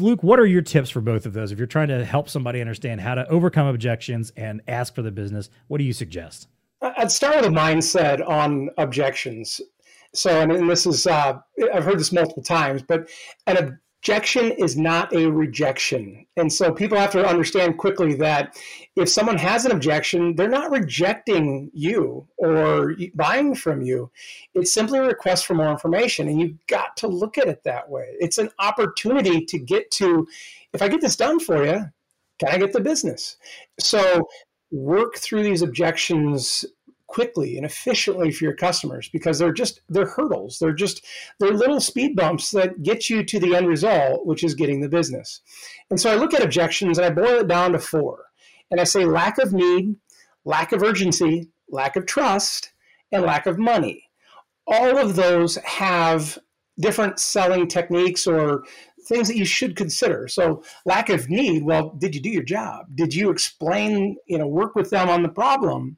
Luke, 0.02 0.24
what 0.24 0.39
are 0.39 0.45
your 0.45 0.62
tips 0.62 0.89
for 0.89 1.02
both 1.02 1.26
of 1.26 1.34
those? 1.34 1.52
If 1.52 1.58
you're 1.58 1.67
trying 1.67 1.89
to 1.89 2.06
help 2.06 2.30
somebody 2.30 2.62
understand 2.62 3.02
how 3.02 3.15
to 3.15 3.28
overcome 3.30 3.67
objections 3.67 4.32
and 4.38 4.62
ask 4.67 4.95
for 4.95 5.02
the 5.02 5.12
business, 5.12 5.50
what 5.67 5.78
do 5.80 5.84
you 5.84 5.93
suggest? 5.93 6.47
I'd 6.82 7.12
start 7.12 7.36
with 7.36 7.45
a 7.45 7.50
mindset 7.50 8.28
on 8.28 8.69
objections. 8.78 9.62
So, 10.13 10.41
and, 10.41 10.52
and 10.52 10.69
this 10.69 10.86
is, 10.86 11.08
uh, 11.08 11.39
I've 11.74 11.84
heard 11.84 12.00
this 12.00 12.12
multiple 12.12 12.43
times, 12.43 12.82
but 12.84 13.10
an 13.47 13.80
objection 14.02 14.52
is 14.54 14.76
not 14.76 15.14
a 15.14 15.30
rejection. 15.30 16.26
And 16.36 16.52
so 16.52 16.72
people 16.72 16.98
have 16.98 17.12
to 17.12 17.24
understand 17.24 17.78
quickly 17.78 18.16
that 18.16 18.58
if 18.96 19.08
someone 19.08 19.38
has 19.38 19.64
an 19.64 19.72
objection, 19.72 20.36
they're 20.36 20.50
not 20.50 20.72
rejecting 20.72 21.70
you 21.72 22.28
or 22.38 22.96
buying 23.14 23.54
from 23.54 23.84
you. 23.84 24.10
It's 24.56 24.74
simply 24.74 24.98
a 24.98 25.04
request 25.04 25.46
for 25.46 25.54
more 25.54 25.70
information. 25.70 26.28
And 26.28 26.42
you've 26.42 26.66
got 26.66 26.98
to 26.98 27.08
look 27.08 27.38
at 27.38 27.48
it 27.48 27.64
that 27.64 27.90
way. 27.92 28.16
It's 28.20 28.40
an 28.40 28.50
opportunity 28.58 29.46
to 29.46 29.60
get 29.60 29.92
to, 29.92 30.28
if 30.74 30.82
I 30.82 30.88
get 30.88 31.02
this 31.02 31.16
done 31.16 31.40
for 31.40 31.64
you, 31.64 31.86
can 32.40 32.50
I 32.50 32.58
get 32.58 32.74
the 32.74 32.82
business? 32.82 33.38
So 33.80 34.28
work 34.72 35.18
through 35.18 35.44
these 35.44 35.62
objections 35.62 36.66
quickly 37.12 37.58
and 37.58 37.65
efficiently 37.65 38.32
for 38.32 38.45
your 38.45 38.56
customers 38.56 39.10
because 39.10 39.38
they're 39.38 39.52
just 39.52 39.82
they're 39.89 40.08
hurdles 40.08 40.58
they're 40.60 40.74
just 40.74 41.06
they're 41.39 41.52
little 41.52 41.82
speed 41.82 42.15
bumps 42.15 42.52
that 42.52 42.82
get 42.84 43.10
you 43.10 43.24
to 43.24 43.39
the 43.39 43.54
end 43.56 43.67
result 43.67 44.26
which 44.26 44.43
is 44.43 44.56
getting 44.56 44.80
the 44.80 44.88
business 44.88 45.41
and 45.89 46.00
so 46.00 46.10
i 46.10 46.15
look 46.15 46.34
at 46.34 46.43
objections 46.43 46.97
and 46.97 47.06
i 47.06 47.10
boil 47.10 47.41
it 47.41 47.47
down 47.47 47.74
to 47.74 47.80
four 47.80 48.26
and 48.71 48.80
i 48.80 48.84
say 48.84 49.06
lack 49.06 49.38
of 49.38 49.52
need 49.52 49.95
lack 50.45 50.71
of 50.71 50.82
urgency 50.82 51.50
lack 51.69 51.95
of 51.95 52.06
trust 52.06 52.71
and 53.12 53.24
lack 53.24 53.45
of 53.45 53.60
money 53.60 54.10
all 54.65 54.97
of 54.97 55.15
those 55.15 55.56
have 55.58 56.38
different 56.80 57.19
selling 57.19 57.67
techniques 57.67 58.26
or 58.26 58.63
things 59.08 59.28
that 59.28 59.38
you 59.38 59.45
should 59.45 59.76
consider. 59.76 60.28
So 60.28 60.63
lack 60.86 61.10
of 61.10 61.30
need, 61.30 61.63
well, 61.63 61.95
did 61.97 62.15
you 62.15 62.21
do 62.21 62.30
your 62.30 62.43
job? 62.43 62.86
Did 62.95 63.13
you 63.13 63.30
explain, 63.30 64.17
you 64.28 64.38
know, 64.38 64.47
work 64.47 64.76
with 64.76 64.89
them 64.89 65.10
on 65.10 65.24
the 65.24 65.30
problem? 65.30 65.97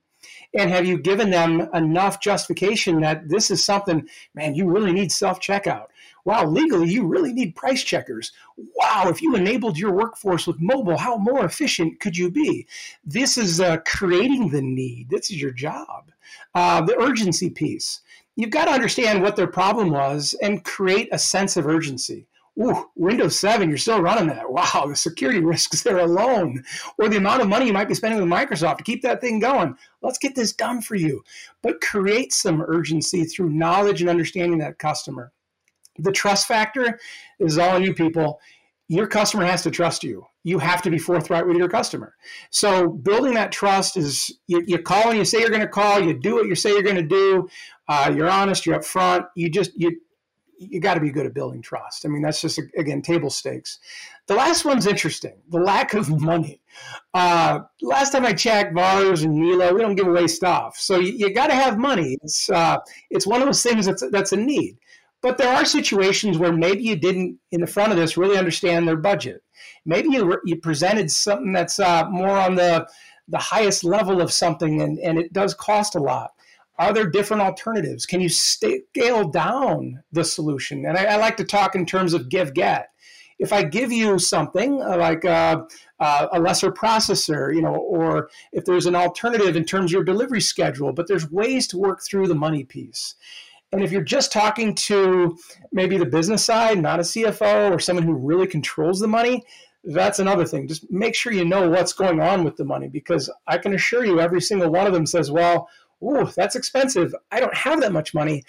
And 0.56 0.70
have 0.70 0.86
you 0.86 1.00
given 1.00 1.32
them 1.32 1.62
enough 1.74 2.20
justification 2.20 3.02
that 3.02 3.28
this 3.28 3.50
is 3.50 3.63
something, 3.63 4.08
man, 4.36 4.54
you 4.54 4.70
really 4.70 4.92
need 4.92 5.12
self 5.12 5.39
checkout? 5.39 5.88
Wow, 6.26 6.46
legally, 6.46 6.89
you 6.89 7.06
really 7.06 7.34
need 7.34 7.56
price 7.56 7.84
checkers. 7.84 8.32
Wow, 8.56 9.06
if 9.08 9.22
you 9.22 9.36
enabled 9.36 9.78
your 9.78 9.92
workforce 9.92 10.48
with 10.48 10.62
mobile, 10.62 10.98
how 10.98 11.18
more 11.18 11.44
efficient 11.44 12.00
could 12.00 12.16
you 12.16 12.32
be? 12.32 12.66
This 13.04 13.38
is 13.38 13.60
uh, 13.60 13.78
creating 13.86 14.50
the 14.50 14.62
need. 14.62 15.10
This 15.10 15.32
is 15.32 15.42
your 15.42 15.52
job. 15.52 16.12
Uh, 16.56 16.82
the 16.82 16.98
urgency 16.98 17.50
piece. 17.50 18.02
You've 18.36 18.52
got 18.52 18.66
to 18.66 18.72
understand 18.72 19.22
what 19.22 19.36
their 19.36 19.48
problem 19.48 19.92
was 19.92 20.34
and 20.42 20.63
create 20.63 21.10
a 21.12 21.20
sense 21.20 21.58
of 21.58 21.68
urgency 21.68 22.26
ooh, 22.60 22.89
Windows 22.96 23.39
7, 23.39 23.68
you're 23.68 23.78
still 23.78 24.02
running 24.02 24.28
that. 24.28 24.52
Wow, 24.52 24.86
the 24.88 24.96
security 24.96 25.39
risks 25.44 25.84
there 25.84 26.00
alone, 26.00 26.63
or 26.98 27.10
the 27.10 27.18
amount 27.18 27.42
of 27.42 27.48
money 27.48 27.68
you 27.68 27.74
might 27.74 27.88
be 27.88 27.96
spending 27.96 28.20
with 28.20 28.30
Microsoft 28.30 28.78
to 28.78 28.84
keep 28.84 29.02
that 29.02 29.22
thing 29.22 29.39
going. 29.39 29.76
Let's 30.02 30.18
get 30.18 30.36
this 30.36 30.54
done 30.54 30.82
for 30.82 30.96
you. 30.96 31.24
But 31.62 31.82
create 31.82 32.34
some 32.34 32.62
urgency 32.62 33.24
through 33.26 33.50
knowledge 33.50 34.02
and 34.02 34.10
understanding 34.10 34.60
that 34.60 34.80
customer. 34.80 35.32
The 36.00 36.12
trust 36.12 36.48
factor 36.48 37.00
is 37.39 37.58
all 37.58 37.80
you 37.80 37.94
people. 37.94 38.39
Your 38.88 39.08
customer 39.08 39.46
has 39.46 39.63
to 39.63 39.72
trust 39.72 40.04
you. 40.04 40.26
You 40.44 40.60
have 40.60 40.82
to 40.82 40.92
be 40.92 40.98
forthright 40.98 41.48
with 41.48 41.56
your 41.56 41.70
customer. 41.70 42.16
So 42.50 42.89
building 42.89 43.34
that 43.36 43.52
trust 43.52 43.96
is 43.96 44.39
you, 44.48 44.62
you 44.68 44.80
call 44.80 45.10
and 45.10 45.18
you 45.18 45.24
say 45.24 45.39
you're 45.39 45.50
going 45.50 45.62
to 45.62 45.68
call. 45.68 46.02
You 46.02 46.20
do 46.20 46.36
what 46.36 46.48
you 46.48 46.56
say 46.56 46.72
you're 46.72 46.84
going 46.84 46.98
to 46.98 47.02
do. 47.02 47.48
Uh, 47.88 48.12
you're 48.13 48.30
honest. 48.30 48.66
You're 48.66 48.78
upfront. 48.78 49.26
You 49.36 49.50
just 49.50 49.72
you 49.76 50.02
you 50.69 50.80
got 50.80 50.95
to 50.95 50.99
be 50.99 51.12
good 51.12 51.26
at 51.26 51.34
building 51.34 51.62
trust. 51.62 52.06
I 52.06 52.10
mean, 52.10 52.21
that's 52.21 52.41
just 52.41 52.60
again 52.78 53.02
table 53.02 53.30
stakes. 53.30 53.80
The 54.28 54.36
last 54.36 54.65
one's 54.65 54.88
interesting. 54.88 55.36
The 55.49 55.60
lack 55.60 55.93
of 55.93 56.10
money. 56.21 56.62
Uh, 57.13 57.60
last 57.82 58.12
time 58.12 58.26
I 58.26 58.34
checked, 58.34 58.73
VARs 58.73 59.23
and 59.23 59.38
Elo, 59.43 59.73
we 59.73 59.82
don't 59.82 59.95
give 59.95 60.08
away 60.08 60.28
stuff, 60.28 60.78
so 60.78 60.99
you, 60.99 61.12
you 61.12 61.34
got 61.34 61.47
to 61.47 61.56
have 61.56 61.78
money. 61.78 62.17
It's 62.21 62.49
uh, 62.49 62.78
it's 63.10 63.28
one 63.28 63.41
of 63.41 63.47
those 63.47 63.63
things 63.63 63.86
that's 63.86 64.04
that's 64.12 64.32
a 64.32 64.38
need. 64.38 64.78
But 65.21 65.38
there 65.38 65.56
are 65.56 65.63
situations 65.63 66.38
where 66.38 66.52
maybe 66.52 66.84
you 66.84 66.97
didn't, 66.97 67.39
in 67.52 67.62
the 67.62 67.67
front 67.67 67.93
of 67.93 67.97
this, 67.97 68.17
really 68.17 68.38
understand 68.38 68.86
their 68.86 68.97
budget. 68.97 69.41
Maybe 69.86 70.10
you 70.10 70.38
you 70.45 70.58
presented 70.58 71.10
something 71.12 71.54
that's 71.54 71.80
uh, 71.80 72.06
more 72.10 72.38
on 72.38 72.56
the 72.56 72.88
the 73.30 73.38
highest 73.38 73.84
level 73.86 74.21
of 74.21 74.34
something, 74.34 74.82
and, 74.82 74.99
and 74.99 75.17
it 75.17 75.32
does 75.32 75.54
cost 75.54 75.95
a 75.95 75.99
lot 75.99 76.33
are 76.78 76.94
there 76.94 77.10
different 77.10 77.44
alternatives? 77.44 78.06
Can 78.06 78.22
you 78.22 78.30
scale 78.30 79.30
down 79.30 80.04
the 80.12 80.24
solution? 80.24 80.86
And 80.86 80.98
I, 80.98 81.06
I 81.06 81.16
like 81.18 81.38
to 81.38 81.44
talk 81.44 81.76
in 81.76 81.86
terms 81.86 82.14
of 82.14 82.30
give 82.30 82.54
get. 82.54 82.90
If 83.40 83.52
I 83.52 83.64
give 83.64 83.92
you 83.92 84.20
something 84.20 84.82
uh, 84.82 84.98
like 84.98 85.26
a, 85.26 85.30
uh, 85.30 85.66
uh, 86.00 86.28
a, 86.34 86.40
lesser 86.40 86.72
processor, 86.72 87.54
you 87.54 87.62
know, 87.62 87.76
or 87.76 88.30
if 88.52 88.66
there's 88.66 88.86
an 88.86 88.96
alternative 88.96 89.56
in 89.56 89.66
terms 89.66 89.92
of 89.92 89.94
your 89.94 90.04
delivery 90.04 90.42
schedule, 90.42 90.94
but 90.94 91.08
there's 91.08 91.30
ways 91.32 91.68
to 91.68 91.78
work 91.78 92.02
through 92.04 92.28
the 92.28 92.36
money 92.36 92.64
piece. 92.64 93.16
And 93.72 93.84
if 93.84 93.92
you're 93.92 94.04
just 94.04 94.32
talking 94.32 94.76
to 94.76 95.38
maybe 95.72 95.98
the 95.98 96.06
business 96.06 96.44
side, 96.44 96.80
not 96.80 97.00
a 97.00 97.04
CFO 97.04 97.72
or 97.72 97.80
someone 97.80 98.06
who 98.06 98.14
really 98.14 98.48
controls 98.48 99.00
the 99.00 99.08
money, 99.08 99.44
that's 99.84 100.20
another 100.20 100.46
thing. 100.46 100.68
Just 100.68 100.90
make 100.92 101.16
sure 101.16 101.34
you 101.34 101.44
know 101.44 101.70
what's 101.70 101.92
going 101.92 102.22
on 102.22 102.44
with 102.44 102.56
the 102.56 102.64
money 102.64 102.88
because 102.88 103.30
I 103.48 103.58
can 103.58 103.74
assure 103.74 104.06
you 104.06 104.20
every 104.20 104.42
single 104.42 104.72
one 104.72 104.88
of 104.88 104.94
them 104.94 105.06
says, 105.06 105.32
well, 105.32 105.68
oh, 106.04 106.32
that's 106.36 106.56
expensive. 106.56 107.13
I 107.32 107.39
don't 107.39 107.56
have 107.56 107.82
that 107.82 107.94
much 107.94 108.13
money. 108.13 108.44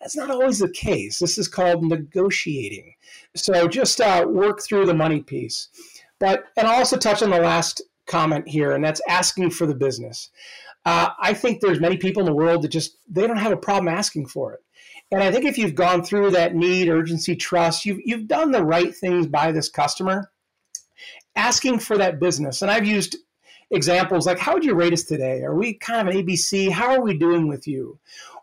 That's 0.00 0.16
not 0.16 0.30
always 0.30 0.60
the 0.60 0.70
case. 0.70 1.18
This 1.18 1.38
is 1.38 1.48
called 1.48 1.84
negotiating. 1.84 2.94
So 3.34 3.66
just 3.66 4.00
uh, 4.00 4.26
work 4.28 4.62
through 4.62 4.86
the 4.86 4.94
money 4.94 5.22
piece. 5.22 5.68
But, 6.20 6.44
and 6.56 6.66
I'll 6.66 6.78
also 6.78 6.96
touch 6.96 7.22
on 7.22 7.30
the 7.30 7.40
last 7.40 7.82
comment 8.06 8.48
here, 8.48 8.72
and 8.72 8.84
that's 8.84 9.00
asking 9.08 9.50
for 9.50 9.66
the 9.66 9.74
business. 9.74 10.30
Uh, 10.84 11.10
I 11.20 11.34
think 11.34 11.60
there's 11.60 11.80
many 11.80 11.96
people 11.96 12.20
in 12.20 12.26
the 12.26 12.34
world 12.34 12.62
that 12.62 12.68
just, 12.68 12.98
they 13.08 13.26
don't 13.26 13.36
have 13.36 13.52
a 13.52 13.56
problem 13.56 13.88
asking 13.88 14.26
for 14.26 14.54
it. 14.54 14.60
And 15.10 15.22
I 15.22 15.32
think 15.32 15.44
if 15.44 15.58
you've 15.58 15.74
gone 15.74 16.02
through 16.02 16.30
that 16.32 16.54
need, 16.54 16.88
urgency, 16.88 17.34
trust, 17.34 17.84
you've, 17.84 18.00
you've 18.04 18.28
done 18.28 18.50
the 18.50 18.64
right 18.64 18.94
things 18.94 19.26
by 19.26 19.52
this 19.52 19.68
customer, 19.68 20.30
asking 21.34 21.80
for 21.80 21.98
that 21.98 22.20
business. 22.20 22.62
And 22.62 22.70
I've 22.70 22.86
used 22.86 23.16
examples 23.70 24.26
like 24.26 24.38
how 24.38 24.54
would 24.54 24.64
you 24.64 24.74
rate 24.74 24.92
us 24.92 25.04
today? 25.04 25.42
Are 25.42 25.54
we 25.54 25.74
kind 25.74 26.08
of 26.08 26.14
an 26.14 26.22
ABC? 26.22 26.70
How 26.70 26.90
are 26.90 27.00
we 27.00 27.16
doing 27.16 27.48
with 27.48 27.66
you? 27.66 27.98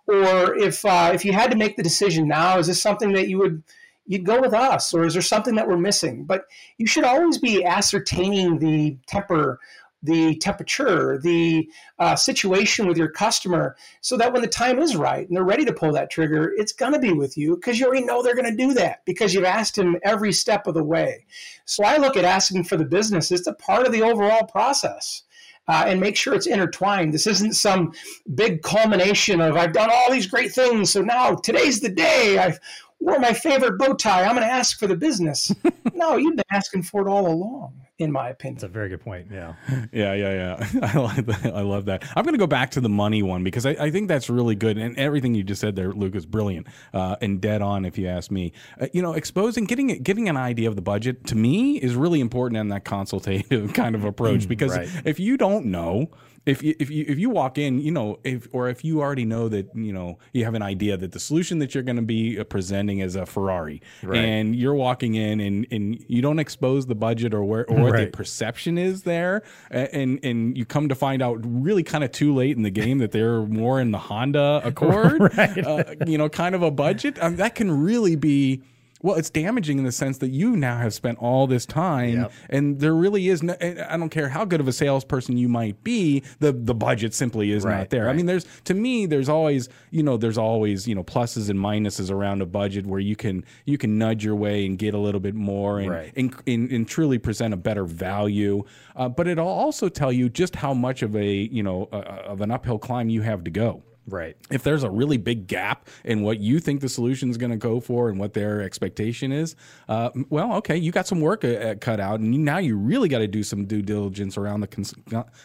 Or 0.07 0.55
if 0.55 0.85
uh, 0.85 1.11
if 1.13 1.25
you 1.25 1.33
had 1.33 1.51
to 1.51 1.57
make 1.57 1.77
the 1.77 1.83
decision 1.83 2.27
now, 2.27 2.59
is 2.59 2.67
this 2.67 2.81
something 2.81 3.13
that 3.13 3.27
you 3.27 3.37
would 3.39 3.63
you'd 4.05 4.25
go 4.25 4.39
with 4.39 4.53
us, 4.53 4.93
or 4.93 5.05
is 5.05 5.13
there 5.13 5.21
something 5.21 5.55
that 5.55 5.67
we're 5.67 5.77
missing? 5.77 6.25
But 6.25 6.45
you 6.77 6.85
should 6.85 7.03
always 7.03 7.39
be 7.39 7.65
ascertaining 7.65 8.59
the 8.59 8.97
temper 9.07 9.59
the 10.05 10.35
temperature, 10.37 11.19
the 11.21 11.69
uh, 11.99 12.15
situation 12.15 12.87
with 12.87 12.97
your 12.97 13.09
customer, 13.09 13.75
so 14.01 14.17
that 14.17 14.31
when 14.31 14.41
the 14.41 14.47
time 14.47 14.79
is 14.79 14.95
right 14.95 15.27
and 15.27 15.35
they're 15.35 15.43
ready 15.43 15.65
to 15.65 15.73
pull 15.73 15.91
that 15.93 16.09
trigger, 16.09 16.53
it's 16.57 16.71
going 16.71 16.93
to 16.93 16.99
be 16.99 17.13
with 17.13 17.37
you 17.37 17.55
because 17.55 17.79
you 17.79 17.85
already 17.85 18.05
know 18.05 18.21
they're 18.21 18.35
going 18.35 18.49
to 18.49 18.55
do 18.55 18.73
that 18.73 19.03
because 19.05 19.33
you've 19.33 19.43
asked 19.43 19.75
them 19.75 19.97
every 20.03 20.31
step 20.31 20.67
of 20.67 20.73
the 20.73 20.83
way. 20.83 21.25
So 21.65 21.83
I 21.83 21.97
look 21.97 22.15
at 22.15 22.25
asking 22.25 22.65
for 22.65 22.77
the 22.77 22.85
business 22.85 23.31
as 23.31 23.47
a 23.47 23.53
part 23.53 23.85
of 23.85 23.93
the 23.93 24.03
overall 24.03 24.45
process. 24.45 25.23
Uh, 25.67 25.85
and 25.87 25.99
make 25.99 26.15
sure 26.15 26.35
it's 26.35 26.45
intertwined. 26.45 27.11
This 27.11 27.25
isn't 27.25 27.53
some 27.53 27.91
big 28.35 28.61
culmination 28.61 29.41
of 29.41 29.55
I've 29.55 29.73
done 29.73 29.89
all 29.91 30.11
these 30.11 30.27
great 30.27 30.51
things, 30.51 30.91
so 30.91 31.01
now 31.01 31.33
today's 31.33 31.79
the 31.79 31.89
day. 31.89 32.37
I've 32.37 32.59
wore 32.99 33.19
my 33.19 33.33
favorite 33.33 33.77
bow 33.77 33.93
tie. 33.93 34.23
I'm 34.23 34.35
going 34.35 34.47
to 34.47 34.53
ask 34.53 34.77
for 34.77 34.87
the 34.87 34.95
business. 34.95 35.51
no, 35.93 36.17
you've 36.17 36.35
been 36.35 36.45
asking 36.51 36.83
for 36.83 37.07
it 37.07 37.09
all 37.09 37.27
along 37.27 37.84
in 37.97 38.11
my 38.11 38.29
opinion. 38.29 38.55
That's 38.55 38.63
a 38.63 38.67
very 38.67 38.89
good 38.89 39.01
point. 39.01 39.27
Yeah. 39.31 39.53
yeah, 39.91 40.13
yeah, 40.13 40.57
yeah. 40.59 40.79
I 40.93 40.97
like 40.97 41.25
that. 41.25 41.53
I 41.53 41.61
love 41.61 41.85
that. 41.85 42.03
I'm 42.15 42.23
going 42.23 42.33
to 42.33 42.39
go 42.39 42.47
back 42.47 42.71
to 42.71 42.81
the 42.81 42.89
money 42.89 43.23
one 43.23 43.43
because 43.43 43.65
I, 43.65 43.71
I, 43.71 43.91
think 43.91 44.09
that's 44.09 44.29
really 44.29 44.55
good. 44.55 44.77
And 44.77 44.97
everything 44.97 45.33
you 45.33 45.43
just 45.43 45.61
said 45.61 45.75
there, 45.75 45.93
Luke, 45.93 46.15
is 46.15 46.25
brilliant 46.25 46.67
uh, 46.93 47.15
and 47.21 47.39
dead 47.39 47.61
on, 47.61 47.85
if 47.85 47.97
you 47.97 48.07
ask 48.07 48.31
me. 48.31 48.51
Uh, 48.79 48.87
you 48.93 49.01
know, 49.01 49.13
exposing, 49.13 49.65
getting 49.65 49.87
getting 50.03 50.27
an 50.27 50.37
idea 50.37 50.67
of 50.67 50.75
the 50.75 50.81
budget 50.81 51.25
to 51.27 51.35
me 51.35 51.77
is 51.77 51.95
really 51.95 52.19
important 52.19 52.59
in 52.59 52.67
that 52.69 52.83
consultative 52.83 53.73
kind 53.73 53.95
of 53.95 54.03
approach 54.03 54.41
mm, 54.41 54.49
because 54.49 54.75
right. 54.75 54.89
if 55.05 55.19
you 55.19 55.37
don't 55.37 55.65
know, 55.65 56.09
if 56.45 56.61
you, 56.61 56.75
if 56.79 56.89
you 56.89 57.05
if 57.07 57.17
you 57.17 57.29
walk 57.29 57.57
in, 57.57 57.79
you 57.79 57.91
know, 57.91 58.19
if 58.23 58.47
or 58.51 58.69
if 58.69 58.83
you 58.83 59.01
already 59.01 59.25
know 59.25 59.49
that 59.49 59.69
you 59.73 59.91
know 59.91 60.19
you 60.31 60.43
have 60.45 60.53
an 60.53 60.61
idea 60.61 60.95
that 60.95 61.11
the 61.11 61.19
solution 61.19 61.59
that 61.59 61.73
you're 61.73 61.83
going 61.83 61.95
to 61.95 62.01
be 62.01 62.39
uh, 62.39 62.43
presenting 62.43 62.99
is 62.99 63.15
a 63.15 63.25
Ferrari, 63.25 63.81
right. 64.03 64.17
and 64.17 64.55
you're 64.55 64.75
walking 64.75 65.15
in 65.15 65.39
and 65.39 65.65
and 65.71 66.03
you 66.07 66.21
don't 66.21 66.39
expose 66.39 66.85
the 66.85 66.95
budget 66.95 67.33
or 67.33 67.43
where 67.43 67.65
or 67.69 67.81
what 67.81 67.93
right. 67.93 68.11
the 68.11 68.17
perception 68.17 68.77
is 68.77 69.03
there, 69.03 69.41
and 69.71 70.19
and 70.23 70.57
you 70.57 70.65
come 70.65 70.87
to 70.89 70.95
find 70.95 71.21
out 71.21 71.39
really 71.43 71.83
kind 71.83 72.03
of 72.03 72.11
too 72.11 72.33
late 72.33 72.55
in 72.55 72.63
the 72.63 72.69
game 72.69 72.99
that 72.99 73.11
they're 73.11 73.41
more 73.41 73.81
in 73.81 73.91
the 73.91 73.97
Honda 73.97 74.61
Accord, 74.63 75.19
right. 75.37 75.65
uh, 75.65 75.83
you 76.05 76.17
know, 76.17 76.29
kind 76.29 76.53
of 76.53 76.61
a 76.61 76.71
budget. 76.71 77.21
Um, 77.21 77.37
that 77.37 77.55
can 77.55 77.83
really 77.83 78.15
be 78.15 78.61
well, 79.05 79.17
it's 79.17 79.29
damaging 79.29 79.77
in 79.77 79.83
the 79.83 79.91
sense 79.91 80.17
that 80.17 80.29
you 80.29 80.57
now 80.57 80.79
have 80.79 80.91
spent 80.91 81.19
all 81.19 81.45
this 81.45 81.67
time, 81.67 82.21
yep. 82.21 82.31
and 82.49 82.79
there 82.79 82.95
really 82.95 83.29
is. 83.29 83.43
No, 83.43 83.55
I 83.61 83.97
don't 83.97 84.09
care 84.09 84.29
how 84.29 84.45
good 84.45 84.59
of 84.59 84.67
a 84.67 84.73
salesperson 84.73 85.37
you 85.37 85.47
might 85.47 85.83
be, 85.83 86.23
the 86.39 86.51
the 86.51 86.73
budget 86.73 87.13
simply 87.13 87.51
is 87.51 87.63
right, 87.63 87.77
not 87.77 87.91
there. 87.91 88.05
Right. 88.05 88.13
I 88.13 88.15
mean, 88.15 88.25
there's 88.25 88.47
to 88.63 88.73
me, 88.73 89.05
there's 89.05 89.29
always 89.29 89.69
you 89.91 90.01
know, 90.01 90.17
there's 90.17 90.39
always 90.39 90.87
you 90.87 90.95
know 90.95 91.03
pluses 91.03 91.51
and 91.51 91.59
minuses 91.59 92.09
around 92.09 92.41
a 92.41 92.47
budget 92.47 92.87
where 92.87 92.99
you 92.99 93.15
can 93.15 93.45
you 93.65 93.77
can 93.77 93.99
nudge 93.99 94.25
your 94.25 94.35
way 94.35 94.65
and 94.65 94.79
get 94.79 94.95
a 94.95 94.99
little 94.99 95.21
bit 95.21 95.35
more 95.35 95.79
and 95.79 95.91
right. 95.91 96.13
and, 96.15 96.35
and, 96.47 96.71
and, 96.71 96.87
truly 96.87 97.19
present 97.19 97.53
a 97.53 97.57
better 97.57 97.85
value. 97.85 98.63
Uh, 98.95 99.07
but 99.07 99.27
it'll 99.27 99.47
also 99.47 99.87
tell 99.87 100.11
you 100.11 100.29
just 100.29 100.55
how 100.55 100.73
much 100.73 101.03
of 101.03 101.15
a 101.15 101.31
you 101.31 101.61
know 101.61 101.87
uh, 101.91 102.23
of 102.25 102.41
an 102.41 102.49
uphill 102.49 102.79
climb 102.79 103.09
you 103.09 103.21
have 103.21 103.43
to 103.43 103.51
go. 103.51 103.83
Right. 104.07 104.37
if 104.51 104.61
there's 104.63 104.83
a 104.83 104.89
really 104.89 105.17
big 105.17 105.47
gap 105.47 105.87
in 106.03 106.21
what 106.21 106.39
you 106.39 106.59
think 106.59 106.81
the 106.81 106.89
solution 106.89 107.29
is 107.29 107.37
going 107.37 107.51
to 107.51 107.57
go 107.57 107.79
for 107.79 108.09
and 108.09 108.19
what 108.19 108.33
their 108.33 108.61
expectation 108.61 109.31
is, 109.31 109.55
uh, 109.89 110.09
well, 110.29 110.53
okay, 110.57 110.77
you 110.77 110.91
got 110.91 111.07
some 111.07 111.21
work 111.21 111.43
uh, 111.43 111.47
uh, 111.49 111.75
cut 111.75 111.99
out, 111.99 112.19
and 112.19 112.33
you, 112.35 112.39
now 112.41 112.57
you 112.59 112.77
really 112.77 113.09
got 113.09 113.19
to 113.19 113.27
do 113.27 113.41
some 113.43 113.65
due 113.65 113.81
diligence 113.81 114.37
around 114.37 114.59
the 114.61 114.67
cons- 114.67 114.93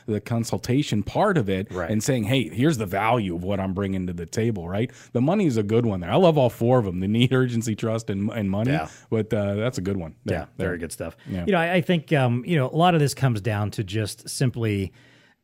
the 0.06 0.20
consultation 0.20 1.02
part 1.02 1.38
of 1.38 1.48
it, 1.48 1.72
Right. 1.72 1.90
and 1.90 2.02
saying, 2.02 2.24
hey, 2.24 2.48
here's 2.48 2.76
the 2.78 2.86
value 2.86 3.34
of 3.34 3.42
what 3.44 3.60
I'm 3.60 3.72
bringing 3.74 4.06
to 4.08 4.12
the 4.12 4.26
table, 4.26 4.68
right? 4.68 4.90
The 5.12 5.20
money 5.20 5.46
is 5.46 5.56
a 5.56 5.62
good 5.62 5.86
one 5.86 6.00
there. 6.00 6.10
I 6.10 6.16
love 6.16 6.36
all 6.38 6.50
four 6.50 6.78
of 6.78 6.84
them: 6.84 7.00
the 7.00 7.08
need, 7.08 7.32
urgency, 7.32 7.74
trust, 7.74 8.10
and, 8.10 8.30
and 8.30 8.50
money. 8.50 8.72
Yeah. 8.72 8.88
But 9.08 9.32
uh, 9.32 9.54
that's 9.54 9.78
a 9.78 9.82
good 9.82 9.96
one. 9.96 10.14
There, 10.24 10.38
Yeah, 10.40 10.46
there. 10.56 10.68
very 10.68 10.78
good 10.78 10.92
stuff. 10.92 11.16
Yeah. 11.28 11.44
You 11.46 11.52
know, 11.52 11.58
I, 11.58 11.74
I 11.74 11.80
think 11.80 12.12
um, 12.12 12.44
you 12.46 12.56
know 12.56 12.68
a 12.68 12.76
lot 12.76 12.94
of 12.94 13.00
this 13.00 13.14
comes 13.14 13.40
down 13.40 13.70
to 13.72 13.84
just 13.84 14.28
simply, 14.28 14.92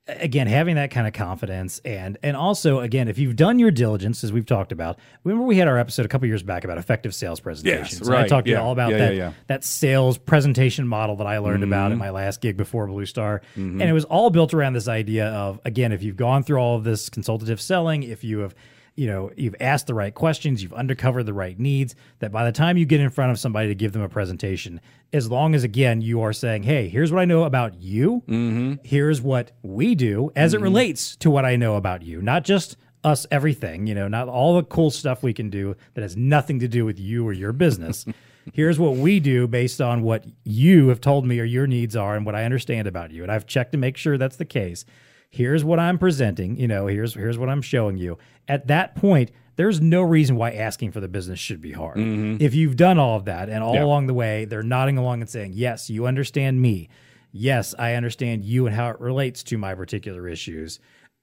again, 0.09 0.47
having 0.47 0.77
that 0.77 0.91
kind 0.91 1.07
of 1.07 1.13
confidence, 1.13 1.81
and 1.85 2.19
and 2.23 2.37
also 2.37 2.81
again, 2.81 3.09
if 3.09 3.19
you've 3.19 3.37
done 3.37 3.59
your 3.59 3.71
diligence, 3.71 4.23
as 4.25 4.33
we've 4.33 4.47
talked 4.47 4.73
about. 4.73 4.99
Remember, 5.25 5.45
we 5.45 5.57
had 5.57 5.69
our 5.69 5.79
episode 5.79 6.07
a 6.07 6.09
couple 6.09 6.29
years 6.29 6.43
back 6.43 6.65
about 6.65 6.79
effective 6.79 7.15
sales 7.15 7.41
presentations. 7.41 8.09
I 8.09 8.13
right, 8.13 8.29
talked 8.29 8.47
to 8.47 8.53
you 8.53 8.59
all 8.59 8.73
about 8.73 8.93
yeah, 8.93 8.99
that 8.99 9.15
yeah, 9.15 9.19
yeah. 9.29 9.33
that 9.49 9.65
sales 9.65 10.19
presentation 10.19 10.87
model 10.87 11.17
that 11.17 11.27
I 11.27 11.39
learned 11.39 11.65
about 11.65 11.77
Mm-hmm. 11.91 11.93
at 11.93 11.99
my 11.99 12.11
last 12.11 12.41
gig 12.41 12.57
before 12.57 12.87
Blue 12.87 13.07
Star, 13.07 13.43
and 13.55 13.83
it 13.83 13.93
was 13.93 14.05
all 14.05 14.31
built 14.31 14.55
around 14.55 14.73
this 14.73 14.89
idea 14.89 15.27
of 15.29 15.61
again, 15.65 15.93
if 15.93 16.03
you've 16.03 16.17
gone 16.17 16.43
through 16.43 16.59
all 16.59 16.77
of 16.77 16.85
this 16.85 17.09
consultative 17.09 17.61
selling, 17.61 18.03
if 18.03 18.25
you 18.25 18.39
have 18.41 18.55
you 18.97 19.07
know 19.07 19.31
you've 19.37 19.55
asked 19.61 19.87
the 19.87 19.95
right 19.95 20.15
questions 20.15 20.63
you've 20.63 20.73
uncovered 20.73 21.27
the 21.27 21.35
right 21.35 21.59
needs 21.59 21.95
that 22.19 22.33
by 22.33 22.45
the 22.45 22.53
time 22.53 22.77
you 22.77 22.85
get 22.85 23.01
in 23.01 23.11
front 23.11 23.31
of 23.31 23.39
somebody 23.39 23.69
to 23.69 23.75
give 23.75 23.93
them 23.93 24.03
a 24.03 24.09
presentation 24.09 24.81
as 25.13 25.31
long 25.31 25.55
as 25.55 25.63
again 25.63 26.01
you 26.01 26.21
are 26.21 26.33
saying 26.33 26.63
hey 26.63 26.89
here's 26.89 27.13
what 27.13 27.21
i 27.21 27.25
know 27.25 27.45
about 27.45 27.75
you. 27.81 28.23
Mm-hmm. 28.27 28.75
Here's 28.83 29.21
what 29.21 29.53
we 29.63 29.95
do 29.95 30.33
as 30.35 30.55
it 30.55 30.57
mm-hmm. 30.57 30.65
relates 30.65 31.17
to 31.17 31.31
what 31.31 31.45
i 31.45 31.57
know 31.57 31.77
about 31.77 32.03
you 32.03 32.21
not 32.21 32.45
just 32.45 32.77
us 33.05 33.27
everything 33.31 33.87
you 33.87 33.95
know 33.95 34.09
not 34.09 34.29
all 34.29 34.57
the 34.57 34.65
cool 34.65 34.91
stuff 34.91 35.23
we 35.23 35.33
can 35.33 35.51
do 35.51 35.77
that 35.95 36.01
has 36.01 36.17
nothing 36.17 36.59
to 36.61 36.69
do 36.69 36.85
with 36.85 36.99
you 36.99 37.27
or 37.27 37.33
your 37.33 37.53
business. 37.53 38.05
Here's 38.53 38.79
what 38.79 38.95
we 38.95 39.19
do 39.19 39.49
based 39.49 39.81
on 39.81 40.03
what 40.03 40.25
you 40.45 40.87
have 40.89 41.01
told 41.01 41.27
me 41.27 41.41
or 41.41 41.45
your 41.45 41.67
needs 41.67 41.97
are 41.97 42.15
and 42.17 42.25
what 42.25 42.37
i 42.37 42.45
understand 42.45 42.89
about 42.89 43.11
you. 43.11 43.23
And 43.23 43.31
i've 43.31 43.47
checked 43.47 43.73
to 43.73 43.79
make 43.79 43.97
sure 43.97 44.17
that's 44.17 44.37
the 44.37 44.45
case 44.45 44.85
here's 45.31 45.65
what 45.65 45.79
I'm 45.79 45.99
presenting, 45.99 46.57
you 46.57 46.69
know, 46.69 46.87
here's 46.87 47.15
here's 47.15 47.39
what 47.39 47.49
I'm 47.49 47.63
showing 47.63 47.97
you. 47.97 48.19
At 48.49 48.67
that 48.69 48.95
point, 48.95 49.31
there's 49.57 49.81
no 49.81 50.03
reason 50.03 50.37
why 50.37 50.53
asking 50.53 50.93
for 50.93 51.01
the 51.01 51.09
business 51.09 51.39
should 51.39 51.61
be 51.61 51.73
hard. 51.73 51.97
Mm-hmm. 51.97 52.43
If 52.43 52.55
you've 52.55 52.77
done 52.77 52.99
all 52.99 53.17
of 53.17 53.25
that 53.25 53.49
and 53.49 53.63
all 53.65 53.75
Yeah. 53.75 53.85
along 53.85 54.07
the 54.07 54.15
way 54.15 54.45
they're 54.45 54.63
nodding 54.63 54.99
along 54.99 55.21
and 55.21 55.31
saying, 55.31 55.53
"Yes, 55.55 55.89
you 55.91 56.07
understand 56.07 56.61
me. 56.61 56.89
Yes, 57.33 57.75
I 57.79 57.95
understand 57.95 58.45
you 58.45 58.67
and 58.67 58.75
how 58.77 58.91
it 58.91 59.01
relates 59.01 59.43
to 59.45 59.59
my 59.59 59.75
particular 59.75 60.29
issues. 60.29 60.79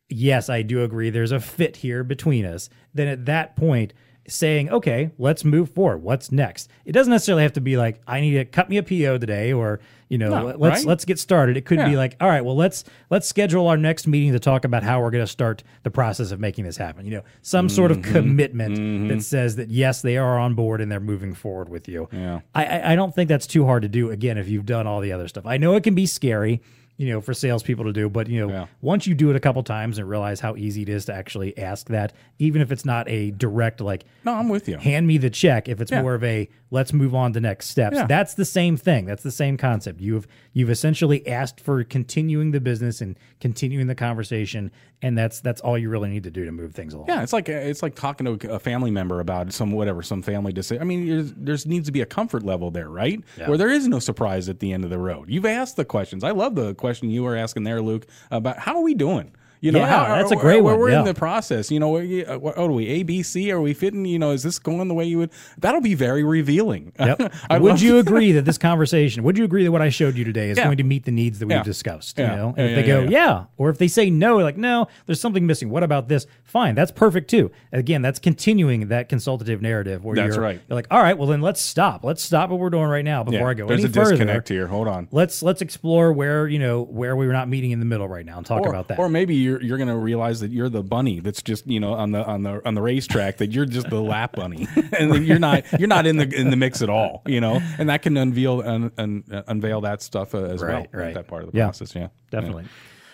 Yes, 0.10 0.50
I 0.50 0.62
do 0.62 0.84
agree 0.84 1.10
there's 1.10 1.32
a 1.32 1.40
fit 1.40 1.78
here 1.78 2.04
between 2.04 2.46
us." 2.46 2.70
Then 2.94 3.08
at 3.08 3.26
that 3.26 3.56
point, 3.56 3.94
saying, 4.28 4.70
"Okay, 4.70 5.12
let's 5.18 5.44
move 5.44 5.70
forward. 5.72 6.04
What's 6.04 6.32
next?" 6.32 6.70
It 6.86 6.92
doesn't 6.94 7.12
necessarily 7.12 7.44
have 7.44 7.54
to 7.54 7.62
be 7.62 7.78
like, 7.78 8.02
"I 8.08 8.22
need 8.22 8.34
to 8.34 8.46
cut 8.46 8.70
me 8.70 8.78
a 8.78 8.84
PO 8.84 9.18
today," 9.18 9.52
or 9.54 9.80
you 10.10 10.18
know, 10.20 10.30
No, 10.30 10.46
let's 10.58 10.80
right? 10.82 10.86
let's 10.86 11.06
get 11.06 11.18
started. 11.18 11.58
It 11.58 11.66
could 11.66 11.80
be 11.80 11.96
like, 11.98 12.16
all 12.22 12.28
right, 12.28 12.46
well, 12.46 12.56
let's 12.56 12.84
let's 13.10 13.28
schedule 13.28 13.68
our 13.68 13.78
next 13.78 14.06
meeting 14.06 14.32
to 14.34 14.40
talk 14.40 14.64
about 14.64 14.84
how 14.84 15.02
we're 15.02 15.10
going 15.10 15.24
to 15.26 15.32
start 15.32 15.64
the 15.82 15.90
process 15.90 16.30
of 16.32 16.40
making 16.40 16.66
this 16.66 16.78
happen. 16.78 17.06
You 17.06 17.14
know, 17.16 17.22
some 17.42 17.68
sort 17.68 17.90
of 17.90 17.98
Mm-hmm. 17.98 18.14
commitment 18.14 19.10
that 19.10 19.24
says 19.24 19.56
that 19.56 19.70
yes, 19.70 20.02
they 20.04 20.18
are 20.18 20.38
on 20.38 20.54
board 20.54 20.82
and 20.82 20.92
they're 20.92 21.00
moving 21.00 21.34
forward 21.34 21.68
with 21.70 21.88
you. 21.88 22.10
Yeah. 22.12 22.42
I, 22.54 22.66
I 22.66 22.92
I 22.92 22.96
don't 22.96 23.16
think 23.16 23.28
that's 23.28 23.48
too 23.48 23.66
hard 23.66 23.82
to 23.84 23.90
do. 23.90 24.12
Again, 24.12 24.38
if 24.38 24.48
you've 24.48 24.66
done 24.68 24.86
all 24.86 25.00
the 25.02 25.12
other 25.12 25.28
stuff, 25.28 25.48
I 25.48 25.58
know 25.58 25.76
it 25.76 25.84
can 25.84 25.96
be 25.96 26.06
scary. 26.06 26.62
You 26.98 27.10
know, 27.10 27.22
for 27.22 27.34
salespeople 27.34 27.86
to 27.86 27.92
do, 27.94 28.08
but 28.08 28.28
you 28.28 28.40
know, 28.40 28.50
Yeah. 28.54 28.66
once 28.82 29.08
you 29.08 29.16
do 29.16 29.32
it 29.32 29.36
a 29.36 29.40
couple 29.40 29.64
times 29.64 29.98
and 29.98 30.08
realize 30.08 30.40
how 30.40 30.56
easy 30.56 30.84
it 30.84 30.90
is 30.90 31.06
to 31.06 31.14
actually 31.14 31.58
ask 31.58 31.88
that, 31.88 32.14
even 32.38 32.62
if 32.62 32.72
it's 32.72 32.86
not 32.86 33.10
a 33.10 33.32
direct 33.32 33.82
like, 33.82 34.06
No, 34.24 34.34
I'm 34.36 34.48
with 34.48 34.70
you. 34.70 34.78
hand 34.78 35.08
me 35.08 35.18
the 35.18 35.32
check 35.32 35.68
if 35.68 35.82
it's 35.82 35.92
Yeah. 35.92 36.04
more 36.04 36.14
of 36.14 36.24
a 36.24 36.48
let's 36.74 36.92
move 36.92 37.14
on 37.14 37.32
to 37.34 37.40
next 37.40 37.68
steps 37.68 37.96
Yeah. 37.96 38.08
that's 38.08 38.34
the 38.34 38.44
same 38.46 38.76
thing 38.78 39.06
that's 39.06 39.24
the 39.24 39.32
same 39.32 39.56
concept 39.58 40.02
you've 40.02 40.28
you've 40.54 40.70
essentially 40.70 41.26
asked 41.28 41.62
for 41.62 41.84
continuing 41.84 42.52
the 42.52 42.60
business 42.60 43.00
and 43.00 43.18
continuing 43.40 43.88
the 43.88 43.96
conversation 43.96 44.72
and 45.02 45.18
that's 45.18 45.40
that's 45.42 45.62
all 45.62 45.78
you 45.78 45.90
really 45.90 46.10
need 46.10 46.24
to 46.24 46.32
do 46.32 46.46
to 46.46 46.52
move 46.52 46.74
things 46.74 46.94
along 46.94 47.08
Yeah, 47.08 47.22
it's 47.22 47.34
like 47.34 47.48
it's 47.50 47.84
like 47.84 47.94
talking 47.96 48.38
to 48.38 48.52
a 48.52 48.60
family 48.60 48.90
member 48.92 49.20
about 49.20 49.54
some 49.54 49.72
whatever 49.72 50.02
some 50.02 50.22
family 50.22 50.52
decision. 50.54 50.82
I 50.82 50.86
mean, 50.86 51.08
there's, 51.08 51.34
there's 51.34 51.66
needs 51.66 51.86
to 51.88 51.92
be 51.92 52.02
a 52.02 52.06
comfort 52.06 52.44
level 52.44 52.72
there, 52.72 52.90
right? 52.90 53.22
Where 53.46 53.58
there 53.58 53.70
is 53.70 53.88
no 53.88 54.00
surprise 54.00 54.50
at 54.50 54.60
the 54.60 54.72
end 54.74 54.84
of 54.86 54.90
the 54.90 54.98
road. 54.98 55.30
You've 55.30 55.46
asked 55.46 55.76
the 55.76 55.86
questions. 55.86 56.24
I 56.24 56.32
love 56.32 56.56
the 56.56 56.74
question 56.76 57.10
you 57.10 57.24
were 57.24 57.36
asking 57.36 57.64
there, 57.66 57.82
Luke, 57.82 58.08
about 58.32 58.58
how 58.60 58.78
are 58.78 58.82
we 58.82 58.94
doing. 58.94 59.34
You 59.64 59.72
know, 59.72 59.80
Yeah, 59.80 59.88
how, 60.06 60.16
that's 60.16 60.30
a 60.32 60.36
great 60.36 60.62
where 60.62 60.74
one, 60.74 60.82
We're 60.82 60.90
yeah. 60.92 61.00
in 61.00 61.06
the 61.06 61.14
process. 61.14 61.72
You 61.72 61.80
know, 61.80 61.96
uh, 61.96 62.38
what, 62.38 62.56
oh, 62.58 62.68
do 62.68 62.74
we 62.74 62.86
A, 62.90 63.04
B, 63.04 63.24
C? 63.24 63.50
Are 63.50 63.62
we 63.62 63.74
fitting? 63.74 64.04
You 64.04 64.20
know, 64.20 64.32
is 64.32 64.44
this 64.44 64.60
going 64.60 64.90
the 64.90 64.94
way 64.94 65.06
you 65.06 65.20
would? 65.20 65.32
That'll 65.58 65.80
be 65.80 65.96
very 65.96 66.24
revealing. 66.24 66.92
Yep. 67.04 67.34
Would 67.62 67.82
you 67.82 67.98
agree 67.98 68.32
that 68.34 68.44
this 68.46 68.58
conversation, 68.58 69.24
would 69.24 69.38
you 69.38 69.44
agree 69.46 69.64
that 69.64 69.72
what 69.72 69.82
I 69.82 69.90
showed 69.90 70.16
you 70.18 70.24
today 70.26 70.50
is 70.50 70.58
Yeah. 70.58 70.66
going 70.66 70.78
to 70.78 70.84
meet 70.84 71.06
the 71.06 71.12
needs 71.12 71.40
that 71.40 71.48
we've 71.48 71.64
discussed? 71.64 72.18
Yeah. 72.20 72.32
You 72.32 72.36
know, 72.38 72.54
and 72.58 72.70
if 72.70 72.76
they 72.76 72.84
go, 72.84 73.04
yeah, 73.04 73.46
or 73.58 73.70
if 73.70 73.78
they 73.78 73.88
say 73.88 74.10
no, 74.10 74.38
like, 74.38 74.58
no, 74.58 74.88
there's 75.06 75.20
something 75.22 75.46
missing. 75.48 75.70
What 75.70 75.84
about 75.84 76.08
this? 76.10 76.26
Fine, 76.44 76.76
that's 76.76 76.92
perfect 76.92 77.30
too. 77.30 77.52
Again, 77.72 78.02
that's 78.02 78.20
continuing 78.20 78.88
that 78.90 79.10
consultative 79.10 79.62
narrative 79.62 80.04
where 80.04 80.16
That's 80.16 80.36
you're, 80.36 80.44
right. 80.44 80.62
you're 80.68 80.76
like, 80.76 80.88
all 80.92 81.02
right, 81.02 81.18
well 81.18 81.28
then 81.28 81.42
let's 81.42 81.62
stop. 81.62 82.04
Let's 82.04 82.22
stop 82.24 82.50
what 82.50 82.60
we're 82.60 82.70
doing 82.70 82.86
right 82.88 83.06
now 83.06 83.24
before 83.24 83.50
I 83.50 83.54
go 83.54 83.68
there's 83.68 83.84
any 83.84 83.90
a 83.92 83.94
further. 83.94 84.12
disconnect 84.12 84.50
here. 84.50 84.68
Hold 84.68 84.88
on. 84.88 85.08
Let's 85.12 85.42
let's 85.42 85.62
explore 85.62 86.12
where 86.14 86.48
you 86.48 86.60
know 86.60 86.82
where 86.84 87.16
we 87.16 87.28
were 87.28 87.34
not 87.34 87.48
meeting 87.48 87.72
in 87.72 87.80
the 87.80 87.86
middle 87.86 88.08
right 88.08 88.26
now 88.26 88.38
and 88.38 88.46
talk 88.46 88.62
or, 88.62 88.70
about 88.70 88.88
that. 88.90 89.00
Or 89.00 89.10
maybe 89.10 89.36
you're 89.54 89.62
you're 89.64 89.78
gonna 89.78 89.98
realize 89.98 90.40
that 90.40 90.52
you're 90.52 90.70
the 90.70 90.84
bunny 90.84 91.20
that's 91.20 91.42
just 91.42 91.66
you 91.68 91.80
know 91.80 91.94
on 91.94 92.12
the 92.12 92.24
on 92.26 92.44
the 92.44 92.62
on 92.68 92.74
the 92.76 92.82
racetrack 92.82 93.38
that 93.38 93.52
you're 93.52 93.66
just 93.66 93.90
the 93.90 94.02
lap 94.02 94.36
bunny 94.36 94.68
and 95.00 95.12
then 95.12 95.24
you're 95.24 95.40
not 95.40 95.64
you're 95.80 95.88
not 95.88 96.06
in 96.06 96.18
the 96.18 96.30
in 96.36 96.50
the 96.50 96.56
mix 96.56 96.82
at 96.82 96.90
all. 96.90 97.22
You 97.26 97.40
know, 97.42 97.60
and 97.78 97.90
that 97.90 98.02
can 98.02 98.18
unveil 98.18 98.62
un, 98.66 98.92
un, 98.98 99.24
uh, 99.32 99.44
unveil 99.48 99.82
that 99.82 100.02
stuff 100.02 100.34
uh, 100.36 100.40
as 100.40 100.62
Right, 100.62 100.88
well. 100.94 101.02
right. 101.04 101.14
That 101.14 101.28
part 101.28 101.44
of 101.44 101.52
the 101.52 101.58
Yeah. 101.58 101.66
process. 101.66 101.96
Yeah, 101.96 102.08
Definitely. 102.32 102.66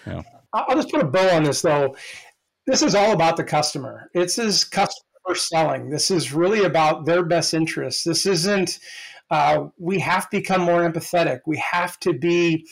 Yeah. 0.08 0.22
I'll 0.54 0.66
I'll 0.70 0.76
just 0.76 0.90
put 0.90 1.02
a 1.02 1.06
bow 1.08 1.30
on 1.36 1.44
this 1.44 1.62
though. 1.62 1.96
This 2.68 2.82
is 2.82 2.96
all 2.96 3.12
about 3.14 3.36
the 3.38 3.44
customer. 3.44 4.10
This 4.14 4.38
is 4.38 4.64
customer 4.64 5.36
selling. 5.36 5.90
This 5.90 6.12
is 6.12 6.34
really 6.34 6.64
about 6.66 7.06
their 7.06 7.24
best 7.24 7.54
interests. 7.54 8.04
This 8.04 8.26
isn't. 8.26 8.80
Uh, 9.32 9.68
we 9.78 10.00
have 10.00 10.28
to 10.30 10.38
become 10.38 10.62
more 10.62 10.82
empathetic. 10.90 11.42
We 11.46 11.58
have 11.58 12.00
to 12.00 12.14
be 12.14 12.66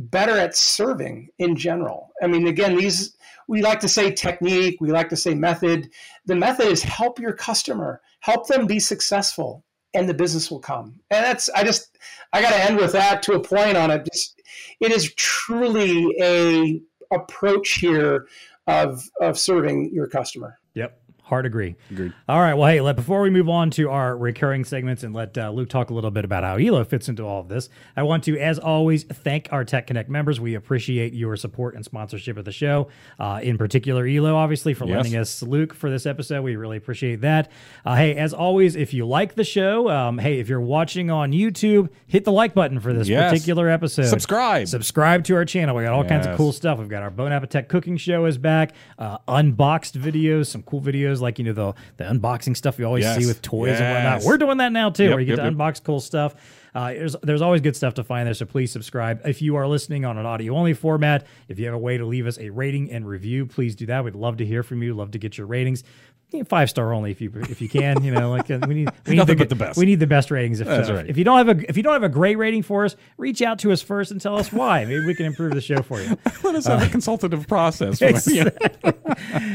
better 0.00 0.36
at 0.38 0.56
serving 0.56 1.28
in 1.38 1.54
general. 1.56 2.12
I 2.22 2.26
mean, 2.26 2.46
again, 2.46 2.76
these 2.76 3.16
we 3.48 3.62
like 3.62 3.80
to 3.80 3.88
say 3.88 4.12
technique. 4.12 4.80
We 4.80 4.92
like 4.92 5.08
to 5.10 5.16
say 5.16 5.34
method. 5.34 5.90
The 6.26 6.36
method 6.36 6.68
is 6.68 6.82
help 6.82 7.18
your 7.18 7.32
customer, 7.32 8.00
help 8.20 8.46
them 8.46 8.66
be 8.66 8.78
successful, 8.78 9.64
and 9.92 10.08
the 10.08 10.14
business 10.14 10.50
will 10.50 10.60
come. 10.60 11.00
And 11.10 11.24
that's 11.24 11.50
I 11.50 11.64
just 11.64 11.98
I 12.32 12.40
got 12.40 12.50
to 12.50 12.64
end 12.64 12.78
with 12.78 12.92
that 12.92 13.22
to 13.24 13.32
a 13.32 13.40
point 13.40 13.76
on 13.76 13.90
it. 13.90 14.06
Just 14.10 14.40
it 14.80 14.92
is 14.92 15.12
truly 15.14 16.06
a 16.20 16.80
approach 17.12 17.74
here 17.74 18.26
of 18.66 19.08
of 19.20 19.38
serving 19.38 19.90
your 19.92 20.06
customer. 20.06 20.58
Yep. 20.74 20.99
Hard 21.30 21.46
agree. 21.46 21.76
Agreed. 21.90 22.12
All 22.28 22.40
right. 22.40 22.54
Well, 22.54 22.68
hey, 22.68 22.80
let, 22.80 22.96
before 22.96 23.22
we 23.22 23.30
move 23.30 23.48
on 23.48 23.70
to 23.70 23.88
our 23.88 24.16
recurring 24.16 24.64
segments 24.64 25.02
and 25.04 25.14
let 25.14 25.38
uh, 25.38 25.50
Luke 25.50 25.68
talk 25.70 25.88
a 25.90 25.94
little 25.94 26.10
bit 26.10 26.24
about 26.24 26.42
how 26.44 26.56
Elo 26.56 26.84
fits 26.84 27.08
into 27.08 27.22
all 27.24 27.40
of 27.40 27.48
this, 27.48 27.68
I 27.96 28.02
want 28.02 28.24
to, 28.24 28.36
as 28.38 28.58
always, 28.58 29.04
thank 29.04 29.48
our 29.52 29.64
Tech 29.64 29.86
Connect 29.86 30.10
members. 30.10 30.40
We 30.40 30.54
appreciate 30.56 31.12
your 31.14 31.36
support 31.36 31.74
and 31.76 31.84
sponsorship 31.84 32.36
of 32.36 32.44
the 32.44 32.52
show. 32.52 32.88
Uh, 33.18 33.40
in 33.42 33.56
particular, 33.56 34.06
Elo, 34.06 34.34
obviously, 34.34 34.74
for 34.74 34.86
Yes. 34.86 34.96
lending 34.96 35.16
us 35.16 35.42
Luke 35.42 35.72
for 35.72 35.88
this 35.88 36.04
episode. 36.04 36.42
We 36.42 36.56
really 36.56 36.76
appreciate 36.76 37.20
that. 37.20 37.50
Uh, 37.86 37.94
hey, 37.94 38.16
as 38.16 38.34
always, 38.34 38.74
if 38.74 38.92
you 38.92 39.06
like 39.06 39.36
the 39.36 39.44
show, 39.44 39.88
um, 39.88 40.18
hey, 40.18 40.40
if 40.40 40.48
you're 40.48 40.60
watching 40.60 41.10
on 41.10 41.30
YouTube, 41.32 41.90
hit 42.08 42.24
the 42.24 42.32
like 42.32 42.54
button 42.54 42.80
for 42.80 42.92
this 42.92 43.08
Yes. 43.08 43.30
particular 43.32 43.68
episode. 43.68 44.06
Subscribe. 44.06 44.66
Subscribe 44.66 45.22
to 45.24 45.36
our 45.36 45.44
channel. 45.44 45.76
We 45.76 45.84
got 45.84 45.92
all 45.92 46.04
kinds 46.04 46.26
of 46.26 46.36
cool 46.36 46.52
stuff. 46.52 46.78
We've 46.80 46.88
got 46.88 47.04
our 47.04 47.10
Bon 47.10 47.32
Appetit 47.32 47.68
cooking 47.68 47.96
show 47.96 48.24
is 48.24 48.36
back. 48.36 48.72
Uh, 48.98 49.18
unboxed 49.28 49.96
videos, 50.00 50.46
some 50.46 50.62
cool 50.62 50.80
videos 50.80 51.19
like 51.22 51.38
you 51.38 51.44
know 51.44 51.52
the 51.52 51.74
the 51.96 52.04
unboxing 52.04 52.56
stuff 52.56 52.78
you 52.78 52.84
always 52.86 53.04
Yes. 53.04 53.18
see 53.18 53.26
with 53.26 53.42
toys 53.42 53.78
and 53.80 53.94
whatnot. 53.94 54.22
We're 54.24 54.38
doing 54.38 54.58
that 54.58 54.72
now 54.72 54.90
too, 54.90 55.04
Yep, 55.04 55.10
where 55.12 55.20
you 55.20 55.26
get 55.26 55.32
yep, 55.38 55.38
to 55.38 55.44
yep. 55.44 55.54
unbox 55.54 55.82
cool 55.84 56.00
stuff. 56.00 56.34
Uh, 56.72 56.92
there's 56.92 57.16
there's 57.22 57.42
always 57.42 57.60
good 57.60 57.74
stuff 57.74 57.94
to 57.94 58.04
find 58.04 58.26
there, 58.26 58.34
so 58.34 58.46
please 58.46 58.70
subscribe. 58.70 59.20
If 59.26 59.42
you 59.42 59.56
are 59.56 59.66
listening 59.66 60.04
on 60.04 60.18
an 60.18 60.26
audio 60.26 60.54
only 60.54 60.72
format, 60.72 61.26
if 61.48 61.58
you 61.58 61.64
have 61.66 61.74
a 61.74 61.78
way 61.78 61.98
to 61.98 62.04
leave 62.04 62.26
us 62.28 62.38
a 62.38 62.50
rating 62.50 62.92
and 62.92 63.08
review, 63.08 63.44
please 63.46 63.74
do 63.74 63.86
that. 63.86 64.04
We'd 64.04 64.14
love 64.14 64.36
to 64.36 64.46
hear 64.46 64.62
from 64.62 64.80
you. 64.82 64.94
Love 64.94 65.10
to 65.12 65.18
get 65.18 65.36
your 65.36 65.48
ratings. 65.48 65.82
Five 66.46 66.70
star 66.70 66.92
only 66.92 67.10
if 67.10 67.20
you 67.20 67.30
if 67.34 67.60
you 67.60 67.68
can. 67.68 68.02
You 68.02 68.12
know, 68.12 68.30
like 68.30 68.50
uh, 68.50 68.60
we 68.66 68.74
need 68.74 68.90
we 69.06 69.14
need 69.16 69.26
the, 69.26 69.36
but 69.36 69.48
the 69.48 69.54
best. 69.54 69.78
We 69.78 69.86
need 69.86 70.00
the 70.00 70.06
best 70.06 70.30
ratings. 70.30 70.60
If, 70.60 70.66
That's 70.66 70.88
uh, 70.88 70.94
right. 70.94 71.06
if 71.08 71.16
you 71.16 71.24
don't 71.24 71.38
have 71.38 71.58
a 71.58 71.68
if 71.68 71.76
you 71.76 71.82
don't 71.82 71.92
have 71.92 72.02
a 72.02 72.08
great 72.08 72.38
rating 72.38 72.62
for 72.62 72.84
us, 72.84 72.96
reach 73.16 73.42
out 73.42 73.58
to 73.60 73.72
us 73.72 73.82
first 73.82 74.10
and 74.10 74.20
tell 74.20 74.36
us 74.36 74.52
why. 74.52 74.84
Maybe 74.84 75.04
we 75.04 75.14
can 75.14 75.26
improve 75.26 75.54
the 75.54 75.60
show 75.60 75.82
for 75.82 76.00
you. 76.00 76.16
Let 76.42 76.54
us 76.54 76.66
have 76.66 76.82
a 76.82 76.88
consultative 76.88 77.46
process. 77.46 77.98
for 77.98 78.06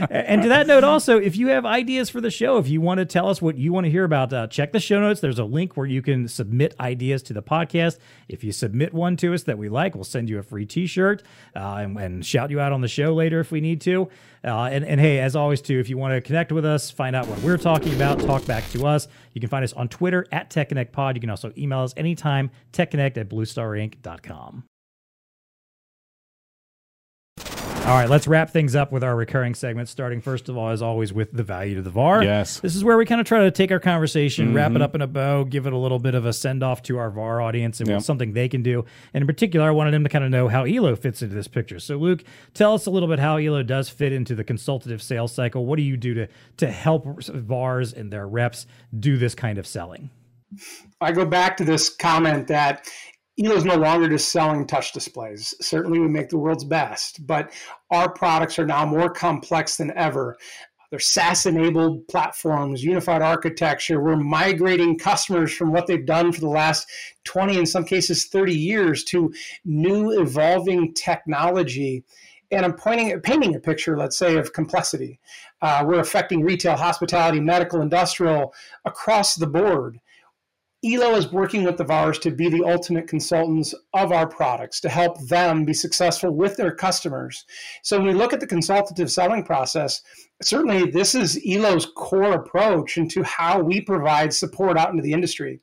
and 0.10 0.42
to 0.42 0.50
that 0.50 0.66
note, 0.68 0.84
also, 0.84 1.18
if 1.18 1.36
you 1.36 1.48
have 1.48 1.66
ideas 1.66 2.10
for 2.10 2.22
the 2.22 2.32
show, 2.32 2.58
if 2.58 2.68
you 2.68 2.82
want 2.82 3.00
to 3.00 3.06
tell 3.06 3.30
us 3.30 3.42
what 3.42 3.58
you 3.58 3.74
want 3.74 3.86
to 3.86 3.92
hear 3.92 4.04
about, 4.04 4.34
uh, 4.34 4.48
check 4.48 4.72
the 4.72 4.80
show 4.80 5.00
notes. 5.00 5.22
There's 5.22 5.40
a 5.40 5.46
link 5.46 5.78
where 5.78 5.86
you 5.86 6.02
can 6.02 6.28
submit 6.28 6.76
ideas 6.80 7.24
to 7.24 7.34
the 7.34 7.44
podcast. 7.44 7.98
If 8.28 8.44
you 8.44 8.52
submit 8.52 8.94
one 8.94 9.18
to 9.18 9.34
us 9.34 9.44
that 9.44 9.58
we 9.58 9.70
like, 9.70 9.96
we'll 9.96 10.04
send 10.04 10.30
you 10.30 10.40
a 10.40 10.44
free 10.44 10.66
T-shirt 10.66 11.24
uh, 11.56 11.76
and, 11.76 11.98
and 11.98 12.26
shout 12.26 12.52
you 12.52 12.60
out 12.60 12.72
on 12.72 12.82
the 12.82 12.88
show 12.88 13.14
later 13.14 13.40
if 13.40 13.52
we 13.52 13.62
need 13.62 13.82
to. 13.82 14.10
Uh, 14.44 14.66
and, 14.66 14.86
and 14.86 15.00
hey, 15.00 15.20
as 15.20 15.36
always, 15.36 15.62
too, 15.62 15.80
if 15.80 15.90
you 15.90 15.98
want 15.98 16.14
to 16.14 16.22
connect 16.22 16.52
with 16.52 16.65
us, 16.66 16.92
find 16.92 17.16
out 17.16 17.28
what 17.28 17.40
we're 17.40 17.58
talking 17.58 17.94
about, 17.96 18.20
talk 18.20 18.46
back 18.46 18.70
to 18.72 18.86
us, 18.86 19.08
you 19.34 19.42
can 19.42 19.50
find 19.50 19.64
us 19.64 19.74
on 19.74 19.88
Twitter 19.88 20.26
at 20.32 20.50
TechConnectPod. 20.50 21.16
You 21.16 21.22
can 21.22 21.30
also 21.30 21.54
email 21.58 21.80
us 21.80 21.94
anytime, 21.96 22.52
techconnect 22.74 23.18
at 23.18 23.30
bluestarinc.com. 23.30 24.64
All 27.86 27.92
right, 27.92 28.10
let's 28.10 28.26
wrap 28.28 28.50
things 28.50 28.76
up 28.76 28.92
with 28.92 29.04
our 29.04 29.16
recurring 29.16 29.54
segments, 29.54 29.92
starting 29.92 30.20
first 30.20 30.50
of 30.50 30.58
all, 30.58 30.70
as 30.70 30.82
always, 30.82 31.14
with 31.14 31.32
the 31.32 31.44
value 31.44 31.76
to 31.76 31.84
the 31.84 31.92
VAR. 31.92 32.24
Yes. 32.24 32.60
This 32.60 32.76
is 32.76 32.84
where 32.84 32.98
we 32.98 33.06
kind 33.06 33.22
of 33.22 33.28
try 33.28 33.42
to 33.44 33.52
take 33.52 33.72
our 33.72 33.80
conversation, 33.80 34.56
wrap 34.56 34.72
it 34.72 34.74
mm-hmm. 34.74 34.82
up 34.82 34.96
in 34.96 35.04
a 35.04 35.08
bow, 35.08 35.44
give 35.44 35.68
it 35.68 35.72
a 35.72 35.78
little 35.78 36.00
bit 36.00 36.16
of 36.16 36.26
a 36.26 36.34
send 36.34 36.64
off 36.64 36.82
to 36.82 36.98
our 36.98 37.12
VAR 37.12 37.42
audience 37.42 37.80
and 37.80 37.88
Yeah. 37.88 37.98
what's 37.98 38.08
something 38.08 38.34
they 38.34 38.50
can 38.50 38.64
do. 38.64 38.86
And 39.14 39.22
in 39.22 39.28
particular, 39.28 39.68
I 39.68 39.70
wanted 39.70 39.92
them 39.92 40.04
to 40.04 40.10
kind 40.10 40.26
of 40.26 40.32
know 40.32 40.48
how 40.48 40.64
ELO 40.64 40.96
fits 40.96 41.22
into 41.22 41.36
this 41.36 41.48
picture. 41.48 41.80
So, 41.80 41.98
Luke, 41.98 42.24
tell 42.56 42.74
us 42.74 42.88
a 42.88 42.90
little 42.90 43.08
bit 43.08 43.20
how 43.20 43.38
ELO 43.38 43.62
does 43.62 43.88
fit 43.88 44.12
into 44.12 44.34
the 44.34 44.44
consultative 44.44 45.04
sales 45.04 45.32
cycle. 45.32 45.68
What 45.68 45.76
do 45.76 45.84
you 45.84 45.96
do 45.96 46.16
to, 46.16 46.28
to 46.58 46.72
help 46.72 47.06
VARs 47.24 47.94
and 47.94 48.12
their 48.12 48.28
reps 48.28 48.66
do 49.00 49.20
this 49.20 49.36
kind 49.36 49.60
of 49.60 49.68
selling? 49.68 50.10
I 51.02 51.12
go 51.12 51.24
back 51.24 51.56
to 51.58 51.64
this 51.64 51.90
comment 51.90 52.48
that 52.48 52.88
Elo 53.38 53.56
is 53.56 53.66
no 53.66 53.76
longer 53.76 54.08
just 54.08 54.32
selling 54.32 54.66
touch 54.66 54.94
displays. 54.94 55.54
Certainly, 55.60 56.00
we 56.00 56.08
make 56.08 56.30
the 56.30 56.38
world's 56.38 56.64
best, 56.64 57.26
but 57.28 57.52
our 57.92 58.10
products 58.10 58.58
are 58.58 58.66
now 58.66 58.86
more 58.86 59.10
complex 59.10 59.76
than 59.76 59.92
ever. 59.98 60.38
They're 60.90 61.00
SaaS 61.00 61.46
enabled 61.46 62.08
platforms, 62.08 62.84
unified 62.84 63.22
architecture. 63.22 64.00
We're 64.00 64.16
migrating 64.16 64.98
customers 64.98 65.54
from 65.54 65.74
what 65.74 65.88
they've 65.88 66.06
done 66.06 66.32
for 66.32 66.40
the 66.40 66.48
last 66.48 66.88
20, 67.26 67.58
in 67.58 67.66
some 67.66 67.84
cases 67.84 68.28
30 68.28 68.56
years, 68.56 69.04
to 69.06 69.34
new 69.66 70.12
evolving 70.22 70.94
technology. 70.94 72.06
And 72.52 72.64
I'm 72.64 72.76
pointing 72.76 73.20
painting 73.20 73.56
a 73.56 73.60
picture, 73.60 73.98
let's 73.98 74.18
say, 74.18 74.38
of 74.38 74.54
complexity. 74.54 75.20
Uh, 75.62 75.84
we're 75.86 76.00
affecting 76.00 76.44
retail, 76.44 76.78
hospitality, 76.78 77.42
medical, 77.42 77.82
industrial 77.82 78.54
across 78.86 79.36
the 79.36 79.48
board. 79.48 80.00
Elo 80.86 81.16
is 81.16 81.32
working 81.32 81.64
with 81.64 81.78
the 81.78 81.84
VARs 81.84 82.20
to 82.20 82.30
be 82.30 82.48
the 82.48 82.64
ultimate 82.64 83.08
consultants 83.08 83.74
of 83.94 84.12
our 84.12 84.28
products 84.28 84.80
to 84.82 84.90
help 84.90 85.20
them 85.28 85.66
be 85.66 85.74
successful 85.74 86.30
with 86.30 86.58
their 86.58 86.76
customers. 86.76 87.46
So 87.82 87.98
when 87.98 88.08
we 88.08 88.14
look 88.14 88.34
at 88.34 88.40
the 88.40 88.46
consultative 88.46 89.12
selling 89.12 89.44
process, 89.44 90.04
certainly 90.44 90.92
this 90.92 91.16
is 91.16 91.42
Elo's 91.44 91.88
core 91.96 92.34
approach 92.34 92.98
into 92.98 93.24
how 93.24 93.62
we 93.62 93.82
provide 93.82 94.32
support 94.32 94.78
out 94.78 94.92
into 94.92 95.02
the 95.02 95.14
industry. 95.14 95.60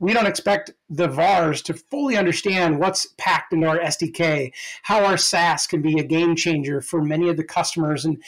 We 0.00 0.12
don't 0.12 0.26
expect 0.26 0.72
the 0.90 1.06
VARs 1.06 1.62
to 1.62 1.74
fully 1.74 2.16
understand 2.16 2.80
what's 2.80 3.06
packed 3.16 3.52
into 3.52 3.68
our 3.68 3.78
SDK, 3.78 4.52
how 4.82 5.04
our 5.04 5.16
SaaS 5.16 5.68
can 5.68 5.82
be 5.82 6.00
a 6.00 6.04
game 6.04 6.34
changer 6.34 6.80
for 6.80 7.00
many 7.00 7.28
of 7.28 7.36
the 7.36 7.44
customers 7.44 8.04
and 8.04 8.20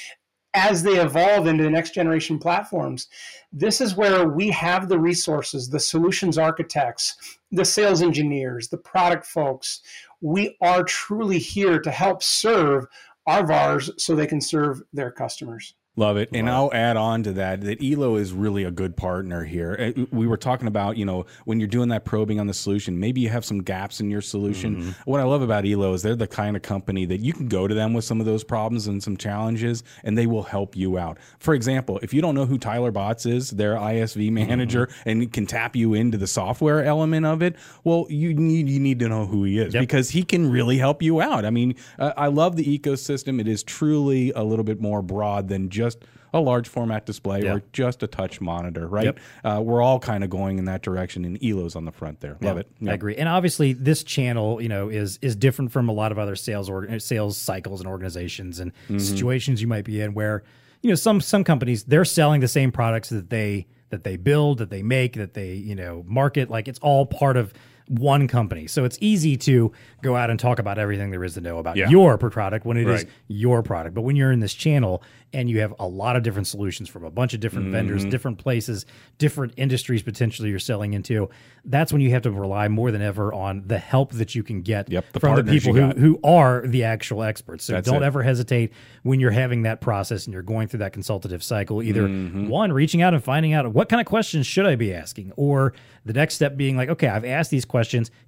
as 0.56 0.82
they 0.82 0.98
evolve 0.98 1.46
into 1.46 1.62
the 1.62 1.70
next 1.70 1.92
generation 1.92 2.38
platforms, 2.38 3.08
this 3.52 3.82
is 3.82 3.94
where 3.94 4.26
we 4.26 4.48
have 4.48 4.88
the 4.88 4.98
resources, 4.98 5.68
the 5.68 5.78
solutions 5.78 6.38
architects, 6.38 7.38
the 7.52 7.64
sales 7.64 8.00
engineers, 8.00 8.68
the 8.68 8.78
product 8.78 9.26
folks. 9.26 9.82
We 10.22 10.56
are 10.62 10.82
truly 10.82 11.38
here 11.38 11.78
to 11.78 11.90
help 11.90 12.22
serve 12.22 12.86
our 13.26 13.46
VARs 13.46 13.90
so 13.98 14.16
they 14.16 14.26
can 14.26 14.40
serve 14.40 14.82
their 14.94 15.10
customers. 15.10 15.74
Love 15.98 16.18
it. 16.18 16.28
And 16.34 16.48
I'll 16.50 16.70
add 16.74 16.98
on 16.98 17.22
to 17.22 17.32
that 17.32 17.62
that 17.62 17.82
Elo 17.82 18.16
is 18.16 18.32
really 18.34 18.64
a 18.64 18.70
good 18.70 18.96
partner 18.98 19.44
here. 19.44 19.94
Uh, 19.96 20.04
We 20.12 20.26
were 20.26 20.36
talking 20.36 20.68
about, 20.68 20.98
you 20.98 21.06
know, 21.06 21.24
when 21.46 21.58
you're 21.58 21.68
doing 21.68 21.88
that 21.88 22.04
probing 22.04 22.38
on 22.38 22.46
the 22.46 22.52
solution, 22.54 23.00
maybe 23.00 23.22
you 23.22 23.30
have 23.30 23.46
some 23.46 23.62
gaps 23.62 23.98
in 23.98 24.10
your 24.10 24.20
solution. 24.20 24.94
What 25.06 25.20
I 25.20 25.24
love 25.24 25.40
about 25.40 25.64
Elo 25.66 25.94
is 25.94 26.02
they're 26.02 26.14
the 26.14 26.26
kind 26.26 26.54
of 26.54 26.60
company 26.60 27.06
that 27.06 27.20
you 27.20 27.32
can 27.32 27.48
go 27.48 27.66
to 27.66 27.74
them 27.74 27.94
with 27.94 28.04
some 28.04 28.20
of 28.20 28.26
those 28.26 28.44
problems 28.44 28.86
and 28.88 29.02
some 29.02 29.16
challenges, 29.16 29.82
and 30.04 30.18
they 30.18 30.26
will 30.26 30.42
help 30.42 30.76
you 30.76 30.98
out. 30.98 31.16
For 31.38 31.54
example, 31.54 31.98
if 32.02 32.12
you 32.12 32.20
don't 32.20 32.34
know 32.34 32.44
who 32.44 32.58
Tyler 32.58 32.90
Bots 32.90 33.24
is, 33.24 33.50
their 33.50 33.76
ISV 33.76 34.30
manager, 34.30 34.90
and 35.06 35.32
can 35.32 35.46
tap 35.46 35.74
you 35.74 35.94
into 35.94 36.18
the 36.18 36.26
software 36.26 36.84
element 36.84 37.24
of 37.24 37.40
it, 37.40 37.56
well, 37.84 38.06
you 38.10 38.34
need 38.34 38.68
you 38.68 38.80
need 38.80 38.98
to 38.98 39.08
know 39.08 39.24
who 39.24 39.44
he 39.44 39.58
is 39.60 39.72
because 39.80 40.10
he 40.10 40.24
can 40.24 40.50
really 40.50 40.76
help 40.76 41.02
you 41.02 41.22
out. 41.22 41.46
I 41.46 41.50
mean, 41.50 41.74
uh, 41.98 42.12
I 42.18 42.26
love 42.26 42.56
the 42.56 42.78
ecosystem. 42.78 43.40
It 43.40 43.48
is 43.48 43.62
truly 43.62 44.30
a 44.32 44.42
little 44.42 44.64
bit 44.64 44.78
more 44.78 45.00
broad 45.00 45.48
than 45.48 45.70
just 45.70 45.85
a 46.32 46.40
large 46.40 46.68
format 46.68 47.06
display 47.06 47.42
Yeah. 47.44 47.54
or 47.54 47.62
just 47.72 48.02
a 48.02 48.06
touch 48.06 48.40
monitor, 48.40 48.86
right? 48.86 49.04
Yep. 49.06 49.18
Uh, 49.44 49.60
we're 49.64 49.80
all 49.80 49.98
kind 49.98 50.22
of 50.24 50.30
going 50.30 50.58
in 50.58 50.64
that 50.66 50.82
direction, 50.82 51.24
and 51.24 51.38
Elo's 51.42 51.76
on 51.76 51.84
the 51.84 51.92
front 51.92 52.20
there. 52.20 52.36
Love 52.40 52.58
it. 52.58 52.68
I 52.86 52.92
agree. 52.92 53.16
And 53.16 53.28
obviously, 53.28 53.72
this 53.72 54.02
channel, 54.02 54.60
you 54.60 54.68
know, 54.68 54.88
is 54.88 55.18
is 55.22 55.36
different 55.36 55.72
from 55.72 55.88
a 55.88 55.92
lot 55.92 56.12
of 56.12 56.18
other 56.18 56.36
sales 56.36 56.68
or 56.68 56.98
sales 56.98 57.36
cycles 57.38 57.80
and 57.80 57.88
organizations 57.88 58.58
and 58.60 58.72
Mm-hmm. 58.84 58.98
situations 58.98 59.60
you 59.62 59.68
might 59.68 59.84
be 59.84 60.00
in 60.00 60.14
where, 60.14 60.42
you 60.82 60.90
know, 60.90 60.96
some 60.96 61.20
some 61.20 61.44
companies 61.44 61.84
they're 61.84 62.04
selling 62.04 62.40
the 62.40 62.48
same 62.48 62.72
products 62.72 63.08
that 63.10 63.30
they 63.30 63.66
that 63.90 64.02
they 64.04 64.16
build, 64.16 64.58
that 64.58 64.68
they 64.70 64.82
make, 64.82 65.14
that 65.14 65.34
they 65.34 65.54
you 65.54 65.74
know 65.76 66.04
market. 66.06 66.50
Like 66.50 66.68
it's 66.68 66.80
all 66.80 67.06
part 67.06 67.36
of 67.36 67.54
one 67.88 68.26
company. 68.28 68.66
So 68.66 68.84
it's 68.84 68.98
easy 69.00 69.36
to 69.38 69.70
go 70.02 70.16
out 70.16 70.28
and 70.30 70.38
talk 70.40 70.58
about 70.58 70.78
everything 70.78 71.10
there 71.10 71.22
is 71.24 71.34
to 71.34 71.40
know 71.40 71.58
about 71.58 71.76
Yeah. 71.76 71.88
your 71.88 72.18
product 72.18 72.66
when 72.66 72.76
it 72.76 72.86
is 72.88 73.02
Right. 73.04 73.08
your 73.28 73.62
product. 73.62 73.94
But 73.94 74.02
when 74.02 74.16
you're 74.16 74.32
in 74.32 74.40
this 74.40 74.54
channel 74.54 75.02
and 75.32 75.48
you 75.50 75.60
have 75.60 75.74
a 75.78 75.86
lot 75.86 76.16
of 76.16 76.22
different 76.22 76.46
solutions 76.46 76.88
from 76.88 77.04
a 77.04 77.10
bunch 77.10 77.34
of 77.34 77.40
different 77.40 77.70
vendors, 77.70 78.02
Mm-hmm. 78.02 78.10
different 78.10 78.38
places, 78.38 78.86
different 79.18 79.52
industries 79.56 80.02
potentially 80.02 80.50
you're 80.50 80.58
selling 80.58 80.94
into, 80.94 81.28
that's 81.64 81.92
when 81.92 82.00
you 82.00 82.10
have 82.10 82.22
to 82.22 82.30
rely 82.30 82.68
more 82.68 82.90
than 82.90 83.02
ever 83.02 83.32
on 83.32 83.62
the 83.66 83.78
help 83.78 84.12
that 84.14 84.34
you 84.34 84.42
can 84.42 84.62
get 84.62 84.90
Yep, 84.90 85.04
the 85.12 85.20
from 85.20 85.36
the 85.44 85.52
people 85.52 85.72
who, 85.74 85.88
who 85.90 86.18
are 86.24 86.66
the 86.66 86.84
actual 86.84 87.22
experts. 87.22 87.64
So 87.64 87.74
That's 87.74 87.88
don't 87.88 88.02
it. 88.02 88.06
ever 88.06 88.22
hesitate 88.22 88.72
when 89.02 89.20
you're 89.20 89.30
having 89.30 89.62
that 89.62 89.80
process 89.80 90.26
and 90.26 90.32
you're 90.32 90.42
going 90.42 90.68
through 90.68 90.78
that 90.80 90.92
consultative 90.92 91.42
cycle, 91.42 91.82
either 91.82 92.02
Mm-hmm. 92.08 92.48
one, 92.48 92.72
reaching 92.72 93.02
out 93.02 93.14
and 93.14 93.22
finding 93.22 93.52
out 93.52 93.72
what 93.72 93.88
kind 93.88 94.00
of 94.00 94.06
questions 94.06 94.46
should 94.46 94.66
I 94.66 94.74
be 94.76 94.92
asking, 94.94 95.32
or 95.36 95.72
the 96.04 96.12
next 96.12 96.34
step 96.34 96.56
being 96.56 96.76
like, 96.76 96.88
okay, 96.88 97.08
I've 97.08 97.24
asked 97.24 97.50
these 97.50 97.64
questions. 97.64 97.75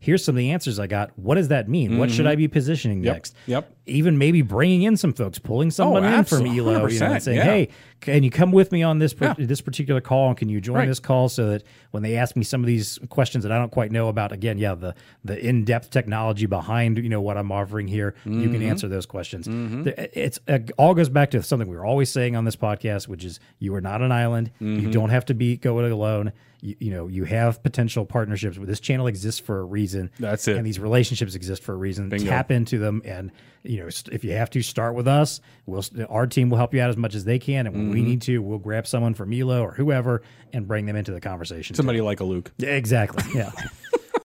Here's 0.01 0.24
some 0.24 0.34
of 0.34 0.38
the 0.38 0.51
answers 0.51 0.78
I 0.78 0.86
got. 0.86 1.16
What 1.18 1.36
does 1.36 1.49
that 1.49 1.68
mean? 1.68 1.99
What 1.99 2.11
should 2.11 2.26
I 2.26 2.34
be 2.36 2.49
positioning 2.49 2.99
Mm-hmm. 2.99 3.05
Yep, 3.07 3.14
next? 3.14 3.36
yep. 3.46 3.72
Even 3.89 4.18
maybe 4.18 4.43
bringing 4.43 4.82
in 4.82 4.97
some 4.97 5.12
folks, 5.12 5.39
pulling 5.39 5.70
someone 5.70 6.05
in 6.05 6.24
from 6.24 6.47
Elo, 6.47 6.86
you 6.86 6.99
know, 7.01 7.07
and 7.12 7.22
saying, 7.22 7.39
yeah. 7.39 7.45
hey, 7.45 7.68
can 8.01 8.22
you 8.22 8.30
come 8.30 8.53
with 8.53 8.70
me 8.70 8.82
on 8.82 8.99
this 8.99 9.14
Yeah. 9.20 9.34
this 9.39 9.61
particular 9.61 10.01
call 10.01 10.28
and 10.28 10.36
can 10.36 10.49
you 10.49 10.61
join 10.61 10.76
Right. 10.76 10.86
this 10.89 11.01
call 11.01 11.28
so 11.28 11.49
that 11.51 11.64
when 11.91 12.03
they 12.03 12.16
ask 12.16 12.36
me 12.36 12.45
some 12.45 12.61
of 12.61 12.66
these 12.66 12.99
questions 13.09 13.43
that 13.45 13.51
I 13.53 13.59
don't 13.59 13.72
quite 13.72 13.91
know 13.91 14.09
about 14.09 14.30
again 14.30 14.57
yeah 14.59 14.74
the 14.74 14.95
the 15.24 15.36
in-depth 15.45 15.91
technology 15.91 16.47
behind 16.47 16.99
you 16.99 17.09
know 17.09 17.20
what 17.20 17.36
I'm 17.36 17.51
offering 17.51 17.89
here 17.89 18.14
you 18.24 18.30
Mm-hmm. 18.32 18.53
can 18.53 18.62
answer 18.62 18.86
those 18.89 19.05
questions 19.07 19.47
The- 19.47 20.11
it's 20.18 20.39
it 20.47 20.70
all 20.78 20.95
goes 20.95 21.09
back 21.09 21.32
to 21.32 21.43
something 21.43 21.68
we 21.68 21.76
were 21.76 21.84
always 21.84 22.09
saying 22.11 22.36
on 22.36 22.45
this 22.45 22.55
podcast 22.57 23.09
which 23.09 23.24
is 23.24 23.41
you 23.59 23.74
are 23.74 23.80
not 23.80 24.01
an 24.01 24.12
island 24.12 24.53
Mm-hmm. 24.61 24.78
you 24.86 24.91
don't 24.93 25.11
have 25.11 25.24
to 25.26 25.34
be 25.34 25.57
go 25.57 25.80
it 25.80 25.91
alone 25.91 26.32
you, 26.61 26.76
you 26.78 26.91
know 26.93 27.09
you 27.09 27.24
have 27.24 27.62
potential 27.64 28.05
partnerships 28.07 28.59
this 28.61 28.78
channel 28.80 29.09
exists 29.09 29.41
for 29.41 29.59
a 29.59 29.64
reason 29.64 30.11
That's 30.20 30.47
it. 30.47 30.57
and 30.57 30.64
these 30.64 30.78
relationships 30.78 31.34
exist 31.34 31.64
for 31.64 31.72
a 31.72 31.76
reason 31.76 32.09
Bingo. 32.11 32.28
tap 32.28 32.53
into 32.53 32.78
them 32.78 33.03
and 33.05 33.32
you 33.64 33.80
know 33.80 33.88
if 34.12 34.24
you 34.24 34.32
have 34.32 34.50
to 34.50 34.62
start 34.62 34.94
with 34.94 35.09
us 35.09 35.40
we'll 35.66 35.84
our 36.09 36.26
team 36.26 36.48
will 36.50 36.59
help 36.59 36.72
you 36.74 36.80
out 36.80 36.90
as 36.90 36.96
much 36.96 37.14
as 37.14 37.24
they 37.24 37.38
can 37.38 37.66
and 37.66 37.74
when 37.74 37.84
Mm-hmm. 37.86 37.92
we 37.94 38.02
need 38.02 38.22
to 38.22 38.38
we'll 38.38 38.59
grab 38.59 38.86
someone 38.86 39.14
from 39.14 39.32
Elo 39.32 39.62
or 39.62 39.72
whoever 39.72 40.22
and 40.52 40.66
bring 40.68 40.86
them 40.86 40.96
into 40.96 41.12
the 41.12 41.20
conversation 41.20 41.74
Somebody 41.74 42.00
like 42.00 42.20
a 42.20 42.24
Luke. 42.24 42.52
Yeah, 42.59 42.70
exactly 42.70 43.24
yeah 43.34 43.50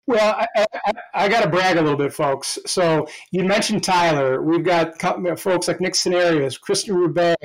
Well, 0.05 0.35
I, 0.57 0.66
I, 0.85 0.93
I 1.14 1.28
got 1.28 1.45
to 1.45 1.49
brag 1.49 1.76
a 1.76 1.80
little 1.80 1.97
bit, 1.97 2.12
folks. 2.12 2.59
So 2.66 3.07
you 3.30 3.45
mentioned 3.45 3.85
Tyler. 3.85 4.43
We've 4.43 4.64
got 4.64 5.01
folks 5.39 5.68
like 5.68 5.80
Nick 5.80 5.95
Scenarios, 5.95 6.59
Kristen 6.59 6.97
Roubaix. 6.97 7.37